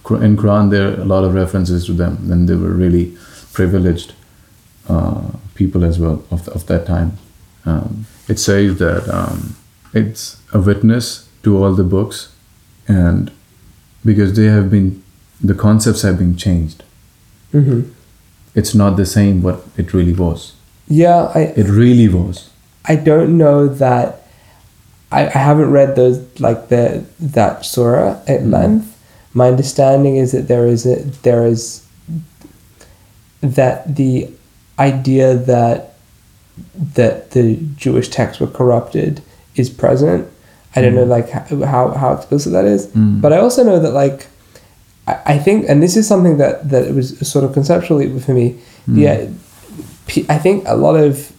Qur- 0.04 0.22
in 0.22 0.36
Quran 0.36 0.70
there 0.70 0.84
are 0.90 1.00
a 1.00 1.04
lot 1.14 1.24
of 1.24 1.34
references 1.34 1.84
to 1.86 1.92
them, 1.92 2.14
and 2.30 2.48
they 2.48 2.54
were 2.54 2.72
really 2.84 3.06
privileged 3.52 4.14
uh, 4.88 5.22
people 5.54 5.84
as 5.84 5.98
well 5.98 6.22
of, 6.30 6.48
of 6.48 6.66
that 6.66 6.86
time. 6.86 7.12
Um, 7.64 8.06
it 8.28 8.38
says 8.38 8.78
that 8.78 9.08
um, 9.08 9.56
it's 9.92 10.40
a 10.52 10.58
witness 10.60 11.28
to 11.42 11.62
all 11.62 11.74
the 11.74 11.84
books, 11.84 12.32
and 12.86 13.30
because 14.04 14.34
they 14.36 14.46
have 14.46 14.70
been, 14.70 15.02
the 15.42 15.54
concepts 15.54 16.02
have 16.02 16.18
been 16.18 16.36
changed. 16.36 16.82
hmm 17.52 17.82
It's 18.54 18.74
not 18.74 18.96
the 18.96 19.06
same 19.06 19.42
what 19.42 19.62
it 19.76 19.92
really 19.92 20.14
was. 20.14 20.52
Yeah, 20.88 21.30
I 21.34 21.40
It 21.56 21.68
really 21.68 22.08
was. 22.08 22.48
I 22.84 22.96
don't 22.96 23.36
know 23.36 23.68
that. 23.68 24.22
I, 25.12 25.26
I 25.26 25.38
haven't 25.38 25.70
read 25.70 25.96
those 25.96 26.18
like 26.40 26.68
the 26.68 27.04
that 27.20 27.64
surah 27.64 28.20
at 28.26 28.40
Mm. 28.40 28.52
length. 28.52 28.86
My 29.34 29.48
understanding 29.48 30.16
is 30.16 30.32
that 30.32 30.48
there 30.48 30.66
is 30.66 30.86
a 30.86 30.96
there 31.22 31.46
is 31.46 31.82
that 33.40 33.96
the 33.96 34.28
idea 34.78 35.34
that 35.34 35.94
that 36.94 37.30
the 37.32 37.56
Jewish 37.76 38.08
texts 38.08 38.40
were 38.40 38.46
corrupted 38.48 39.20
is 39.56 39.70
present. 39.70 40.26
I 40.76 40.82
don't 40.82 40.94
know 40.94 41.04
Mm. 41.06 41.08
like 41.08 41.30
how 41.64 41.88
how, 41.94 42.12
explicit 42.12 42.52
that 42.52 42.64
is, 42.64 42.86
Mm. 42.88 43.20
but 43.20 43.32
I 43.32 43.38
also 43.38 43.62
know 43.64 43.78
that 43.78 43.92
like 43.92 44.26
I, 45.06 45.16
I 45.34 45.38
think, 45.38 45.66
and 45.68 45.82
this 45.82 45.96
is 45.96 46.06
something 46.06 46.36
that 46.38 46.68
that 46.70 46.84
it 46.86 46.94
was 46.94 47.18
sort 47.26 47.44
of 47.44 47.52
conceptually 47.52 48.06
for 48.20 48.32
me. 48.34 48.56
Mm. 48.88 48.98
Yeah, 48.98 49.26
I 50.28 50.38
think 50.38 50.64
a 50.66 50.76
lot 50.76 50.96
of 50.96 51.32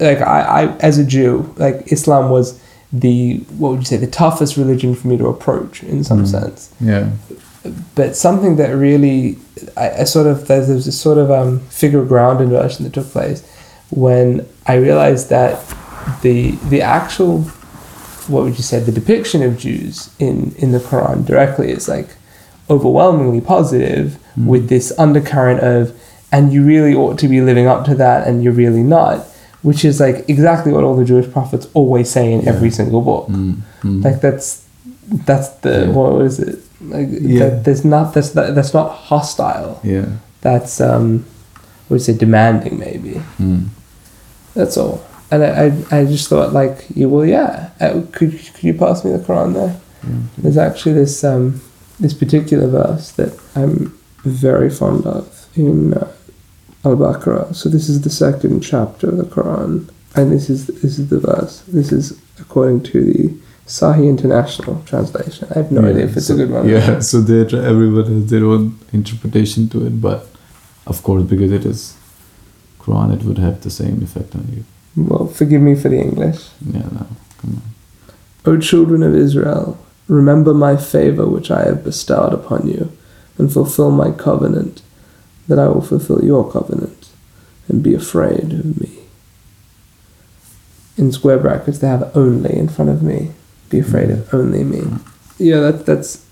like 0.00 0.20
I, 0.20 0.40
I 0.62 0.76
as 0.78 0.98
a 0.98 1.04
Jew, 1.04 1.52
like 1.56 1.90
Islam 1.92 2.30
was 2.30 2.58
the 2.92 3.38
what 3.58 3.70
would 3.70 3.80
you 3.80 3.84
say 3.86 3.96
the 3.96 4.06
toughest 4.06 4.56
religion 4.56 4.94
for 4.94 5.08
me 5.08 5.16
to 5.18 5.26
approach 5.26 5.82
in 5.82 6.04
some 6.04 6.24
Mm. 6.24 6.28
sense. 6.28 6.70
Yeah. 6.80 7.08
But 7.94 8.16
something 8.16 8.56
that 8.56 8.70
really 8.74 9.38
I, 9.76 10.00
I 10.00 10.04
sort 10.04 10.26
of 10.26 10.46
there's, 10.48 10.68
there's 10.68 10.84
this 10.86 11.00
sort 11.00 11.18
of 11.18 11.30
um, 11.30 11.60
figure 11.70 12.04
ground 12.04 12.40
inversion 12.40 12.84
that 12.84 12.92
took 12.92 13.06
place 13.10 13.42
when 13.90 14.46
I 14.66 14.74
realized 14.76 15.28
that 15.30 15.58
the 16.22 16.52
the 16.68 16.82
actual 16.82 17.42
what 18.28 18.42
would 18.44 18.56
you 18.56 18.62
say 18.64 18.80
the 18.80 18.92
depiction 18.92 19.42
of 19.42 19.56
Jews 19.58 20.10
in 20.18 20.54
in 20.58 20.72
the 20.72 20.78
Quran 20.80 21.24
directly 21.24 21.70
is 21.70 21.88
like 21.88 22.08
overwhelmingly 22.68 23.40
positive 23.40 24.18
Mm. 24.36 24.46
with 24.48 24.68
this 24.68 24.92
undercurrent 24.98 25.60
of 25.60 25.98
and 26.30 26.52
you 26.52 26.62
really 26.62 26.94
ought 26.94 27.18
to 27.20 27.26
be 27.26 27.40
living 27.40 27.66
up 27.66 27.86
to 27.86 27.94
that 27.94 28.26
and 28.28 28.44
you're 28.44 28.52
really 28.52 28.82
not 28.82 29.24
which 29.62 29.82
is 29.82 29.98
like 29.98 30.28
exactly 30.28 30.70
what 30.72 30.84
all 30.84 30.94
the 30.94 31.04
Jewish 31.06 31.30
prophets 31.32 31.66
always 31.72 32.10
say 32.10 32.30
in 32.30 32.42
Yeah. 32.42 32.50
every 32.50 32.70
single 32.70 33.00
book 33.00 33.28
Mm. 33.28 33.62
Mm. 33.82 34.04
like 34.04 34.20
that's 34.20 34.65
that's 35.08 35.48
the 35.64 35.86
Yeah. 35.86 35.90
what 35.92 36.22
is 36.24 36.38
it 36.40 36.58
like 36.80 37.08
Yeah. 37.10 37.38
that, 37.48 37.64
there's 37.64 37.84
not 37.84 38.14
that's 38.14 38.30
that, 38.30 38.54
that's 38.54 38.74
not 38.74 38.88
hostile 38.90 39.80
yeah. 39.84 40.06
that's 40.40 40.80
um 40.80 41.24
what 41.88 41.96
would 41.96 42.02
say 42.02 42.12
demanding 42.14 42.78
maybe 42.78 43.20
Mm. 43.38 43.66
that's 44.54 44.76
all 44.76 45.00
and 45.30 45.42
I, 45.44 45.48
I, 45.90 46.00
I 46.00 46.04
just 46.04 46.28
thought 46.28 46.52
like 46.52 46.84
yeah, 46.94 47.06
well 47.06 47.24
yeah 47.26 47.70
uh, 47.80 48.02
could, 48.12 48.32
could 48.54 48.64
you 48.64 48.74
pass 48.74 49.04
me 49.04 49.12
the 49.12 49.18
Quran 49.18 49.54
there 49.54 49.76
Mm. 50.06 50.24
there's 50.38 50.58
actually 50.58 50.92
this 50.92 51.24
um 51.24 51.60
this 51.98 52.14
particular 52.14 52.68
verse 52.68 53.12
that 53.12 53.32
I'm 53.56 53.98
very 54.24 54.70
fond 54.70 55.06
of 55.06 55.46
in 55.56 55.94
uh, 55.94 56.06
Al-Baqarah 56.84 57.54
so 57.56 57.68
this 57.68 57.88
is 57.88 58.02
the 58.02 58.10
second 58.10 58.60
chapter 58.60 59.08
of 59.08 59.16
the 59.16 59.24
Quran 59.24 59.88
and 60.14 60.30
this 60.30 60.48
is 60.50 60.66
this 60.66 60.98
is 60.98 61.08
the 61.08 61.18
verse 61.18 61.62
this 61.66 61.90
is 61.92 62.20
according 62.38 62.82
to 62.90 62.96
the 63.12 63.34
Sahih 63.66 64.08
International 64.08 64.80
translation 64.86 65.48
I 65.50 65.58
have 65.58 65.72
no 65.72 65.80
Yeah, 65.82 65.88
idea 65.90 66.04
if 66.04 66.16
it's 66.16 66.26
so- 66.26 66.34
a 66.34 66.36
good 66.36 66.50
one 66.50 66.68
Yeah, 66.68 67.00
so 67.10 67.20
they 67.20 67.44
try- 67.44 67.64
everyone 67.64 68.04
has 68.06 68.30
their 68.30 68.44
own 68.44 68.78
interpretation 68.92 69.68
to 69.70 69.86
it, 69.86 70.00
but 70.00 70.28
of 70.86 71.02
course, 71.02 71.24
because 71.24 71.50
it 71.50 71.64
is 71.66 71.94
Quran, 72.80 73.12
it 73.16 73.24
would 73.24 73.38
have 73.38 73.62
the 73.62 73.70
same 73.70 74.02
effect 74.02 74.34
on 74.36 74.46
you. 74.54 74.64
well 74.96 75.26
forgive 75.26 75.60
me 75.60 75.74
for 75.74 75.88
the 75.88 76.00
English 76.00 76.40
Yeah, 76.74 76.88
no, 76.98 77.06
come 77.38 77.52
on. 77.60 77.62
O 78.48 78.56
children 78.60 79.02
of 79.02 79.14
Israel, 79.16 79.76
remember 80.06 80.54
my 80.54 80.76
favor 80.76 81.26
which 81.26 81.50
I 81.50 81.64
have 81.64 81.82
bestowed 81.82 82.32
upon 82.32 82.68
you, 82.68 82.92
and 83.38 83.52
fulfill 83.52 83.90
my 83.90 84.10
covenant, 84.12 84.82
that 85.48 85.58
I 85.58 85.66
will 85.66 85.82
fulfill 85.82 86.24
your 86.24 86.44
covenant, 86.50 87.08
and 87.68 87.82
be 87.82 87.92
afraid 87.94 88.52
of 88.60 88.80
me. 88.80 88.92
In 90.96 91.10
square 91.12 91.38
brackets, 91.38 91.78
they 91.80 91.88
have 91.88 92.16
only 92.16 92.56
in 92.56 92.68
front 92.68 92.90
of 92.90 93.02
me. 93.02 93.32
Be 93.70 93.80
afraid 93.80 94.10
of 94.10 94.32
only 94.32 94.64
me. 94.64 94.98
Yeah, 95.38 95.60
that 95.60 95.86
that's 95.86 96.24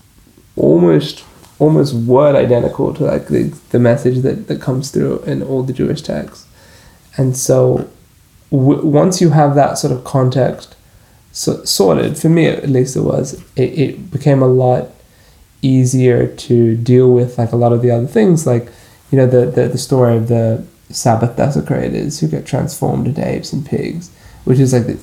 almost 0.55 1.23
almost 1.59 1.93
word 1.93 2.35
identical 2.35 2.93
to 2.93 3.03
like 3.03 3.27
the, 3.27 3.43
the 3.69 3.79
message 3.79 4.21
that, 4.23 4.47
that 4.47 4.61
comes 4.61 4.91
through 4.91 5.19
in 5.19 5.41
all 5.41 5.63
the 5.63 5.73
Jewish 5.73 6.01
texts. 6.01 6.47
And 7.17 7.37
so, 7.37 7.89
w- 8.51 8.85
once 8.85 9.21
you 9.21 9.29
have 9.29 9.55
that 9.55 9.77
sort 9.77 9.93
of 9.93 10.03
context 10.03 10.75
so, 11.31 11.63
sorted, 11.63 12.17
for 12.17 12.29
me 12.29 12.47
at 12.47 12.69
least 12.69 12.95
it 12.95 13.01
was, 13.01 13.41
it, 13.55 13.79
it 13.79 14.11
became 14.11 14.41
a 14.41 14.47
lot 14.47 14.89
easier 15.61 16.27
to 16.27 16.75
deal 16.75 17.11
with 17.11 17.37
like 17.37 17.51
a 17.51 17.57
lot 17.57 17.71
of 17.73 17.81
the 17.81 17.91
other 17.91 18.07
things, 18.07 18.45
like, 18.45 18.69
you 19.11 19.17
know, 19.17 19.27
the, 19.27 19.45
the, 19.45 19.67
the 19.69 19.77
story 19.77 20.15
of 20.17 20.27
the 20.27 20.65
Sabbath 20.89 21.35
desecrators 21.37 22.19
who 22.19 22.27
get 22.27 22.45
transformed 22.45 23.07
into 23.07 23.25
apes 23.25 23.53
and 23.53 23.65
pigs, 23.65 24.11
which 24.43 24.59
is 24.59 24.73
like, 24.73 24.87
the, 24.87 24.99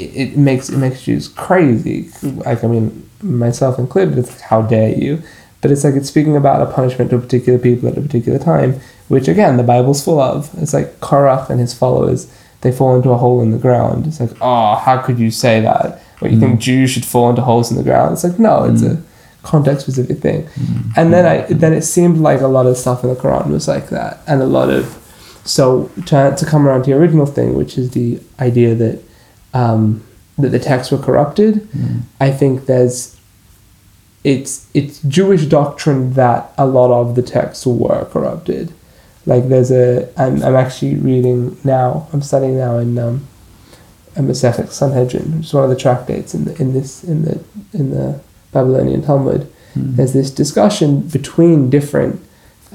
it, 0.00 0.30
it 0.30 0.36
makes 0.36 0.68
it 0.68 0.78
makes 0.78 1.02
Jews 1.02 1.28
crazy. 1.28 2.10
Like, 2.22 2.64
I 2.64 2.66
mean, 2.66 3.08
myself 3.22 3.78
included, 3.78 4.18
it's 4.18 4.30
like, 4.30 4.40
how 4.40 4.62
dare 4.62 4.96
you? 4.96 5.22
But 5.60 5.70
it's 5.70 5.84
like 5.84 5.94
it's 5.94 6.08
speaking 6.08 6.36
about 6.36 6.62
a 6.66 6.72
punishment 6.72 7.10
to 7.10 7.16
a 7.16 7.20
particular 7.20 7.58
people 7.58 7.88
at 7.88 7.98
a 7.98 8.00
particular 8.00 8.38
time, 8.38 8.80
which 9.08 9.28
again 9.28 9.56
the 9.56 9.62
Bible's 9.62 10.02
full 10.02 10.20
of. 10.20 10.50
It's 10.58 10.72
like 10.72 11.00
Korach 11.00 11.50
and 11.50 11.60
his 11.60 11.74
followers, 11.74 12.32
they 12.62 12.72
fall 12.72 12.96
into 12.96 13.10
a 13.10 13.16
hole 13.16 13.42
in 13.42 13.50
the 13.50 13.58
ground. 13.58 14.06
It's 14.06 14.20
like, 14.20 14.30
oh, 14.40 14.76
how 14.76 14.98
could 15.02 15.18
you 15.18 15.30
say 15.30 15.60
that? 15.60 16.02
Or 16.20 16.28
you 16.28 16.38
think 16.38 16.58
mm. 16.58 16.62
Jews 16.62 16.90
should 16.90 17.04
fall 17.04 17.30
into 17.30 17.42
holes 17.42 17.70
in 17.70 17.76
the 17.76 17.82
ground? 17.82 18.12
It's 18.12 18.24
like, 18.24 18.38
no, 18.38 18.64
it's 18.64 18.82
mm. 18.82 18.98
a 18.98 19.02
context 19.42 19.82
specific 19.82 20.18
thing. 20.18 20.44
Mm. 20.44 20.92
And 20.96 21.12
then 21.12 21.26
I 21.26 21.42
then 21.52 21.72
it 21.72 21.82
seemed 21.82 22.18
like 22.18 22.40
a 22.40 22.46
lot 22.46 22.66
of 22.66 22.76
stuff 22.76 23.02
in 23.02 23.10
the 23.10 23.16
Quran 23.16 23.50
was 23.50 23.68
like 23.68 23.88
that, 23.90 24.20
and 24.26 24.42
a 24.42 24.46
lot 24.46 24.70
of 24.70 24.96
so 25.44 25.90
to 26.06 26.34
to 26.36 26.46
come 26.46 26.66
around 26.66 26.84
to 26.84 26.90
the 26.90 26.96
original 26.96 27.26
thing, 27.26 27.54
which 27.54 27.78
is 27.78 27.90
the 27.90 28.20
idea 28.38 28.74
that 28.74 29.02
um, 29.54 30.04
that 30.38 30.50
the 30.50 30.58
texts 30.58 30.92
were 30.92 30.98
corrupted. 30.98 31.68
I 32.20 32.30
think 32.30 32.66
there's 32.66 33.16
it's 34.22 34.68
it's 34.74 35.00
Jewish 35.02 35.46
doctrine 35.46 36.12
that 36.14 36.52
a 36.58 36.66
lot 36.66 36.90
of 36.90 37.14
the 37.14 37.22
texts 37.22 37.66
were 37.66 38.04
corrupted. 38.06 38.72
Like 39.26 39.48
there's 39.48 39.70
a 39.70 40.08
I'm, 40.16 40.42
I'm 40.42 40.56
actually 40.56 40.96
reading 40.96 41.56
now. 41.64 42.08
I'm 42.12 42.22
studying 42.22 42.56
now 42.56 42.78
in 42.78 42.98
um, 42.98 43.26
a 44.16 44.20
Masechet 44.20 44.70
Sanhedrin, 44.70 45.38
which 45.38 45.46
is 45.46 45.54
one 45.54 45.64
of 45.64 45.70
the 45.70 45.76
tractates 45.76 46.34
in 46.34 46.44
the 46.44 46.60
in 46.60 46.72
this 46.72 47.04
in 47.04 47.24
the 47.24 47.42
in 47.72 47.90
the 47.90 48.20
Babylonian 48.52 49.02
Talmud. 49.02 49.50
There's 49.74 50.12
this 50.12 50.30
discussion 50.30 51.02
between 51.02 51.70
different 51.70 52.20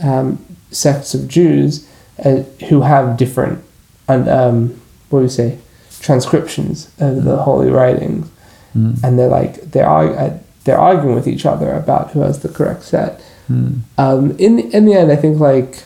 um, 0.01 0.43
sects 0.71 1.13
of 1.13 1.28
Jews 1.28 1.88
uh, 2.23 2.43
who 2.69 2.82
have 2.82 3.17
different 3.17 3.63
and 4.07 4.30
um, 4.30 4.82
what 5.09 5.19
do 5.19 5.23
you 5.23 5.30
say 5.30 5.59
transcriptions 5.99 6.89
of 6.99 7.23
the 7.23 7.37
holy 7.37 7.69
writings 7.69 8.27
Mm. 8.75 9.01
and 9.03 9.17
they're 9.17 9.29
like 9.29 9.71
they're 9.71 9.87
arg- 9.87 10.17
uh, 10.17 10.33
they're 10.65 10.77
arguing 10.77 11.15
with 11.15 11.27
each 11.27 11.45
other 11.45 11.71
about 11.73 12.11
who 12.11 12.19
has 12.21 12.39
the 12.39 12.49
correct 12.49 12.83
set. 12.83 13.21
Mm. 13.49 13.79
Um, 13.97 14.35
in 14.37 14.57
the, 14.57 14.63
in 14.75 14.85
the 14.85 14.93
end, 14.95 15.11
I 15.13 15.15
think 15.15 15.39
like 15.39 15.83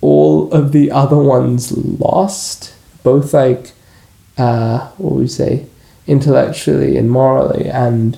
all 0.00 0.50
of 0.52 0.70
the 0.72 0.90
other 0.92 1.16
ones 1.16 1.72
lost, 1.76 2.72
both 3.02 3.34
like 3.34 3.72
uh, 4.38 4.90
what 4.98 5.12
would 5.14 5.20
we 5.22 5.26
say, 5.28 5.66
intellectually 6.06 6.96
and 6.96 7.10
morally, 7.10 7.68
and 7.68 8.16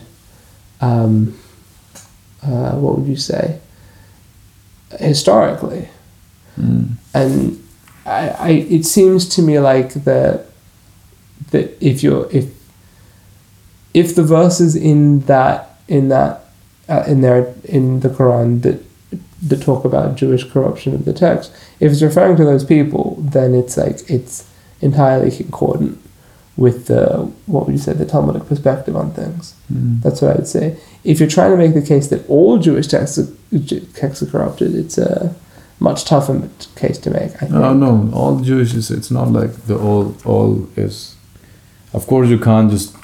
um, 0.82 1.38
uh, 2.44 2.72
what 2.72 2.98
would 2.98 3.08
you 3.08 3.16
say, 3.16 3.58
historically 4.98 5.88
Mm. 6.60 6.96
and 7.14 7.61
I, 8.04 8.28
I 8.28 8.48
it 8.50 8.84
seems 8.84 9.28
to 9.30 9.42
me 9.42 9.58
like 9.58 9.94
that 9.94 10.46
that 11.50 11.76
if 11.80 12.02
you're 12.02 12.30
if 12.30 12.50
if 13.94 14.14
the 14.14 14.22
verses 14.22 14.74
in 14.74 15.20
that 15.20 15.78
in 15.88 16.08
that 16.08 16.44
uh, 16.88 17.04
in 17.06 17.20
there 17.20 17.54
in 17.64 18.00
the 18.00 18.08
Quran 18.08 18.62
that 18.62 18.82
that 19.42 19.60
talk 19.60 19.84
about 19.84 20.16
Jewish 20.16 20.44
corruption 20.44 20.94
of 20.94 21.04
the 21.04 21.12
text, 21.12 21.52
if 21.80 21.92
it's 21.92 22.02
referring 22.02 22.36
to 22.36 22.44
those 22.44 22.64
people, 22.64 23.16
then 23.18 23.54
it's 23.54 23.76
like 23.76 24.08
it's 24.08 24.48
entirely 24.80 25.30
concordant 25.30 25.98
with 26.56 26.86
the 26.86 27.30
what 27.46 27.66
would 27.66 27.72
you 27.72 27.78
say 27.78 27.92
the 27.92 28.04
Talmudic 28.04 28.46
perspective 28.46 28.96
on 28.96 29.12
things. 29.12 29.54
Mm. 29.72 30.02
That's 30.02 30.20
what 30.20 30.32
I 30.32 30.34
would 30.34 30.46
say. 30.46 30.78
If 31.02 31.18
you're 31.18 31.28
trying 31.28 31.50
to 31.50 31.56
make 31.56 31.74
the 31.74 31.82
case 31.82 32.08
that 32.08 32.28
all 32.28 32.58
Jewish 32.58 32.86
texts 32.86 33.18
are, 33.18 33.80
texts 33.94 34.22
are 34.22 34.26
corrupted, 34.26 34.74
it's 34.74 34.98
a 34.98 35.34
much 35.82 36.04
tougher 36.04 36.48
case 36.76 36.98
to 37.04 37.10
make. 37.10 37.32
I 37.42 37.46
think. 37.46 37.50
No, 37.50 37.72
no, 37.74 38.10
all 38.14 38.40
Jewish 38.40 38.74
is. 38.74 38.90
It's 38.90 39.10
not 39.10 39.28
like 39.38 39.52
the 39.66 39.76
all. 39.78 40.14
All 40.24 40.68
is. 40.76 41.16
Of 41.92 42.06
course, 42.06 42.28
you 42.28 42.38
can't 42.38 42.70
just 42.70 42.96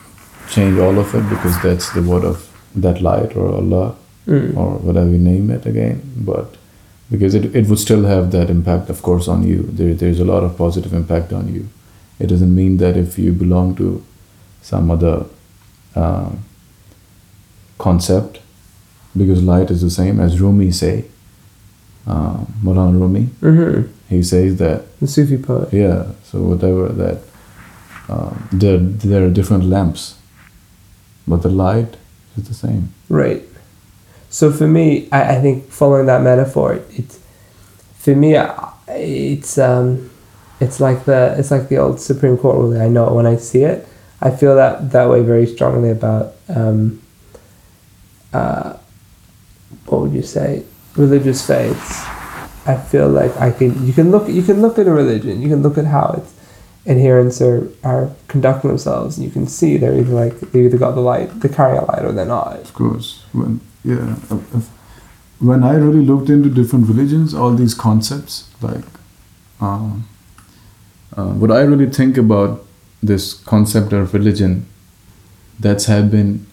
change 0.51 0.79
all 0.79 0.99
of 0.99 1.15
it 1.15 1.29
because 1.29 1.61
that's 1.63 1.91
the 1.93 2.03
word 2.03 2.25
of 2.25 2.39
that 2.75 3.01
light 3.03 3.37
or 3.37 3.49
Allah 3.55 3.95
Mm. 4.29 4.57
or 4.59 4.73
whatever 4.87 5.09
you 5.11 5.17
name 5.19 5.49
it 5.51 5.65
again, 5.65 6.01
but 6.17 6.57
because 7.11 7.35
it, 7.35 7.45
it 7.57 7.67
would 7.67 7.79
still 7.79 8.05
have 8.05 8.31
that 8.33 8.51
impact, 8.51 8.91
of 8.91 9.01
course, 9.01 9.27
on 9.27 9.43
you. 9.43 9.63
There, 9.73 9.95
there's 9.95 10.21
a 10.21 10.25
lot 10.33 10.45
of 10.45 10.55
positive 10.59 10.93
impact 10.93 11.33
on 11.33 11.49
you. 11.55 11.63
It 12.19 12.27
doesn't 12.27 12.55
mean 12.55 12.77
that 12.77 12.95
if 12.99 13.19
you 13.19 13.33
belong 13.33 13.75
to 13.77 14.05
some 14.61 14.91
other 14.91 15.25
uh, 15.97 16.29
concept, 17.79 18.41
because 19.17 19.43
light 19.43 19.71
is 19.71 19.81
the 19.81 19.91
same 19.91 20.21
as 20.21 20.41
Rumi 20.43 20.71
say, 20.73 21.05
Maulana 22.09 22.99
Rumi, 23.01 23.25
hmm 23.41 23.83
he 24.09 24.23
says 24.23 24.57
that 24.57 24.83
The 25.01 25.07
Sufi 25.07 25.37
poet. 25.37 25.69
yeah, 25.73 26.07
so 26.25 26.41
whatever 26.43 26.89
that 26.89 27.19
um, 28.09 28.49
there 28.53 28.79
there 28.79 29.27
are 29.27 29.31
different 29.31 29.65
lamps, 29.65 30.17
but 31.27 31.43
the 31.43 31.51
light 31.51 31.97
is 32.37 32.49
the 32.49 32.55
same. 32.55 32.89
Right. 33.11 33.43
So 34.31 34.51
for 34.51 34.67
me, 34.67 35.09
I, 35.13 35.37
I 35.37 35.41
think 35.43 35.69
following 35.71 36.07
that 36.07 36.23
metaphor, 36.23 36.81
it's 36.97 37.19
for 37.99 38.15
me, 38.15 38.37
it's 38.89 39.59
um, 39.59 40.09
it's 40.61 40.81
like 40.81 41.05
the 41.05 41.35
it's 41.39 41.51
like 41.51 41.69
the 41.69 41.77
old 41.77 42.01
Supreme 42.01 42.39
Court 42.39 42.57
ruling. 42.57 42.81
I 42.81 42.89
know 42.89 43.07
it 43.09 43.13
when 43.13 43.27
I 43.27 43.37
see 43.37 43.65
it. 43.65 43.87
I 44.23 44.31
feel 44.31 44.57
that 44.57 44.91
that 44.93 45.09
way 45.11 45.23
very 45.23 45.47
strongly 45.47 45.91
about 45.91 46.33
um, 46.49 47.01
uh, 48.33 48.77
what 49.87 50.01
would 50.03 50.13
you 50.13 50.23
say 50.23 50.65
religious 50.99 51.47
faiths. 51.47 52.05
I 52.67 52.77
feel 52.77 53.09
like 53.09 53.35
I 53.37 53.51
can 53.51 53.87
you 53.87 53.93
can 53.93 54.11
look 54.11 54.29
you 54.29 54.43
can 54.43 54.61
look 54.61 54.79
at 54.79 54.87
a 54.87 54.93
religion 54.93 55.41
you 55.41 55.49
can 55.49 55.63
look 55.63 55.79
at 55.79 55.87
how 55.87 56.15
its 56.19 56.35
adherents 56.87 57.41
are, 57.41 57.69
are 57.83 58.11
conducting 58.29 58.69
themselves 58.69 59.17
and 59.17 59.25
you 59.25 59.31
can 59.31 59.47
see 59.47 59.79
they're 59.79 59.99
either 59.99 60.13
like 60.13 60.39
they 60.53 60.67
either 60.67 60.77
got 60.77 60.95
the 60.95 61.01
light 61.01 61.29
they're 61.41 61.75
a 61.77 61.85
light 61.85 62.05
or 62.05 62.13
they're 62.13 62.27
not 62.27 62.57
Of 62.57 62.75
course, 62.75 63.25
when 63.33 63.61
yeah, 63.85 64.17
when 65.39 65.63
I 65.63 65.75
really 65.75 66.05
looked 66.05 66.29
into 66.29 66.49
different 66.51 66.89
religions, 66.89 67.33
all 67.33 67.55
these 67.55 67.75
concepts, 67.75 68.51
like, 68.61 68.85
um, 69.61 70.09
uh, 71.17 71.33
what 71.33 71.51
I 71.51 71.61
really 71.61 71.89
think 71.91 72.17
about 72.17 72.65
this 73.03 73.35
concept 73.35 73.93
of 73.93 74.15
religion, 74.15 74.67
that's 75.59 75.87
have 75.87 76.11
been. 76.11 76.47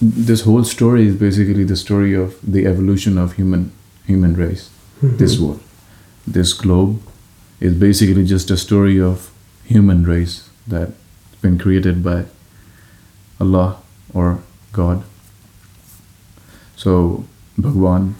This 0.00 0.42
whole 0.42 0.64
story 0.64 1.06
is 1.06 1.16
basically 1.16 1.64
the 1.64 1.76
story 1.76 2.14
of 2.14 2.38
the 2.42 2.66
evolution 2.66 3.16
of 3.18 3.34
human 3.34 3.72
human 4.06 4.34
race. 4.34 4.70
Mm-hmm. 5.00 5.16
This 5.16 5.38
world, 5.38 5.60
this 6.26 6.52
globe, 6.52 7.00
is 7.60 7.74
basically 7.74 8.24
just 8.24 8.50
a 8.50 8.56
story 8.56 9.00
of 9.00 9.30
human 9.64 10.04
race 10.04 10.48
that's 10.66 10.92
been 11.42 11.58
created 11.58 12.02
by 12.04 12.26
Allah 13.40 13.78
or 14.12 14.40
God. 14.72 15.02
So 16.76 17.24
Bhagwan. 17.58 18.16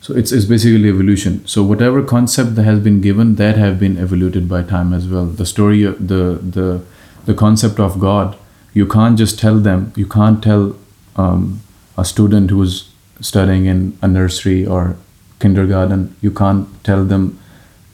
So 0.00 0.14
it's, 0.14 0.32
it's 0.32 0.44
basically 0.44 0.88
evolution. 0.88 1.46
So 1.46 1.62
whatever 1.62 2.02
concept 2.02 2.56
that 2.56 2.64
has 2.64 2.78
been 2.78 3.00
given, 3.00 3.36
that 3.36 3.56
have 3.56 3.80
been 3.80 3.96
evoluted 3.96 4.48
by 4.48 4.62
time 4.62 4.92
as 4.92 5.08
well. 5.08 5.24
The 5.24 5.46
story, 5.46 5.82
the 5.82 6.38
the 6.56 6.82
the 7.24 7.34
concept 7.34 7.80
of 7.80 7.98
God, 7.98 8.36
you 8.74 8.86
can't 8.86 9.18
just 9.18 9.38
tell 9.38 9.58
them. 9.58 9.92
You 9.96 10.06
can't 10.06 10.42
tell 10.42 10.76
um, 11.16 11.60
a 11.96 12.04
student 12.04 12.50
who's 12.50 12.90
studying 13.20 13.66
in 13.66 13.96
a 14.02 14.08
nursery 14.08 14.66
or 14.66 14.96
kindergarten. 15.40 16.16
You 16.20 16.30
can't 16.30 16.68
tell 16.84 17.04
them, 17.04 17.38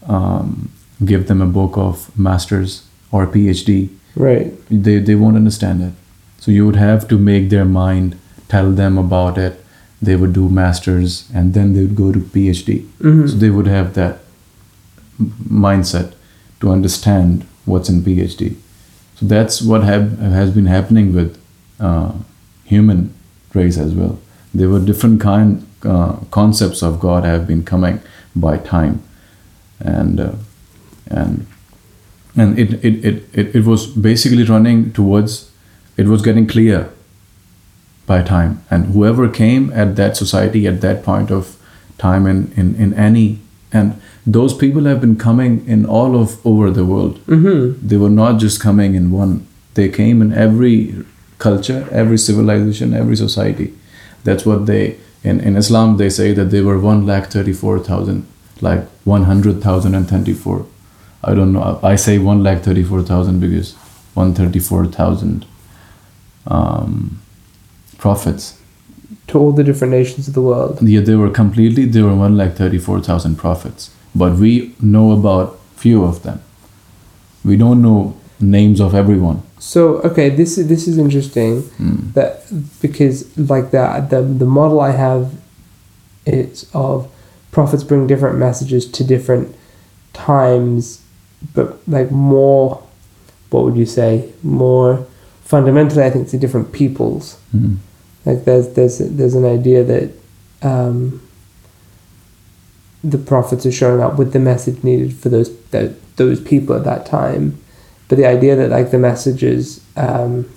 um, 0.06 0.70
give 1.04 1.26
them 1.28 1.40
a 1.40 1.46
book 1.46 1.76
of 1.76 2.16
masters 2.18 2.86
or 3.10 3.26
PhD 3.26 3.90
right 4.16 4.52
they, 4.68 4.98
they 4.98 5.14
won't 5.14 5.36
understand 5.36 5.82
it. 5.82 5.92
So 6.38 6.50
you 6.50 6.66
would 6.66 6.76
have 6.76 7.06
to 7.08 7.18
make 7.18 7.50
their 7.50 7.64
mind 7.64 8.18
tell 8.48 8.72
them 8.72 8.98
about 8.98 9.38
it. 9.38 9.64
They 10.02 10.16
would 10.16 10.32
do 10.32 10.48
masters 10.48 11.28
and 11.34 11.54
then 11.54 11.74
they 11.74 11.82
would 11.82 11.96
go 11.96 12.12
to 12.12 12.18
PhD. 12.18 12.86
hmm 13.00 13.26
So 13.26 13.36
they 13.36 13.50
would 13.50 13.66
have 13.66 13.94
that 13.94 14.20
mindset 15.48 16.14
to 16.60 16.70
understand 16.70 17.46
what's 17.66 17.88
in 17.88 18.00
PhD. 18.02 18.56
So 19.16 19.26
that's 19.26 19.60
what 19.60 19.84
have, 19.84 20.18
has 20.18 20.50
been 20.50 20.66
happening 20.66 21.14
with 21.14 21.38
uh, 21.78 22.12
human 22.70 23.12
race 23.54 23.78
as 23.78 23.94
well. 23.94 24.18
There 24.54 24.68
were 24.68 24.80
different 24.80 25.20
kind 25.20 25.66
uh, 25.84 26.12
concepts 26.30 26.82
of 26.82 27.00
God 27.00 27.24
have 27.24 27.46
been 27.46 27.64
coming 27.64 28.00
by 28.34 28.56
time, 28.58 29.02
and 29.80 30.20
uh, 30.20 30.32
and 31.08 31.46
and 32.36 32.58
it, 32.58 32.72
it, 32.84 33.04
it, 33.04 33.24
it, 33.32 33.56
it 33.56 33.64
was 33.64 33.86
basically 33.86 34.44
running 34.44 34.92
towards 34.92 35.50
it 35.96 36.06
was 36.06 36.22
getting 36.22 36.46
clear 36.46 36.90
by 38.06 38.22
time. 38.22 38.62
And 38.70 38.86
whoever 38.86 39.28
came 39.28 39.72
at 39.72 39.96
that 39.96 40.16
society 40.16 40.66
at 40.66 40.80
that 40.80 41.02
point 41.02 41.30
of 41.30 41.56
time 41.98 42.26
in, 42.26 42.52
in, 42.56 42.74
in 42.76 42.94
any 42.94 43.38
and 43.72 44.00
those 44.26 44.54
people 44.54 44.84
have 44.84 45.00
been 45.00 45.16
coming 45.16 45.66
in 45.66 45.84
all 45.86 46.20
of 46.20 46.44
over 46.44 46.70
the 46.70 46.84
world. 46.84 47.18
Hmm 47.26 47.74
they 47.86 47.96
were 47.96 48.10
not 48.10 48.40
just 48.40 48.60
coming 48.60 48.94
in 48.94 49.10
one. 49.10 49.46
They 49.74 49.88
came 49.88 50.22
in 50.22 50.32
every 50.32 51.04
culture 51.40 51.88
every 51.90 52.18
civilization 52.18 52.94
every 52.94 53.16
society. 53.16 53.68
That's 54.24 54.46
what 54.46 54.66
they 54.66 54.98
in, 55.22 55.40
in 55.40 55.56
islam 55.56 55.96
they 55.96 56.08
say 56.08 56.32
that 56.32 56.50
they 56.50 56.62
were 56.62 56.78
1 56.78 57.06
lakh 57.06 57.30
34000 57.30 58.26
like 58.62 58.84
100034 59.04 60.66
i 61.24 61.34
don't 61.34 61.52
know 61.52 61.78
i 61.82 61.94
say 61.96 62.16
1 62.18 62.42
lakh 62.42 62.62
34000 62.62 63.40
because 63.40 63.74
134000 64.14 65.46
um, 66.46 67.20
prophets. 67.98 68.58
To 69.28 69.38
all 69.38 69.52
the 69.52 69.62
different 69.62 69.92
nations 69.92 70.28
of 70.28 70.34
the 70.34 70.42
world. 70.42 70.78
Yeah 70.82 71.00
they 71.00 71.14
were 71.14 71.30
completely 71.30 71.84
they 71.84 72.02
were 72.02 72.14
1 72.14 72.36
lakh 72.36 72.56
34000 72.56 73.36
prophets. 73.36 73.90
But 74.14 74.34
we 74.34 74.74
know 74.80 75.12
about 75.12 75.58
few 75.76 76.04
of 76.04 76.22
them. 76.22 76.42
We 77.44 77.56
don't 77.56 77.80
know 77.80 78.16
names 78.40 78.80
of 78.80 78.94
everyone 78.94 79.42
so 79.58 79.96
okay 79.98 80.30
this 80.30 80.56
is 80.58 80.68
this 80.68 80.88
is 80.88 80.96
interesting 80.98 81.62
Mm. 81.78 82.12
that 82.14 82.42
because 82.80 83.16
like 83.36 83.70
that 83.72 84.10
the 84.10 84.22
the 84.22 84.46
model 84.46 84.80
I 84.80 84.92
have 84.92 85.32
is 86.26 86.66
of 86.72 87.08
prophets 87.52 87.84
bring 87.84 88.06
different 88.06 88.38
messages 88.38 88.86
to 88.92 89.04
different 89.04 89.54
times 90.12 91.02
but 91.54 91.78
like 91.88 92.10
more 92.10 92.82
what 93.50 93.64
would 93.64 93.76
you 93.76 93.86
say 93.86 94.30
more 94.42 95.06
fundamentally 95.44 96.02
I 96.04 96.10
think 96.10 96.28
to 96.28 96.38
different 96.38 96.72
peoples 96.72 97.36
Mm. 97.54 97.76
like 98.24 98.44
there's 98.46 98.68
there's 98.74 98.98
there's 98.98 99.34
an 99.34 99.44
idea 99.44 99.84
that 99.84 100.10
um, 100.62 101.20
the 103.02 103.18
prophets 103.18 103.64
are 103.66 103.72
showing 103.72 104.00
up 104.02 104.18
with 104.18 104.32
the 104.32 104.38
message 104.38 104.82
needed 104.84 105.14
for 105.14 105.28
those 105.30 105.50
that 105.70 105.90
those 106.16 106.38
people 106.40 106.76
at 106.76 106.84
that 106.84 107.06
time, 107.06 107.58
but 108.10 108.18
the 108.18 108.26
idea 108.26 108.56
that 108.56 108.70
like 108.70 108.90
the 108.90 108.98
messages 108.98 109.80
um, 109.96 110.50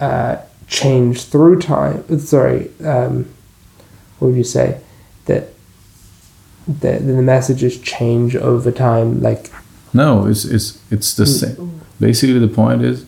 uh, 0.00 0.36
change 0.68 1.24
through 1.24 1.60
time. 1.60 2.18
Sorry, 2.20 2.70
um, 2.84 3.28
what 4.18 4.28
would 4.28 4.36
you 4.36 4.44
say 4.44 4.80
that 5.24 5.48
that 6.68 7.04
the 7.04 7.20
messages 7.22 7.80
change 7.80 8.36
over 8.36 8.70
time? 8.70 9.20
Like 9.20 9.50
No, 9.92 10.26
it's 10.26 10.44
it's 10.44 10.78
it's 10.92 11.12
the 11.14 11.26
same. 11.26 11.80
Basically, 11.98 12.38
the 12.38 12.54
point 12.54 12.82
is, 12.82 13.04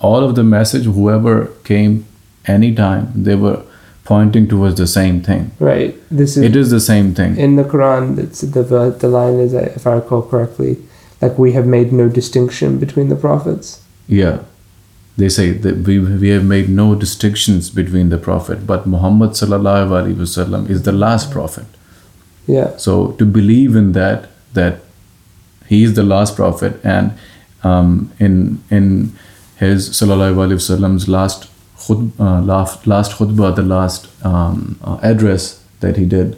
all 0.00 0.24
of 0.24 0.34
the 0.34 0.42
message, 0.42 0.86
whoever 0.86 1.46
came, 1.62 2.06
anytime, 2.46 3.12
they 3.14 3.36
were 3.36 3.62
pointing 4.02 4.48
towards 4.48 4.76
the 4.78 4.86
same 4.88 5.20
thing. 5.20 5.52
right, 5.60 5.94
this 6.10 6.36
is 6.36 6.42
It 6.42 6.56
is 6.56 6.70
the 6.70 6.80
same 6.80 7.14
thing. 7.14 7.36
in 7.36 7.54
the 7.54 7.64
Quran. 7.64 8.18
It's 8.18 8.40
the 8.40 8.62
the 8.98 9.08
line 9.08 9.38
is, 9.38 9.54
if 9.54 9.86
I 9.86 9.92
recall 9.92 10.22
correctly, 10.22 10.78
like 11.20 11.38
we 11.38 11.52
have 11.52 11.66
made 11.66 11.92
no 11.92 12.08
distinction 12.08 12.78
between 12.78 13.08
the 13.08 13.16
prophets. 13.16 13.82
Yeah, 14.06 14.42
they 15.16 15.28
say 15.28 15.52
that 15.52 15.86
we 15.86 15.98
we 15.98 16.28
have 16.28 16.44
made 16.44 16.68
no 16.68 16.94
distinctions 16.94 17.70
between 17.70 18.10
the 18.10 18.18
prophet, 18.18 18.66
but 18.66 18.86
Muhammad 18.86 19.30
sallallahu 19.30 19.96
alaihi 20.00 20.14
wasallam 20.14 20.68
is 20.68 20.82
the 20.82 20.92
last 20.92 21.30
prophet. 21.30 21.66
Yeah, 22.46 22.76
So 22.76 23.12
to 23.12 23.24
believe 23.24 23.74
in 23.74 23.90
that, 23.92 24.28
that 24.54 24.80
he 25.66 25.82
is 25.82 25.94
the 25.94 26.04
last 26.04 26.36
prophet, 26.36 26.78
and 26.84 27.12
um, 27.64 28.12
in 28.20 28.62
in 28.70 29.12
his 29.58 29.88
sallallahu 29.90 30.36
alaihi 30.44 30.60
wasallam's 30.60 31.08
last 31.08 31.48
khut, 31.76 32.12
uh, 32.20 32.40
last 32.42 32.86
last 32.86 33.12
khutbah, 33.18 33.54
the 33.56 33.62
last 33.62 34.08
um, 34.24 34.78
uh, 34.84 34.98
address 35.02 35.60
that 35.80 35.96
he 35.96 36.04
did, 36.04 36.36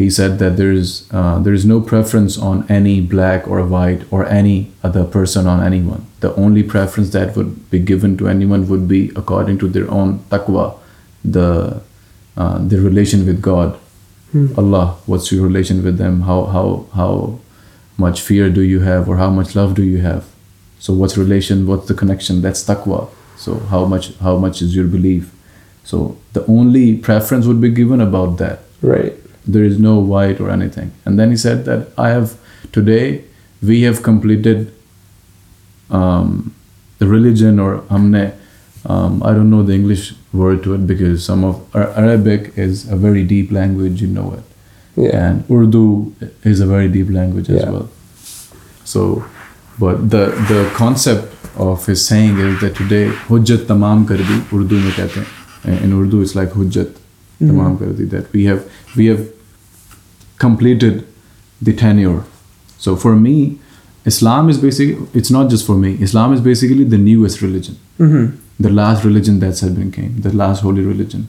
he 0.00 0.10
said 0.10 0.38
that 0.38 0.56
there 0.56 0.72
is 0.72 1.08
uh, 1.10 1.38
there 1.38 1.52
is 1.52 1.64
no 1.64 1.80
preference 1.80 2.38
on 2.38 2.64
any 2.68 3.00
black 3.00 3.46
or 3.48 3.62
white 3.64 4.02
or 4.10 4.24
any 4.26 4.72
other 4.82 5.04
person 5.04 5.46
on 5.46 5.62
anyone. 5.62 6.06
The 6.20 6.34
only 6.34 6.62
preference 6.62 7.10
that 7.10 7.36
would 7.36 7.52
be 7.70 7.78
given 7.78 8.16
to 8.18 8.28
anyone 8.28 8.66
would 8.68 8.88
be 8.88 9.12
according 9.16 9.58
to 9.58 9.68
their 9.68 9.90
own 9.90 10.18
taqwa, 10.30 10.78
the 11.24 11.82
uh, 12.36 12.58
their 12.72 12.80
relation 12.80 13.26
with 13.26 13.42
God. 13.42 13.78
Allah, 14.56 14.96
what's 15.06 15.32
your 15.32 15.44
relation 15.44 15.82
with 15.82 15.98
them? 15.98 16.20
How 16.22 16.44
how 16.56 16.66
how 16.94 17.38
much 17.98 18.20
fear 18.22 18.48
do 18.58 18.62
you 18.62 18.80
have, 18.80 19.08
or 19.08 19.16
how 19.16 19.30
much 19.38 19.56
love 19.56 19.74
do 19.74 19.82
you 19.82 19.98
have? 20.08 20.28
So 20.78 20.94
what's 20.94 21.18
relation? 21.18 21.66
What's 21.66 21.88
the 21.88 21.94
connection? 21.94 22.40
That's 22.40 22.62
taqwa. 22.64 23.08
So 23.36 23.58
how 23.74 23.84
much 23.94 24.14
how 24.18 24.36
much 24.36 24.62
is 24.62 24.76
your 24.76 24.86
belief? 24.86 25.32
So 25.84 26.16
the 26.32 26.46
only 26.46 26.86
preference 27.08 27.46
would 27.46 27.60
be 27.60 27.70
given 27.80 28.00
about 28.00 28.38
that. 28.38 28.60
Right 28.82 29.16
there 29.52 29.64
is 29.64 29.78
no 29.78 29.98
white 29.98 30.40
or 30.40 30.50
anything. 30.50 30.92
And 31.04 31.18
then 31.18 31.30
he 31.30 31.36
said 31.36 31.64
that 31.64 31.88
I 31.98 32.10
have 32.10 32.36
today 32.72 33.24
we 33.62 33.82
have 33.82 34.02
completed 34.02 34.72
um, 35.90 36.54
the 36.98 37.06
religion 37.06 37.58
or 37.58 37.78
hamne. 37.90 38.34
Um, 38.86 39.22
I 39.22 39.32
don't 39.32 39.50
know 39.50 39.62
the 39.62 39.74
English 39.74 40.14
word 40.32 40.62
to 40.64 40.74
it 40.74 40.86
because 40.86 41.24
some 41.24 41.44
of 41.44 41.74
Arabic 41.74 42.56
is 42.56 42.88
a 42.88 42.96
very 42.96 43.24
deep 43.24 43.50
language, 43.50 44.00
you 44.00 44.08
know 44.08 44.32
it. 44.32 44.44
Yeah. 44.96 45.28
And 45.28 45.50
Urdu 45.50 46.14
is 46.44 46.60
a 46.60 46.66
very 46.66 46.88
deep 46.88 47.10
language 47.10 47.50
as 47.50 47.62
yeah. 47.62 47.70
well. 47.70 47.88
So, 48.84 49.24
but 49.78 50.10
the 50.10 50.32
the 50.48 50.70
concept 50.74 51.34
of 51.56 51.84
his 51.86 52.04
saying 52.04 52.38
is 52.38 52.60
that 52.60 52.76
today 52.76 53.08
hujjat 53.28 53.66
tamam 53.66 54.06
kar 54.08 54.16
di 54.16 54.40
Urdu 54.52 54.80
mein 54.80 54.92
kehte. 54.92 55.26
In 55.84 55.92
Urdu 55.92 56.22
it's 56.22 56.34
like 56.34 56.50
hujjat 56.50 56.88
mm-hmm. 56.88 57.50
tamam 57.50 57.78
kar 57.78 57.92
di 57.92 58.04
that 58.04 58.32
we 58.32 58.44
have 58.44 58.64
we 58.96 59.06
have 59.06 59.28
completed 60.40 61.06
the 61.62 61.74
tenure. 61.84 62.24
So 62.78 62.96
for 62.96 63.14
me, 63.14 63.58
Islam 64.04 64.48
is 64.48 64.58
basically 64.58 65.08
it's 65.22 65.30
not 65.30 65.50
just 65.54 65.66
for 65.66 65.76
me. 65.86 65.96
Islam 66.10 66.32
is 66.36 66.46
basically 66.52 66.84
the 66.92 67.02
newest 67.08 67.42
religion 67.48 67.76
hmm 68.04 68.28
the 68.60 68.70
last 68.70 69.04
religion 69.04 69.40
that's 69.40 69.60
had 69.60 69.74
been 69.74 69.90
came, 69.90 70.20
the 70.20 70.32
last 70.32 70.60
holy 70.60 70.82
religion. 70.82 71.28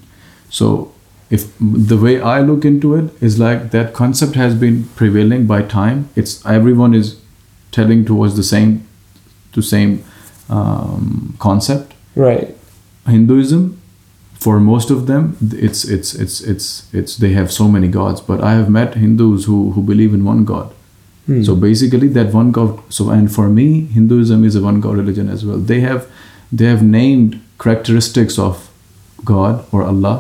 So 0.50 0.92
if 1.30 1.50
the 1.60 1.98
way 1.98 2.20
I 2.20 2.42
look 2.42 2.66
into 2.66 2.94
it 2.96 3.10
is 3.22 3.40
like 3.40 3.72
that 3.72 3.94
concept 3.94 4.36
has 4.36 4.54
been 4.54 4.84
prevailing 5.02 5.48
by 5.48 5.62
time. 5.62 6.10
It's 6.16 6.46
everyone 6.46 6.94
is 6.94 7.20
telling 7.72 8.04
towards 8.04 8.36
the 8.36 8.44
same 8.44 8.86
to 9.54 9.62
same 9.62 10.04
um, 10.50 11.36
concept. 11.40 11.94
Right. 12.16 12.54
Hinduism, 13.08 13.81
for 14.44 14.60
most 14.60 14.90
of 14.90 15.06
them, 15.08 15.38
it's 15.66 15.82
it's 15.96 16.14
it's 16.16 16.42
it's 16.52 16.68
it's 17.00 17.16
they 17.24 17.32
have 17.34 17.52
so 17.52 17.68
many 17.68 17.88
gods. 17.88 18.22
But 18.30 18.42
I 18.52 18.54
have 18.60 18.70
met 18.78 18.96
Hindus 18.96 19.46
who 19.46 19.58
who 19.74 19.82
believe 19.90 20.14
in 20.20 20.24
one 20.26 20.46
God. 20.52 20.74
Hmm. 21.28 21.44
So 21.44 21.56
basically, 21.56 22.08
that 22.20 22.34
one 22.34 22.52
God. 22.52 22.80
So 22.90 23.10
and 23.18 23.32
for 23.38 23.48
me, 23.50 23.68
Hinduism 23.98 24.44
is 24.44 24.56
a 24.56 24.62
one 24.70 24.82
God 24.86 24.98
religion 24.98 25.30
as 25.30 25.46
well. 25.46 25.58
They 25.74 25.80
have 25.82 26.08
they 26.52 26.66
have 26.74 26.82
named 26.84 27.40
characteristics 27.60 28.40
of 28.40 28.68
God 29.24 29.64
or 29.72 29.84
Allah 29.84 30.16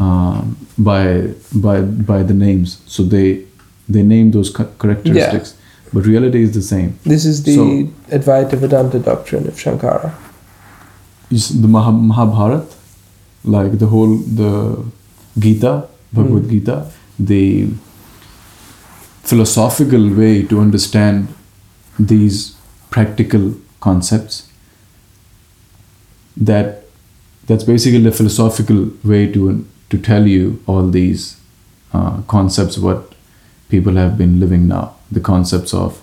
um, 0.00 0.56
by 0.78 1.28
by 1.66 1.80
by 1.82 2.22
the 2.22 2.34
names. 2.34 2.80
So 2.86 3.02
they 3.02 3.44
they 3.88 4.02
name 4.02 4.30
those 4.38 4.52
cha- 4.52 4.70
characteristics, 4.84 5.54
but 5.92 6.06
reality 6.06 6.42
is 6.42 6.54
the 6.54 6.62
same. 6.62 6.98
This 7.04 7.24
is 7.26 7.42
the 7.42 7.54
So- 7.54 8.16
Advaita 8.18 8.56
Vedanta 8.64 8.98
doctrine 8.98 9.46
of 9.46 9.54
Shankara. 9.66 10.14
Is 11.30 11.60
the 11.60 11.68
Maha, 11.68 11.90
Mahabharat, 11.92 12.74
like 13.46 13.78
the 13.78 13.86
whole 13.86 14.16
the 14.16 14.84
Gita, 15.38 15.88
Bhagavad 16.12 16.44
Mm. 16.44 16.50
Gita, 16.50 16.90
the 17.18 17.68
philosophical 19.22 20.08
way 20.14 20.42
to 20.42 20.60
understand 20.60 21.28
these 21.98 22.56
practical 22.90 23.54
concepts. 23.80 24.48
That 26.36 26.84
that's 27.46 27.64
basically 27.64 28.00
the 28.00 28.12
philosophical 28.12 28.90
way 29.04 29.32
to 29.32 29.64
to 29.90 29.98
tell 29.98 30.26
you 30.26 30.62
all 30.66 30.88
these 30.88 31.36
uh, 31.92 32.22
concepts 32.22 32.78
what 32.78 33.14
people 33.68 33.94
have 33.94 34.18
been 34.18 34.40
living 34.40 34.68
now. 34.68 34.96
The 35.10 35.20
concepts 35.20 35.72
of 35.72 36.02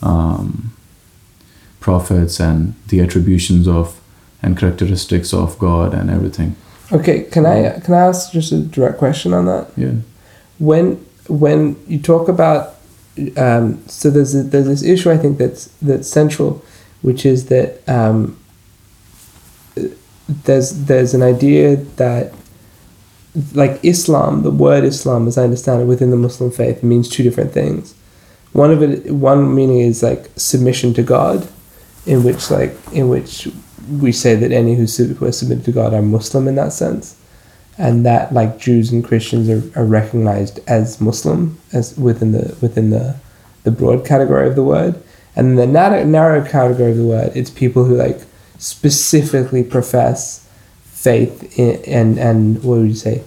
um, 0.00 0.72
prophets 1.80 2.40
and 2.40 2.74
the 2.88 3.00
attributions 3.00 3.66
of 3.66 4.00
and 4.42 4.56
characteristics 4.56 5.34
of 5.34 5.58
God 5.58 5.92
and 5.94 6.10
everything. 6.10 6.54
Okay, 6.90 7.24
can 7.24 7.44
I 7.44 7.80
can 7.80 7.94
I 7.94 7.98
ask 7.98 8.32
just 8.32 8.52
a 8.52 8.60
direct 8.60 8.98
question 8.98 9.34
on 9.34 9.46
that? 9.46 9.70
Yeah. 9.76 9.92
when 10.58 11.04
when 11.28 11.76
you 11.86 11.98
talk 11.98 12.28
about 12.28 12.76
um, 13.36 13.86
so 13.88 14.10
there's 14.10 14.34
a, 14.34 14.42
there's 14.42 14.66
this 14.66 14.82
issue 14.82 15.10
I 15.10 15.16
think 15.18 15.38
that's 15.38 15.66
that's 15.82 16.08
central, 16.08 16.64
which 17.02 17.26
is 17.26 17.46
that 17.46 17.86
um, 17.88 18.38
there's 20.28 20.70
there's 20.86 21.14
an 21.14 21.22
idea 21.22 21.76
that 21.76 22.32
like 23.54 23.80
Islam, 23.84 24.42
the 24.42 24.50
word 24.50 24.84
Islam, 24.84 25.28
as 25.28 25.36
I 25.36 25.44
understand 25.44 25.82
it 25.82 25.86
within 25.86 26.10
the 26.10 26.16
Muslim 26.16 26.50
faith, 26.50 26.82
means 26.82 27.08
two 27.08 27.22
different 27.22 27.52
things. 27.52 27.94
One 28.52 28.70
of 28.70 28.82
it, 28.82 29.12
one 29.12 29.54
meaning 29.54 29.80
is 29.80 30.02
like 30.02 30.30
submission 30.36 30.94
to 30.94 31.02
God, 31.02 31.46
in 32.06 32.24
which 32.24 32.50
like 32.50 32.74
in 32.92 33.08
which 33.08 33.48
we 33.88 34.12
say 34.12 34.34
that 34.34 34.52
any 34.52 34.74
who, 34.74 34.84
are 34.84 35.32
submitted 35.32 35.64
to 35.64 35.72
God 35.72 35.94
are 35.94 36.02
Muslim 36.02 36.48
in 36.48 36.54
that 36.56 36.72
sense 36.72 37.16
and 37.78 38.04
that 38.04 38.34
like 38.34 38.58
Jews 38.58 38.90
and 38.90 39.04
Christians 39.04 39.48
are, 39.48 39.80
are 39.80 39.84
recognized 39.86 40.60
as 40.66 41.00
Muslim 41.00 41.58
as 41.72 41.96
within 41.96 42.32
the 42.32 42.56
within 42.60 42.90
the 42.90 43.16
the 43.62 43.70
broad 43.70 44.04
category 44.04 44.48
of 44.48 44.56
the 44.56 44.64
word, 44.64 45.00
and 45.36 45.58
the 45.58 45.66
narrow, 45.66 46.04
narrow 46.04 46.44
category 46.44 46.90
of 46.90 46.96
the 46.96 47.06
word, 47.06 47.32
it's 47.34 47.50
people 47.50 47.84
who 47.84 47.94
like 47.94 48.20
specifically 48.58 49.62
profess 49.62 50.48
faith 50.82 51.58
in, 51.58 51.76
and 51.84 52.18
and 52.18 52.64
what 52.64 52.78
would 52.78 52.88
you 52.88 52.94
say, 52.94 53.22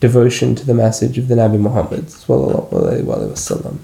devotion 0.00 0.54
to 0.54 0.66
the 0.66 0.74
message 0.74 1.16
of 1.16 1.28
the 1.28 1.34
Nabi 1.34 1.58
Muhammad 1.58 2.06
wasallam. 2.06 3.78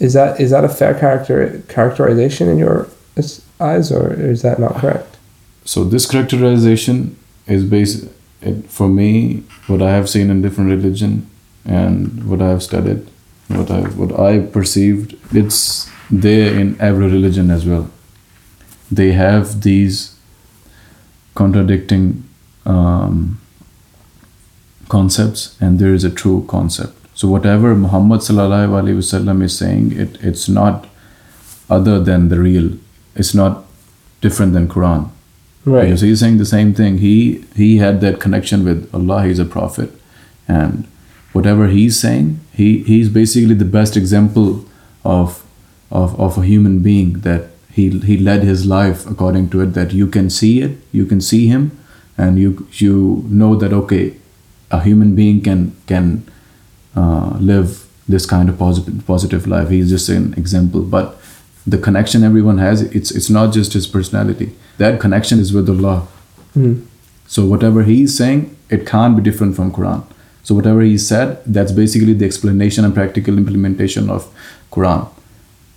Is 0.00 0.14
that 0.14 0.40
is 0.40 0.50
that 0.50 0.64
a 0.64 0.68
fair 0.68 0.98
character 0.98 1.62
characterization 1.68 2.48
in 2.48 2.58
your 2.58 2.88
eyes, 3.60 3.92
or 3.92 4.12
is 4.12 4.42
that 4.42 4.58
not 4.58 4.76
correct? 4.76 5.16
So 5.64 5.84
this 5.84 6.06
characterization 6.06 7.16
is 7.46 7.64
based 7.64 8.08
it, 8.42 8.70
for 8.70 8.88
me 8.88 9.42
what 9.66 9.80
I 9.82 9.92
have 9.92 10.08
seen 10.08 10.30
in 10.30 10.42
different 10.42 10.70
religion 10.70 11.30
and 11.64 12.28
what 12.28 12.42
I 12.42 12.48
have 12.48 12.62
studied, 12.62 13.06
what 13.48 13.70
I 13.70 13.82
what 13.82 14.18
I 14.18 14.40
perceived. 14.40 15.16
It's 15.34 15.88
there 16.10 16.58
in 16.58 16.78
every 16.80 17.06
religion 17.06 17.50
as 17.50 17.64
well. 17.64 17.90
They 18.90 19.12
have 19.12 19.62
these 19.62 20.16
contradicting 21.34 22.24
um, 22.66 23.40
concepts, 24.88 25.56
and 25.60 25.78
there 25.78 25.94
is 25.94 26.04
a 26.04 26.10
true 26.10 26.44
concept. 26.48 26.94
So 27.14 27.28
whatever 27.28 27.74
Muhammad 27.74 28.20
sallallahu 28.20 28.82
alaihi 28.82 28.96
wasallam 28.96 29.42
is 29.42 29.56
saying, 29.56 29.92
it 29.92 30.18
it's 30.20 30.48
not 30.48 30.86
other 31.70 31.98
than 32.00 32.28
the 32.28 32.38
real. 32.40 32.78
It's 33.16 33.34
not 33.34 33.64
different 34.20 34.52
than 34.52 34.68
Quran. 34.68 35.10
Right. 35.64 35.84
Because 35.84 36.02
he's 36.02 36.20
saying 36.20 36.38
the 36.38 36.46
same 36.46 36.74
thing. 36.74 36.98
He 36.98 37.44
he 37.56 37.78
had 37.78 38.00
that 38.00 38.20
connection 38.20 38.64
with 38.64 38.88
Allah. 38.94 39.24
He's 39.24 39.38
a 39.38 39.44
prophet, 39.44 39.90
and 40.46 40.86
whatever 41.32 41.68
he's 41.68 41.98
saying, 41.98 42.40
he 42.52 42.82
he's 42.82 43.08
basically 43.08 43.54
the 43.54 43.70
best 43.78 43.96
example 43.96 44.66
of 45.04 45.44
of 45.90 46.18
of 46.20 46.36
a 46.38 46.44
human 46.44 46.80
being 46.80 47.20
that 47.20 47.48
he 47.72 47.88
he 48.10 48.18
led 48.18 48.42
his 48.42 48.66
life 48.66 49.06
according 49.06 49.48
to 49.50 49.62
it. 49.62 49.72
That 49.72 49.92
you 49.92 50.06
can 50.06 50.28
see 50.28 50.60
it, 50.60 50.76
you 50.92 51.06
can 51.06 51.20
see 51.20 51.46
him, 51.46 51.70
and 52.18 52.38
you 52.38 52.66
you 52.72 53.24
know 53.28 53.56
that 53.56 53.72
okay, 53.72 54.14
a 54.70 54.82
human 54.82 55.14
being 55.14 55.40
can 55.40 55.74
can 55.86 56.24
uh, 56.94 57.36
live 57.40 57.86
this 58.06 58.26
kind 58.26 58.48
of 58.50 58.58
positive 58.58 59.06
positive 59.06 59.46
life. 59.46 59.70
He's 59.70 59.88
just 59.88 60.08
an 60.10 60.34
example, 60.34 60.82
but 60.82 61.18
the 61.66 61.78
connection 61.78 62.22
everyone 62.24 62.58
has 62.58 62.82
it's 62.82 63.10
it's 63.10 63.30
not 63.30 63.52
just 63.52 63.72
his 63.72 63.86
personality. 63.86 64.52
That 64.78 65.00
connection 65.00 65.38
is 65.38 65.52
with 65.52 65.68
allah. 65.68 66.06
Hmm. 66.54 66.74
so 67.26 67.44
whatever 67.44 67.82
he 67.84 68.02
is 68.02 68.16
saying 68.16 68.42
it 68.70 68.86
can't 68.86 69.16
be 69.16 69.22
different 69.22 69.56
from 69.56 69.72
quran. 69.72 70.04
So 70.42 70.54
whatever 70.54 70.82
he 70.82 70.98
said 70.98 71.42
that's 71.46 71.72
basically 71.72 72.12
the 72.12 72.26
explanation 72.26 72.84
and 72.84 72.94
practical 72.94 73.38
implementation 73.38 74.10
of 74.10 74.26
quran. 74.70 75.08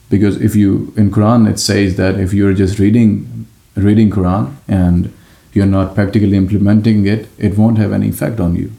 Because 0.09 0.41
if 0.49 0.55
you 0.55 0.93
in 0.97 1.09
quran 1.11 1.49
it 1.51 1.59
says 1.59 1.95
that 2.01 2.19
if 2.25 2.33
you're 2.33 2.53
just 2.53 2.79
reading 2.79 3.47
reading 3.75 4.09
quran 4.17 4.51
and 4.67 5.13
you're 5.53 5.71
not 5.77 5.95
practically 5.95 6.37
implementing 6.37 7.05
it 7.15 7.27
it 7.37 7.57
won't 7.57 7.77
have 7.77 7.91
any 7.93 8.09
effect 8.09 8.39
on 8.39 8.55
you. 8.55 8.71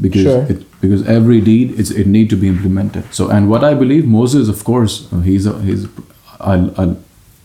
Because 0.00 0.22
Sure. 0.22 0.42
it 0.54 0.66
because 0.80 1.06
every 1.06 1.40
deed 1.42 1.78
it's, 1.78 1.90
it 1.90 2.06
need 2.06 2.30
to 2.30 2.36
be 2.36 2.48
implemented. 2.48 3.04
So 3.14 3.28
and 3.28 3.50
what 3.50 3.62
i 3.62 3.74
believe 3.74 4.06
moses 4.06 4.48
of 4.48 4.64
course 4.64 5.06
he's 5.24 5.46
a, 5.46 5.60
he's 5.60 5.86
al, 6.40 6.74
al, 6.78 6.96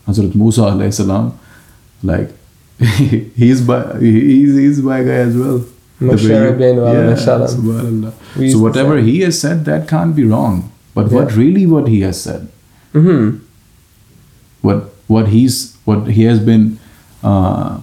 Hazrat 0.06 0.34
Musa 0.34 0.62
alayhi 0.62 0.92
salam 0.94 1.38
like 2.02 2.30
he's 3.42 3.60
by 3.62 3.98
he's 4.00 4.54
he's 4.56 4.80
by 4.80 5.02
guy 5.02 5.20
as 5.30 5.36
well 5.36 5.58
The 5.98 6.06
Moshe 6.06 6.24
way 6.28 6.34
you- 6.36 6.46
Rabbeinu 6.46 6.82
alayhi 6.88 7.08
Yeah, 7.10 7.14
salam. 7.26 7.48
subhanallah. 7.52 8.12
We 8.36 8.44
used 8.46 8.56
so 8.56 8.62
whatever 8.62 8.98
he 8.98 9.20
has 9.20 9.38
said 9.40 9.64
that 9.68 9.88
can't 9.88 10.14
be 10.14 10.24
wrong 10.32 10.70
but 10.94 11.10
what 11.10 11.30
Yeah. 11.30 11.36
really 11.42 11.66
what 11.66 11.88
he 11.88 12.00
has 12.08 12.20
said 12.28 12.48
Mm-hmm. 12.94 13.38
what 14.62 14.90
what 15.14 15.28
he's 15.28 15.56
what 15.84 16.06
he 16.18 16.24
has 16.24 16.38
been 16.40 16.78
uh, 17.22 17.78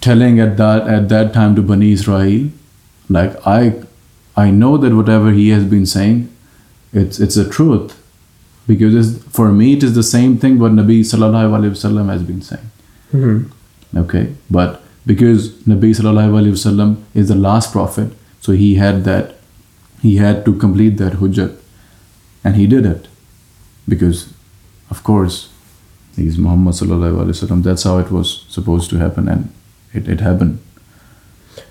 telling 0.00 0.40
at 0.40 0.56
that 0.56 0.86
at 0.96 1.08
that 1.08 1.32
time 1.34 1.54
to 1.56 1.62
Bani 1.62 1.90
Israel, 1.92 2.50
like 3.08 3.34
I 3.46 3.74
I 4.36 4.50
know 4.50 4.76
that 4.76 4.94
whatever 4.94 5.32
he 5.32 5.48
has 5.50 5.64
been 5.64 5.86
saying, 5.86 6.28
it's 6.92 7.18
it's 7.18 7.36
a 7.36 7.48
truth, 7.48 7.94
because 8.66 9.22
for 9.24 9.52
me 9.52 9.74
it 9.74 9.82
is 9.82 9.94
the 9.94 10.02
same 10.02 10.38
thing 10.38 10.58
what 10.58 10.72
Nabi 10.72 11.00
Sallallahu 11.00 11.58
Alaihi 11.58 11.70
Wasallam 11.70 12.08
has 12.08 12.22
been 12.22 12.42
saying. 12.42 12.70
Mm-hmm. 13.12 13.98
Okay, 13.98 14.34
but 14.50 14.82
because 15.06 15.50
Nabi 15.62 15.90
sallallahu 15.94 16.34
alaihi 16.40 16.56
wasallam 16.58 17.02
is 17.14 17.28
the 17.28 17.34
last 17.34 17.72
prophet, 17.72 18.12
so 18.40 18.52
he 18.52 18.74
had 18.74 19.04
that, 19.04 19.36
he 20.02 20.16
had 20.16 20.44
to 20.44 20.54
complete 20.54 20.96
that 20.98 21.14
hujjat, 21.14 21.56
and 22.44 22.56
he 22.56 22.66
did 22.66 22.84
it, 22.84 23.08
because, 23.88 24.32
of 24.90 25.02
course, 25.04 25.48
he's 26.16 26.36
Muhammad 26.36 26.74
sallallahu 26.74 27.22
alaihi 27.22 27.36
wasallam. 27.36 27.62
That's 27.62 27.84
how 27.84 27.98
it 27.98 28.10
was 28.10 28.44
supposed 28.48 28.90
to 28.90 28.96
happen, 28.96 29.28
and 29.28 29.52
it, 29.94 30.08
it 30.08 30.20
happened. 30.20 30.58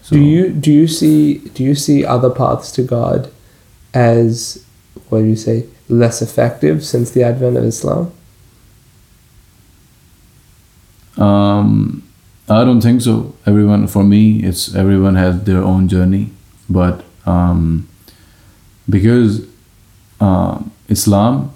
So, 0.01 0.15
do 0.15 0.21
you 0.21 0.49
do 0.49 0.71
you 0.71 0.87
see 0.87 1.39
do 1.59 1.63
you 1.63 1.75
see 1.75 2.05
other 2.05 2.29
paths 2.29 2.71
to 2.71 2.83
God 2.83 3.31
as 3.93 4.65
what 5.09 5.19
do 5.19 5.25
you 5.25 5.35
say 5.35 5.65
less 5.87 6.21
effective 6.21 6.83
since 6.83 7.11
the 7.11 7.23
advent 7.23 7.57
of 7.57 7.63
Islam? 7.63 8.11
Um, 11.17 12.03
I 12.49 12.63
don't 12.63 12.81
think 12.81 13.01
so. 13.01 13.35
Everyone, 13.45 13.87
for 13.87 14.03
me, 14.03 14.43
it's 14.43 14.75
everyone 14.75 15.15
has 15.15 15.43
their 15.43 15.63
own 15.63 15.87
journey, 15.87 16.31
but 16.69 17.03
um, 17.25 17.87
because 18.89 19.47
um 20.19 20.71
Islam, 20.87 21.53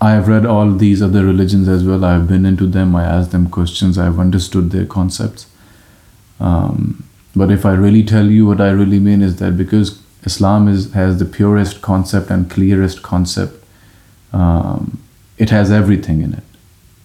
I 0.00 0.10
have 0.12 0.28
read 0.28 0.44
all 0.44 0.72
these 0.72 1.00
other 1.02 1.24
religions 1.24 1.68
as 1.68 1.84
well. 1.84 2.04
I've 2.04 2.28
been 2.28 2.44
into 2.44 2.66
them. 2.66 2.96
I 2.96 3.04
asked 3.04 3.30
them 3.30 3.48
questions. 3.48 3.98
I've 3.98 4.18
understood 4.18 4.70
their 4.70 4.84
concepts. 4.86 5.46
Um, 6.40 7.04
but 7.34 7.50
if 7.50 7.64
I 7.64 7.72
really 7.72 8.02
tell 8.02 8.26
you 8.26 8.46
what 8.46 8.60
I 8.60 8.70
really 8.70 8.98
mean 8.98 9.22
is 9.22 9.36
that 9.36 9.56
because 9.56 10.02
Islam 10.26 10.68
is 10.68 10.92
has 10.92 11.18
the 11.18 11.24
purest 11.24 11.80
concept 11.82 12.30
and 12.30 12.50
clearest 12.50 13.02
concept, 13.02 13.64
um, 14.32 14.98
it 15.38 15.50
has 15.50 15.70
everything 15.70 16.20
in 16.22 16.34
it. 16.34 16.42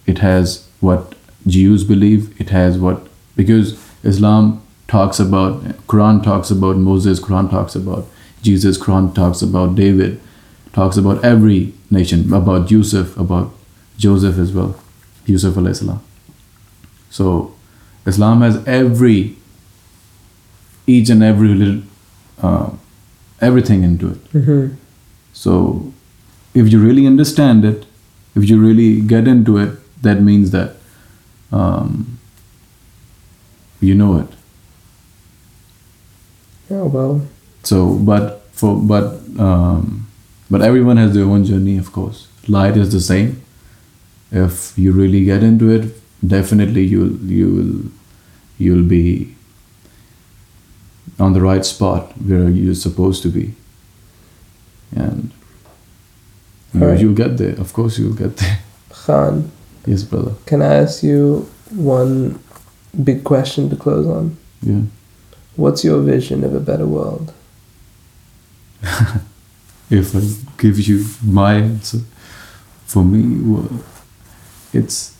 It 0.06 0.18
has 0.18 0.68
what 0.80 1.14
Jews 1.46 1.84
believe. 1.84 2.40
It 2.40 2.50
has 2.50 2.78
what 2.78 3.06
because 3.36 3.78
Islam 4.02 4.60
talks 4.88 5.20
about 5.20 5.62
Quran 5.86 6.22
talks 6.22 6.50
about 6.50 6.76
Moses. 6.76 7.20
Quran 7.20 7.50
talks 7.50 7.76
about 7.76 8.06
Jesus. 8.42 8.76
Quran 8.76 9.14
talks 9.14 9.42
about 9.42 9.74
David. 9.76 10.20
Talks 10.72 10.96
about 10.96 11.24
every 11.24 11.74
nation 11.90 12.32
about 12.32 12.70
Yusuf 12.70 13.16
about 13.16 13.52
Joseph 13.98 14.38
as 14.38 14.52
well. 14.52 14.74
Yusuf 15.26 15.54
alayhi 15.54 15.76
salam. 15.76 16.02
So 17.10 17.54
Islam 18.06 18.40
has 18.40 18.62
every 18.66 19.36
each 20.86 21.10
and 21.10 21.22
every 21.22 21.54
little 21.54 21.82
uh, 22.42 22.70
everything 23.42 23.82
into 23.82 24.10
it. 24.12 24.32
Mm-hmm. 24.32 24.74
So, 25.32 25.92
if 26.54 26.72
you 26.72 26.78
really 26.78 27.06
understand 27.06 27.64
it, 27.64 27.84
if 28.34 28.48
you 28.48 28.60
really 28.60 29.00
get 29.00 29.28
into 29.28 29.58
it, 29.58 29.78
that 30.02 30.20
means 30.22 30.50
that 30.52 30.76
um, 31.50 32.18
you 33.80 33.94
know 33.94 34.18
it. 34.18 34.28
Oh 36.70 36.86
well, 36.86 37.20
So, 37.62 37.94
but 37.96 38.42
for 38.52 38.76
but 38.76 39.20
um, 39.38 40.08
but 40.50 40.62
everyone 40.62 40.96
has 40.96 41.14
their 41.14 41.24
own 41.24 41.44
journey, 41.44 41.76
of 41.78 41.92
course. 41.92 42.28
Light 42.48 42.76
is 42.76 42.92
the 42.92 43.00
same. 43.00 43.42
If 44.30 44.72
you 44.78 44.92
really 44.92 45.24
get 45.24 45.42
into 45.42 45.70
it, 45.70 45.94
definitely 46.26 46.84
you'll 46.84 47.16
you'll 47.16 47.90
you'll 48.58 48.84
be 48.84 49.34
on 51.18 51.32
the 51.32 51.40
right 51.40 51.64
spot 51.64 52.12
where 52.18 52.48
you're 52.48 52.74
supposed 52.74 53.22
to 53.22 53.28
be, 53.28 53.54
and 54.94 55.32
you 56.74 56.82
Alright. 56.82 57.00
you'll 57.00 57.14
get 57.14 57.36
there. 57.38 57.58
Of 57.60 57.72
course, 57.72 57.98
you'll 57.98 58.14
get 58.14 58.36
there. 58.36 58.58
Khan, 58.90 59.50
yes, 59.86 60.02
brother. 60.04 60.34
can 60.46 60.62
I 60.62 60.74
ask 60.74 61.02
you 61.02 61.50
one 61.70 62.38
big 63.02 63.24
question 63.24 63.68
to 63.70 63.76
close 63.76 64.06
on? 64.06 64.36
Yeah. 64.62 64.82
What's 65.56 65.84
your 65.84 66.00
vision 66.00 66.44
of 66.44 66.54
a 66.54 66.60
better 66.60 66.86
world? 66.86 67.32
if 69.90 70.14
I 70.16 70.20
give 70.58 70.80
you 70.80 71.04
my 71.24 71.54
answer, 71.54 71.98
for 72.86 73.04
me, 73.04 73.40
well, 73.42 73.84
it's 74.72 75.16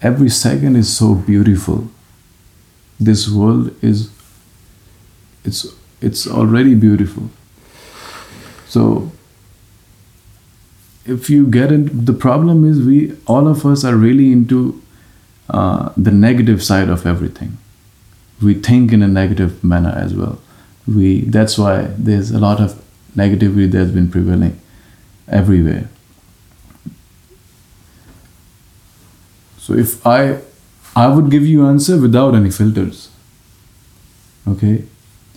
every 0.00 0.28
second 0.28 0.76
is 0.76 0.94
so 0.94 1.14
beautiful. 1.14 1.88
This 3.00 3.28
world 3.28 3.74
is 3.82 4.10
it's 5.44 5.66
it's 6.00 6.26
already 6.26 6.74
beautiful. 6.74 7.30
So 8.68 9.12
if 11.04 11.28
you 11.28 11.46
get 11.46 11.72
into 11.72 11.94
the 11.94 12.12
problem 12.12 12.68
is 12.68 12.80
we 12.80 13.16
all 13.26 13.48
of 13.48 13.66
us 13.66 13.84
are 13.84 13.96
really 13.96 14.32
into 14.32 14.82
uh, 15.50 15.92
the 15.96 16.10
negative 16.10 16.62
side 16.62 16.88
of 16.88 17.06
everything. 17.06 17.58
We 18.42 18.54
think 18.54 18.92
in 18.92 19.02
a 19.02 19.08
negative 19.08 19.62
manner 19.62 19.94
as 19.96 20.14
well. 20.14 20.40
We 20.86 21.22
that's 21.22 21.58
why 21.58 21.82
there's 21.96 22.30
a 22.30 22.38
lot 22.38 22.60
of 22.60 22.80
negativity 23.16 23.70
that's 23.70 23.90
been 23.90 24.10
prevailing 24.10 24.60
everywhere. 25.28 25.88
So 29.58 29.74
if 29.74 30.06
I 30.06 30.40
I 30.94 31.06
would 31.08 31.30
give 31.30 31.46
you 31.46 31.66
answer 31.66 32.00
without 32.00 32.34
any 32.34 32.50
filters. 32.50 33.08
Okay? 34.46 34.84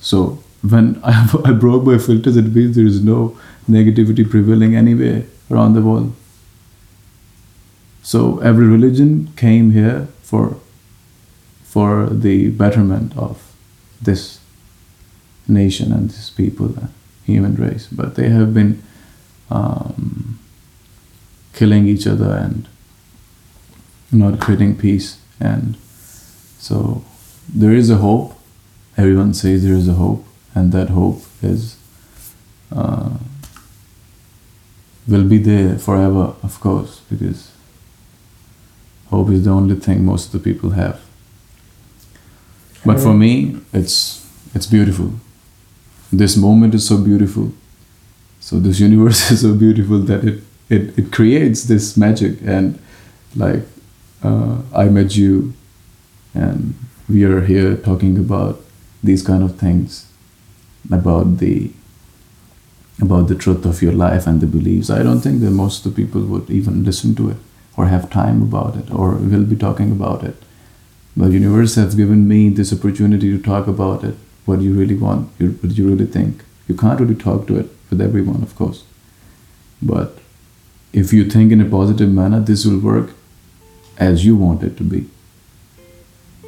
So 0.06 0.38
when 0.62 1.02
I, 1.04 1.28
I 1.44 1.52
broke 1.52 1.84
my 1.84 1.98
filters, 1.98 2.38
it 2.38 2.54
means 2.56 2.76
there 2.76 2.86
is 2.86 3.04
no 3.04 3.38
negativity 3.70 4.30
prevailing 4.30 4.76
anywhere 4.76 5.24
around 5.50 5.74
the 5.74 5.82
world. 5.82 6.14
So 8.04 8.38
every 8.40 8.68
religion 8.68 9.34
came 9.36 9.72
here 9.72 10.08
for 10.22 10.58
for 11.64 12.08
the 12.10 12.50
betterment 12.52 13.18
of 13.18 13.52
this 14.02 14.40
nation 15.48 15.92
and 15.92 16.10
this 16.10 16.30
people, 16.30 16.74
uh, 16.78 16.88
human 17.26 17.56
race. 17.56 17.88
But 17.92 18.16
they 18.16 18.30
have 18.30 18.54
been 18.54 18.82
um, 19.50 20.40
killing 21.54 21.88
each 21.88 22.08
other 22.08 22.32
and 22.32 22.68
not 24.12 24.40
creating 24.40 24.78
peace. 24.78 25.20
And 25.40 25.76
so 26.60 27.04
there 27.54 27.74
is 27.74 27.90
a 27.90 27.98
hope. 27.98 28.35
Everyone 28.98 29.34
says 29.34 29.64
there 29.64 29.74
is 29.74 29.88
a 29.88 29.94
hope, 29.94 30.26
and 30.54 30.72
that 30.72 30.90
hope 30.90 31.22
is 31.42 31.78
uh, 32.72 33.18
will 35.08 35.28
be 35.28 35.38
there 35.38 35.78
forever, 35.78 36.34
of 36.42 36.60
course, 36.60 37.02
because 37.10 37.52
hope 39.10 39.30
is 39.30 39.46
the 39.46 39.52
only 39.52 39.76
thing 39.76 40.06
most 40.06 40.28
of 40.28 40.32
the 40.32 40.40
people 40.40 40.72
have. 40.72 41.02
But 42.86 43.00
for 43.00 43.14
me, 43.14 43.58
it's 43.74 44.26
it's 44.54 44.68
beautiful. 44.68 45.14
This 46.12 46.38
moment 46.38 46.76
is 46.76 46.88
so 46.88 46.98
beautiful. 46.98 47.52
So 48.40 48.60
this 48.60 48.80
universe 48.90 49.32
is 49.32 49.42
so 49.42 49.54
beautiful 49.54 50.00
that 50.00 50.24
it 50.24 50.44
it, 50.70 50.98
it 50.98 51.12
creates 51.12 51.64
this 51.64 51.98
magic 51.98 52.40
and 52.46 52.80
like 53.36 53.64
uh, 54.24 54.62
I 54.74 54.86
met 54.86 55.16
you 55.16 55.54
and 56.34 56.74
we 57.08 57.24
are 57.24 57.42
here 57.42 57.76
talking 57.76 58.18
about 58.18 58.65
these 59.06 59.24
kind 59.24 59.44
of 59.44 59.58
things 59.58 60.12
about 60.92 61.38
the 61.38 61.72
about 63.02 63.28
the 63.28 63.36
truth 63.36 63.66
of 63.66 63.82
your 63.82 63.92
life 63.92 64.26
and 64.26 64.40
the 64.40 64.48
beliefs. 64.48 64.90
I 64.90 65.04
don't 65.04 65.20
think 65.20 65.42
that 65.42 65.52
most 65.52 65.86
of 65.86 65.94
the 65.94 66.04
people 66.04 66.22
would 66.22 66.50
even 66.50 66.84
listen 66.84 67.14
to 67.16 67.30
it 67.30 67.38
or 67.76 67.88
have 67.88 68.10
time 68.10 68.42
about 68.42 68.78
it 68.78 68.90
or 68.90 69.16
will 69.16 69.44
be 69.44 69.58
talking 69.58 69.92
about 69.92 70.24
it. 70.24 70.36
But 71.18 71.28
the 71.28 71.34
universe 71.34 71.76
has 71.76 71.96
given 71.96 72.28
me 72.28 72.50
this 72.50 72.72
opportunity 72.72 73.36
to 73.36 73.42
talk 73.42 73.68
about 73.68 74.04
it. 74.04 74.16
What 74.46 74.62
you 74.62 74.74
really 74.74 74.96
want, 74.96 75.30
what 75.40 75.70
do 75.70 75.76
you 75.76 75.90
really 75.90 76.06
think. 76.06 76.44
You 76.68 76.76
can't 76.76 77.00
really 77.00 77.16
talk 77.16 77.48
to 77.48 77.58
it 77.58 77.70
with 77.90 78.00
everyone, 78.00 78.44
of 78.44 78.56
course. 78.56 78.84
But 79.82 80.18
if 80.94 81.12
you 81.12 81.30
think 81.30 81.52
in 81.52 81.62
a 81.62 81.70
positive 81.70 82.10
manner, 82.10 82.40
this 82.40 82.66
will 82.66 82.80
work 82.80 83.12
as 83.98 84.26
you 84.26 84.36
want 84.36 84.64
it 84.64 84.78
to 84.78 84.84
be. 84.84 85.10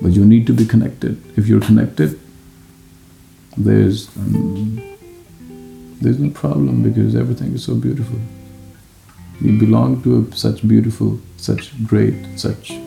But 0.01 0.11
you 0.13 0.25
need 0.25 0.47
to 0.47 0.53
be 0.53 0.65
connected. 0.65 1.21
If 1.37 1.47
you're 1.47 1.59
connected, 1.61 2.19
there's 3.57 4.07
um, 4.17 4.81
there's 6.01 6.19
no 6.19 6.29
problem 6.29 6.83
because 6.83 7.15
everything 7.15 7.53
is 7.53 7.63
so 7.63 7.75
beautiful. 7.75 8.19
You 9.41 9.59
belong 9.59 10.01
to 10.03 10.27
a, 10.31 10.35
such 10.35 10.67
beautiful, 10.67 11.19
such 11.37 11.71
great, 11.85 12.39
such. 12.39 12.71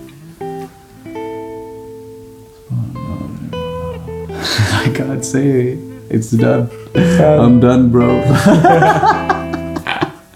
I 4.72 4.92
can't 4.94 5.24
say. 5.24 5.78
It's 6.08 6.32
done. 6.32 6.68
I'm 6.96 7.60
done, 7.60 7.90
bro. 7.92 8.08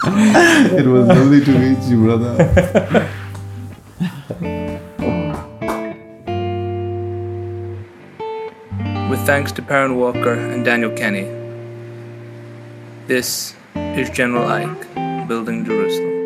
it 0.06 0.86
was 0.86 1.08
lovely 1.08 1.42
to 1.44 1.58
meet 1.58 1.82
you, 1.88 2.04
brother. 2.04 3.10
Thanks 9.24 9.52
to 9.52 9.62
Perrin 9.62 9.96
Walker 9.96 10.34
and 10.34 10.66
Daniel 10.66 10.90
Kenny. 10.90 11.24
This 13.06 13.54
is 13.74 14.10
General 14.10 14.46
Ike, 14.46 15.26
Building 15.26 15.64
Jerusalem. 15.64 16.23